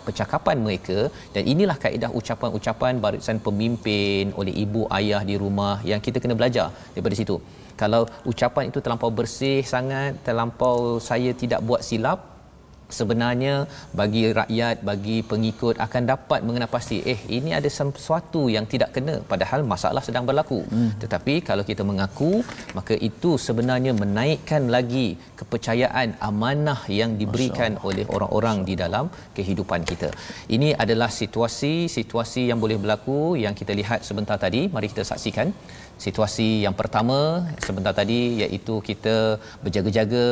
percakapan 0.07 0.57
mereka. 0.65 0.97
Dan 1.35 1.43
inilah 1.53 1.77
kaedah 1.83 2.11
ucapan-ucapan 2.19 3.01
barisan 3.05 3.39
pemimpin 3.47 4.31
oleh 4.39 4.53
ibu 4.65 4.83
ayah 4.99 5.21
di 5.29 5.35
rumah 5.43 5.75
yang 5.91 6.01
kita 6.05 6.19
kena 6.23 6.37
belajar 6.39 6.67
daripada 6.93 7.17
situ. 7.21 7.37
Kalau 7.81 8.01
ucapan 8.31 8.71
itu 8.71 8.79
terlampau 8.83 9.11
bersih 9.19 9.59
sangat 9.73 10.15
terlampau 10.27 10.77
saya 11.09 11.31
tidak 11.41 11.59
buat 11.67 11.83
silap 11.89 12.34
sebenarnya 12.97 13.53
bagi 13.99 14.23
rakyat 14.39 14.75
bagi 14.89 15.17
pengikut 15.31 15.75
akan 15.85 16.03
dapat 16.11 16.39
mengenal 16.47 16.69
pasti 16.75 16.97
eh 17.13 17.19
ini 17.37 17.51
ada 17.59 17.69
sesuatu 17.77 18.41
yang 18.55 18.65
tidak 18.73 18.89
kena 18.95 19.15
padahal 19.31 19.61
masalah 19.73 20.03
sedang 20.07 20.25
berlaku. 20.29 20.59
Hmm. 20.73 20.91
tetapi 21.01 21.33
kalau 21.47 21.63
kita 21.69 21.83
mengaku 21.89 22.31
maka 22.77 22.93
itu 23.09 23.31
sebenarnya 23.45 23.91
menaikkan 24.03 24.63
lagi 24.75 25.07
kepercayaan 25.39 26.17
amanah 26.29 26.79
yang 26.99 27.11
diberikan 27.21 27.71
oleh 27.87 28.05
orang-orang 28.15 28.57
di 28.69 28.73
dalam 28.83 29.05
kehidupan 29.37 29.81
kita. 29.89 30.09
Ini 30.55 30.69
adalah 30.83 31.09
situasi-situasi 31.21 32.43
yang 32.49 32.59
boleh 32.63 32.77
berlaku 32.83 33.19
yang 33.43 33.53
kita 33.59 33.73
lihat 33.81 34.01
sebentar 34.07 34.37
tadi. 34.45 34.61
Mari 34.75 34.87
kita 34.93 35.05
saksikan 35.11 35.49
situasi 36.05 36.47
yang 36.65 36.75
pertama 36.79 37.19
sebentar 37.67 37.93
tadi 37.99 38.21
iaitu 38.43 38.75
kita 38.89 39.39
berjaga-jaga 39.63 40.25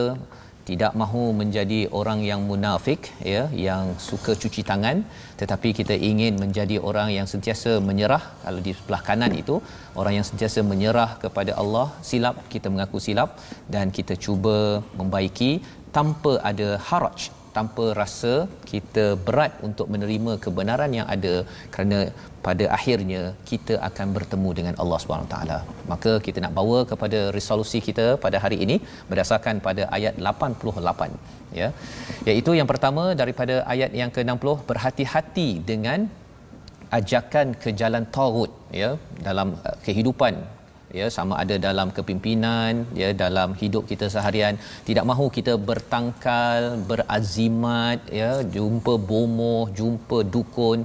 tidak 0.69 0.91
mahu 1.01 1.23
menjadi 1.41 1.79
orang 1.99 2.19
yang 2.29 2.41
munafik 2.49 3.11
ya 3.33 3.43
yang 3.67 3.83
suka 4.07 4.31
cuci 4.41 4.61
tangan 4.69 4.97
tetapi 5.41 5.69
kita 5.79 5.95
ingin 6.09 6.33
menjadi 6.43 6.75
orang 6.89 7.09
yang 7.17 7.27
sentiasa 7.33 7.71
menyerah. 7.89 8.23
Kalau 8.43 8.59
di 8.67 8.71
sebelah 8.79 9.01
kanan 9.09 9.33
itu 9.41 9.55
orang 9.99 10.13
yang 10.17 10.27
sentiasa 10.31 10.59
menyerah 10.71 11.09
kepada 11.23 11.53
Allah 11.61 11.87
silap 12.09 12.35
kita 12.53 12.69
mengaku 12.73 12.99
silap 13.07 13.29
dan 13.75 13.87
kita 13.97 14.15
cuba 14.25 14.57
membaiki 14.99 15.51
tanpa 15.97 16.33
ada 16.51 16.69
haraj 16.89 17.42
tanpa 17.57 17.85
rasa 18.01 18.33
kita 18.71 19.05
berat 19.25 19.53
untuk 19.67 19.87
menerima 19.93 20.33
kebenaran 20.45 20.91
yang 20.99 21.07
ada 21.15 21.33
kerana 21.73 21.99
pada 22.47 22.65
akhirnya 22.77 23.21
kita 23.49 23.75
akan 23.89 24.07
bertemu 24.17 24.49
dengan 24.57 24.75
Allah 24.83 24.99
Subhanahu 25.03 25.29
taala. 25.33 25.59
Maka 25.91 26.13
kita 26.25 26.39
nak 26.45 26.55
bawa 26.59 26.79
kepada 26.91 27.19
resolusi 27.37 27.79
kita 27.87 28.07
pada 28.25 28.39
hari 28.45 28.57
ini 28.65 28.77
berdasarkan 29.11 29.63
pada 29.67 29.85
ayat 29.97 30.15
88 30.31 31.59
ya. 31.61 31.69
Iaitu 32.29 32.53
yang 32.59 32.69
pertama 32.73 33.05
daripada 33.21 33.55
ayat 33.75 33.93
yang 34.01 34.11
ke-60 34.17 34.57
berhati-hati 34.71 35.49
dengan 35.71 36.01
ajakan 36.97 37.47
ke 37.61 37.69
jalan 37.81 38.03
tagut 38.17 38.51
ya 38.81 38.89
dalam 39.27 39.47
uh, 39.67 39.77
kehidupan 39.85 40.33
ya 40.99 41.05
sama 41.15 41.33
ada 41.43 41.55
dalam 41.67 41.87
kepimpinan 41.97 42.71
ya 43.01 43.09
dalam 43.23 43.49
hidup 43.61 43.83
kita 43.91 44.07
seharian. 44.15 44.55
Tidak 44.87 45.05
mahu 45.11 45.25
kita 45.37 45.53
bertangkal 45.69 46.61
berazimat 46.89 47.99
ya 48.19 48.31
jumpa 48.55 48.93
bomoh 49.09 49.63
jumpa 49.79 50.19
dukun 50.35 50.79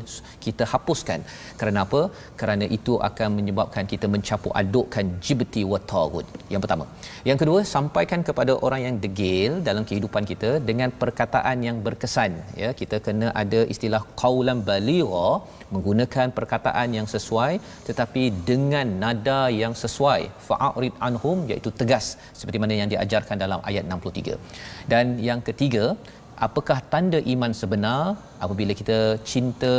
kita 0.47 0.67
hapuskan. 0.73 1.21
Kerana 1.61 1.81
apa? 1.87 2.03
Kerana 2.41 2.67
itu 2.79 2.95
akan 3.09 3.29
menyebabkan 3.39 3.85
kita 3.93 4.09
mencapuk 4.15 4.55
adukkan 4.63 5.07
jibti 5.27 5.63
wa 5.73 5.81
tagut 5.93 6.27
yang 6.55 6.63
pertama. 6.65 6.87
Yang 7.31 7.39
kedua 7.43 7.61
sampaikan 7.75 8.23
kepada 8.29 8.55
orang 8.67 8.83
yang 8.87 8.97
degil 9.05 9.53
dalam 9.69 9.85
kehidupan 9.91 10.25
kita 10.33 10.51
dengan 10.71 10.91
perkataan 11.03 11.59
yang 11.69 11.79
berkesan. 11.87 12.33
Ya 12.63 12.71
kita 12.81 12.99
kena 13.07 13.29
ada 13.43 13.61
istilah 13.75 14.03
qaulan 14.23 14.61
baligha 14.69 15.29
menggunakan 15.75 16.27
perkataan 16.39 16.89
yang 16.99 17.09
sesuai 17.15 17.53
tetapi 17.89 18.23
dengan 18.51 18.87
nada 19.05 19.41
yang 19.63 19.75
sesuai. 19.83 20.21
Fa'rid 20.49 20.95
anhum 21.09 21.39
iaitu 21.51 21.73
tegas 21.81 22.07
seperti 22.41 22.61
mana 22.63 22.75
yang 22.81 22.91
diajarkan 22.95 23.37
dalam 23.45 23.61
ayat 23.71 23.85
63 23.97 24.39
dan 24.93 25.05
yang 25.29 25.41
ketiga 25.49 25.85
apakah 26.47 26.79
tanda 26.93 27.19
iman 27.33 27.53
sebenar 27.61 28.03
apabila 28.45 28.73
kita 28.81 28.99
cinta 29.31 29.77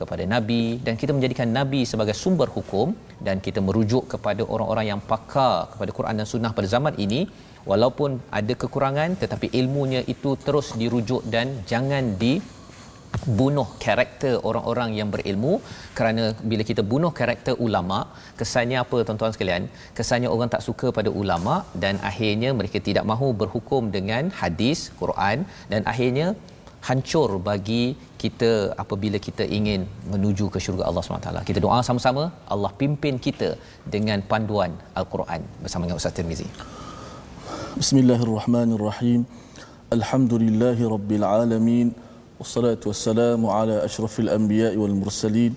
kepada 0.00 0.24
nabi 0.34 0.62
dan 0.86 0.94
kita 1.00 1.12
menjadikan 1.16 1.48
nabi 1.58 1.80
sebagai 1.92 2.16
sumber 2.22 2.48
hukum 2.56 2.88
dan 3.26 3.36
kita 3.46 3.60
merujuk 3.66 4.04
kepada 4.12 4.42
orang-orang 4.52 4.86
yang 4.92 5.00
pakar 5.12 5.54
kepada 5.72 5.90
Quran 5.98 6.20
dan 6.20 6.28
sunnah 6.32 6.52
pada 6.58 6.68
zaman 6.76 6.96
ini? 7.06 7.22
Walaupun 7.70 8.10
ada 8.38 8.52
kekurangan 8.62 9.10
tetapi 9.22 9.46
ilmunya 9.60 10.00
itu 10.12 10.30
terus 10.44 10.68
dirujuk 10.80 11.22
dan 11.34 11.46
jangan 11.70 12.04
di 12.22 12.32
bunuh 13.40 13.66
karakter 13.84 14.32
orang-orang 14.48 14.90
yang 14.98 15.08
berilmu 15.14 15.52
kerana 15.98 16.24
bila 16.50 16.62
kita 16.70 16.82
bunuh 16.92 17.12
karakter 17.20 17.54
ulama 17.66 17.98
kesannya 18.40 18.78
apa 18.84 18.98
tuan-tuan 19.06 19.34
sekalian 19.36 19.64
kesannya 19.98 20.28
orang 20.34 20.50
tak 20.54 20.64
suka 20.68 20.88
pada 20.98 21.10
ulama 21.22 21.54
dan 21.84 21.96
akhirnya 22.10 22.52
mereka 22.60 22.80
tidak 22.88 23.04
mahu 23.12 23.28
berhukum 23.42 23.90
dengan 23.96 24.32
hadis 24.40 24.80
Quran 25.00 25.38
dan 25.72 25.82
akhirnya 25.92 26.28
hancur 26.88 27.28
bagi 27.48 27.84
kita 28.22 28.50
apabila 28.82 29.18
kita 29.26 29.44
ingin 29.58 29.80
menuju 30.12 30.46
ke 30.54 30.58
syurga 30.64 30.84
Allah 30.88 31.02
SWT. 31.02 31.42
Kita 31.50 31.60
doa 31.64 31.78
sama-sama 31.88 32.24
Allah 32.54 32.70
pimpin 32.80 33.14
kita 33.26 33.50
dengan 33.94 34.22
panduan 34.30 34.72
Al-Quran 35.00 35.42
bersama 35.62 35.82
dengan 35.86 35.98
Ustaz 36.00 36.16
Tirmizi. 36.18 36.48
Bismillahirrahmanirrahim. 37.80 39.20
Alhamdulillahirabbil 39.96 41.26
والصلاة 42.38 42.78
والسلام 42.86 43.46
على 43.46 43.84
أشرف 43.84 44.20
الأنبياء 44.20 44.76
والمرسلين 44.76 45.54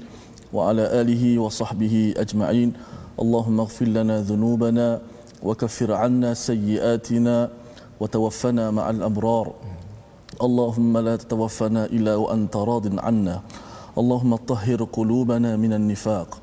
وعلى 0.53 1.01
آله 1.01 1.39
وصحبه 1.39 2.13
أجمعين. 2.17 2.73
اللهم 3.21 3.59
اغفر 3.59 3.85
لنا 3.85 4.21
ذنوبنا 4.21 5.01
وكفر 5.43 5.93
عنا 5.93 6.33
سيئاتنا 6.33 7.49
وتوفنا 7.99 8.71
مع 8.71 8.89
الأبرار. 8.89 9.53
اللهم 10.41 10.97
لا 10.97 11.15
تتوفنا 11.15 11.85
إلا 11.85 12.15
وأنت 12.15 12.55
راض 12.55 12.99
عنا. 12.99 13.41
اللهم 13.97 14.35
طهر 14.35 14.83
قلوبنا 14.83 15.55
من 15.61 15.73
النفاق. 15.73 16.40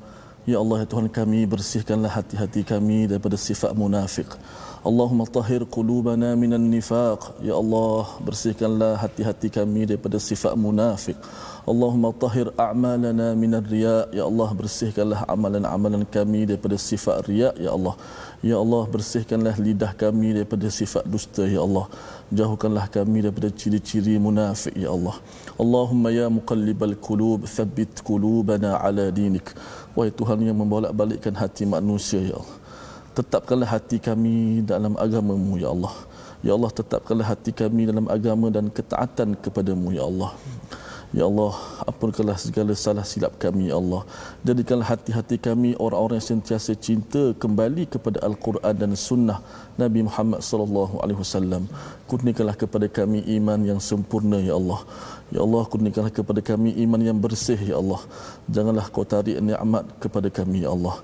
Ya 0.49 0.57
Allah 0.63 0.77
ya 0.81 0.87
Tuhan 0.91 1.07
kami 1.17 1.39
bersihkanlah 1.45 2.09
hati-hati 2.17 2.61
kami 2.65 2.99
daripada 3.05 3.37
sifat 3.37 3.71
munafik. 3.81 4.29
Allahumma 4.89 5.25
tahhir 5.37 5.61
qulubana 5.75 6.29
minan 6.43 6.65
nifaq. 6.73 7.21
Ya 7.47 7.53
Allah 7.61 8.03
bersihkanlah 8.27 8.93
hati-hati 9.03 9.47
kami 9.57 9.81
daripada 9.89 10.17
sifat 10.29 10.53
munafik. 10.65 11.17
Allahumma 11.71 12.09
tahhir 12.23 12.47
a'malana 12.65 13.27
minar 13.41 13.61
riya. 13.73 13.97
Ya 14.17 14.23
Allah 14.29 14.49
bersihkanlah 14.61 15.21
amalan-amalan 15.33 16.01
kami 16.15 16.41
daripada 16.49 16.81
sifat 16.89 17.29
riya 17.29 17.49
ya 17.65 17.69
Allah 17.77 17.93
ya 18.39 18.55
Allah 18.63 18.83
bersihkanlah 18.93 19.55
lidah 19.59 19.91
kami 19.93 20.37
daripada 20.37 20.67
sifat 20.71 21.03
dusta 21.03 21.43
ya 21.43 21.61
Allah. 21.65 21.85
Jauhkanlah 22.29 22.85
kami 22.87 23.25
daripada 23.25 23.49
ciri-ciri 23.51 24.15
munafik 24.21 24.75
ya 24.77 24.89
Allah. 24.95 25.15
Allahumma 25.59 26.09
ya 26.13 26.27
muqallibal 26.29 26.95
qulub 27.07 27.49
thabbit 27.49 28.03
qulubana 28.05 28.79
ala 28.79 29.09
dinik. 29.09 29.51
Wahai 29.97 30.13
Tuhan 30.13 30.39
yang 30.47 30.57
membolak-balikkan 30.61 31.35
hati 31.35 31.63
manusia 31.65 32.21
ya 32.21 32.37
Allah. 32.39 32.57
Tetapkanlah 33.17 33.69
hati 33.75 33.97
kami 33.99 34.63
dalam 34.63 34.95
agamamu 34.95 35.59
ya 35.59 35.69
Allah. 35.75 35.93
Ya 36.39 36.55
Allah 36.55 36.71
tetapkanlah 36.71 37.27
hati 37.35 37.51
kami 37.51 37.83
dalam 37.91 38.07
agama 38.07 38.47
dan 38.47 38.71
ketaatan 38.71 39.35
kepadamu 39.43 39.91
ya 39.91 40.07
Allah 40.07 40.31
Ya 41.09 41.25
Allah, 41.25 41.57
ampunkanlah 41.89 42.37
segala 42.37 42.77
salah 42.77 43.01
silap 43.01 43.33
kami, 43.41 43.73
Ya 43.73 43.81
Allah. 43.81 44.05
Jadikanlah 44.45 44.93
hati-hati 44.93 45.41
kami 45.41 45.73
orang-orang 45.81 46.21
yang 46.21 46.29
sentiasa 46.37 46.77
cinta 46.77 47.33
kembali 47.33 47.89
kepada 47.89 48.21
Al-Quran 48.27 48.75
dan 48.77 48.93
Sunnah 48.93 49.41
Nabi 49.73 50.05
Muhammad 50.05 50.45
sallallahu 50.45 51.01
alaihi 51.01 51.17
wasallam. 51.17 51.65
Kurniakanlah 52.05 52.53
kepada 52.53 52.85
kami 52.85 53.25
iman 53.41 53.57
yang 53.65 53.81
sempurna, 53.81 54.37
Ya 54.37 54.53
Allah. 54.61 54.85
Ya 55.33 55.41
Allah, 55.41 55.63
kurniakanlah 55.65 56.13
kepada 56.13 56.45
kami 56.45 56.77
iman 56.85 57.01
yang 57.01 57.17
bersih, 57.17 57.57
Ya 57.57 57.81
Allah. 57.81 58.01
Janganlah 58.45 58.85
kau 58.93 59.01
tarik 59.01 59.41
nikmat 59.41 59.89
kepada 59.97 60.29
kami, 60.29 60.61
Ya 60.61 60.69
Allah. 60.77 60.95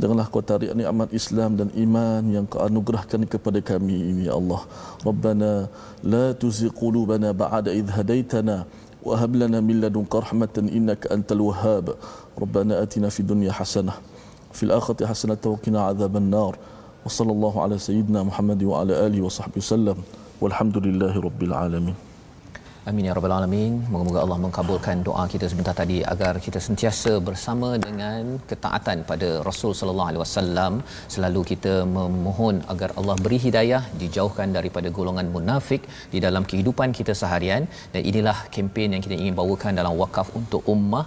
Janganlah 0.00 0.26
kau 0.32 0.40
tarik 0.40 0.72
nikmat 0.72 1.12
Islam 1.12 1.60
dan 1.60 1.68
iman 1.84 2.22
yang 2.32 2.44
kau 2.48 2.64
anugerahkan 2.64 3.28
kepada 3.28 3.60
kami 3.60 4.08
ini, 4.08 4.22
Ya 4.32 4.40
Allah. 4.40 4.64
Rabbana 5.04 5.68
la 6.00 6.32
tuzigh 6.32 6.72
qulubana 6.72 7.36
ba'da 7.36 7.76
idh 7.76 7.92
hadaitana 7.92 8.64
وهب 9.02 9.36
لنا 9.36 9.60
من 9.60 9.80
لدنك 9.80 10.14
رحمة 10.16 10.54
إنك 10.58 11.06
أنت 11.06 11.32
الوهاب. 11.32 11.94
ربنا 12.38 12.82
آتنا 12.82 13.08
في 13.08 13.20
الدنيا 13.20 13.52
حسنة 13.52 13.92
في 14.52 14.62
الآخرة 14.62 15.06
حسنة 15.06 15.38
وقنا 15.44 15.80
عذاب 15.80 16.16
النار. 16.16 16.58
وصلى 17.06 17.32
الله 17.32 17.62
على 17.62 17.78
سيدنا 17.78 18.22
محمد 18.22 18.62
وعلى 18.62 19.06
آله 19.06 19.22
وصحبه 19.22 19.56
وسلم. 19.56 19.96
والحمد 20.40 20.78
لله 20.78 21.20
رب 21.20 21.42
العالمين. 21.42 22.09
Amin 22.88 23.06
ya 23.06 23.14
rabbal 23.16 23.32
alamin. 23.36 23.72
Moga-moga 23.92 24.20
Allah 24.24 24.36
mengabulkan 24.42 25.02
doa 25.06 25.24
kita 25.32 25.46
sebentar 25.52 25.74
tadi 25.80 25.98
agar 26.12 26.40
kita 26.44 26.60
sentiasa 26.66 27.12
bersama 27.26 27.68
dengan 27.86 28.40
ketaatan 28.50 29.04
pada 29.10 29.28
Rasul 29.48 29.72
sallallahu 29.78 30.08
alaihi 30.10 30.22
wasallam. 30.22 30.72
Selalu 31.14 31.40
kita 31.50 31.74
memohon 31.96 32.64
agar 32.72 32.90
Allah 32.98 33.16
beri 33.24 33.38
hidayah 33.46 33.82
dijauhkan 34.02 34.56
daripada 34.56 34.88
golongan 34.98 35.28
munafik 35.34 35.84
di 36.14 36.20
dalam 36.26 36.46
kehidupan 36.52 36.96
kita 36.98 37.12
seharian 37.22 37.68
dan 37.92 38.00
inilah 38.12 38.38
kempen 38.54 38.96
yang 38.96 39.04
kita 39.06 39.16
ingin 39.20 39.36
bawakan 39.40 39.76
dalam 39.80 39.92
wakaf 40.02 40.32
untuk 40.40 40.64
ummah 40.76 41.04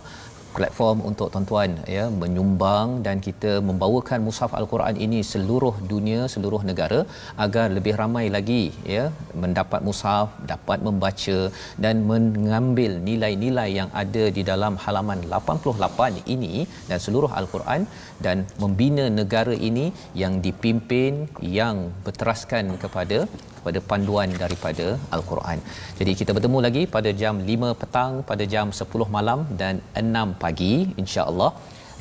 platform 0.57 0.97
untuk 1.09 1.27
tuan-tuan 1.33 1.71
ya 1.95 2.05
menyumbang 2.21 2.87
dan 3.05 3.17
kita 3.27 3.51
membawakan 3.67 4.19
mushaf 4.27 4.51
al-Quran 4.59 4.95
ini 5.05 5.19
seluruh 5.31 5.75
dunia 5.93 6.21
seluruh 6.33 6.61
negara 6.69 6.99
agar 7.45 7.67
lebih 7.77 7.93
ramai 8.01 8.25
lagi 8.35 8.63
ya 8.95 9.03
mendapat 9.43 9.81
mushaf 9.87 10.27
dapat 10.53 10.79
membaca 10.87 11.39
dan 11.85 11.95
mengambil 12.11 12.91
nilai-nilai 13.09 13.69
yang 13.79 13.89
ada 14.03 14.25
di 14.37 14.43
dalam 14.51 14.75
halaman 14.85 15.21
88 15.31 16.33
ini 16.35 16.53
dan 16.89 16.99
seluruh 17.05 17.31
al-Quran 17.41 17.83
dan 18.25 18.37
membina 18.63 19.05
negara 19.19 19.55
ini 19.69 19.85
yang 20.21 20.35
dipimpin 20.45 21.13
yang 21.59 21.77
berteraskan 22.05 22.77
kepada 22.83 23.19
kepada 23.57 23.79
panduan 23.89 24.29
daripada 24.43 24.87
al-Quran. 25.15 25.57
Jadi 25.99 26.11
kita 26.19 26.31
bertemu 26.37 26.59
lagi 26.67 26.83
pada 26.95 27.09
jam 27.21 27.35
5 27.51 27.79
petang, 27.81 28.13
pada 28.31 28.43
jam 28.53 28.75
10 28.79 29.07
malam 29.17 29.41
dan 29.61 29.79
6 29.95 30.35
pagi 30.43 30.73
insya-Allah. 31.03 31.51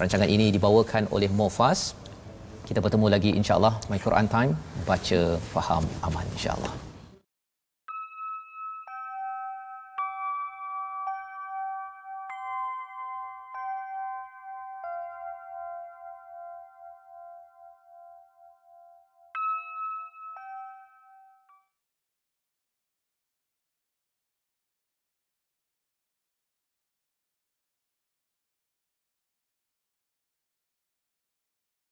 Rancangan 0.01 0.31
ini 0.37 0.47
dibawakan 0.57 1.07
oleh 1.17 1.31
Mofas. 1.41 1.83
Kita 2.69 2.83
bertemu 2.85 3.07
lagi 3.15 3.31
insya-Allah 3.41 3.75
My 3.91 4.01
Quran 4.07 4.27
Time 4.35 4.53
baca 4.89 5.21
faham 5.55 5.87
aman 6.09 6.27
insya-Allah. 6.35 6.92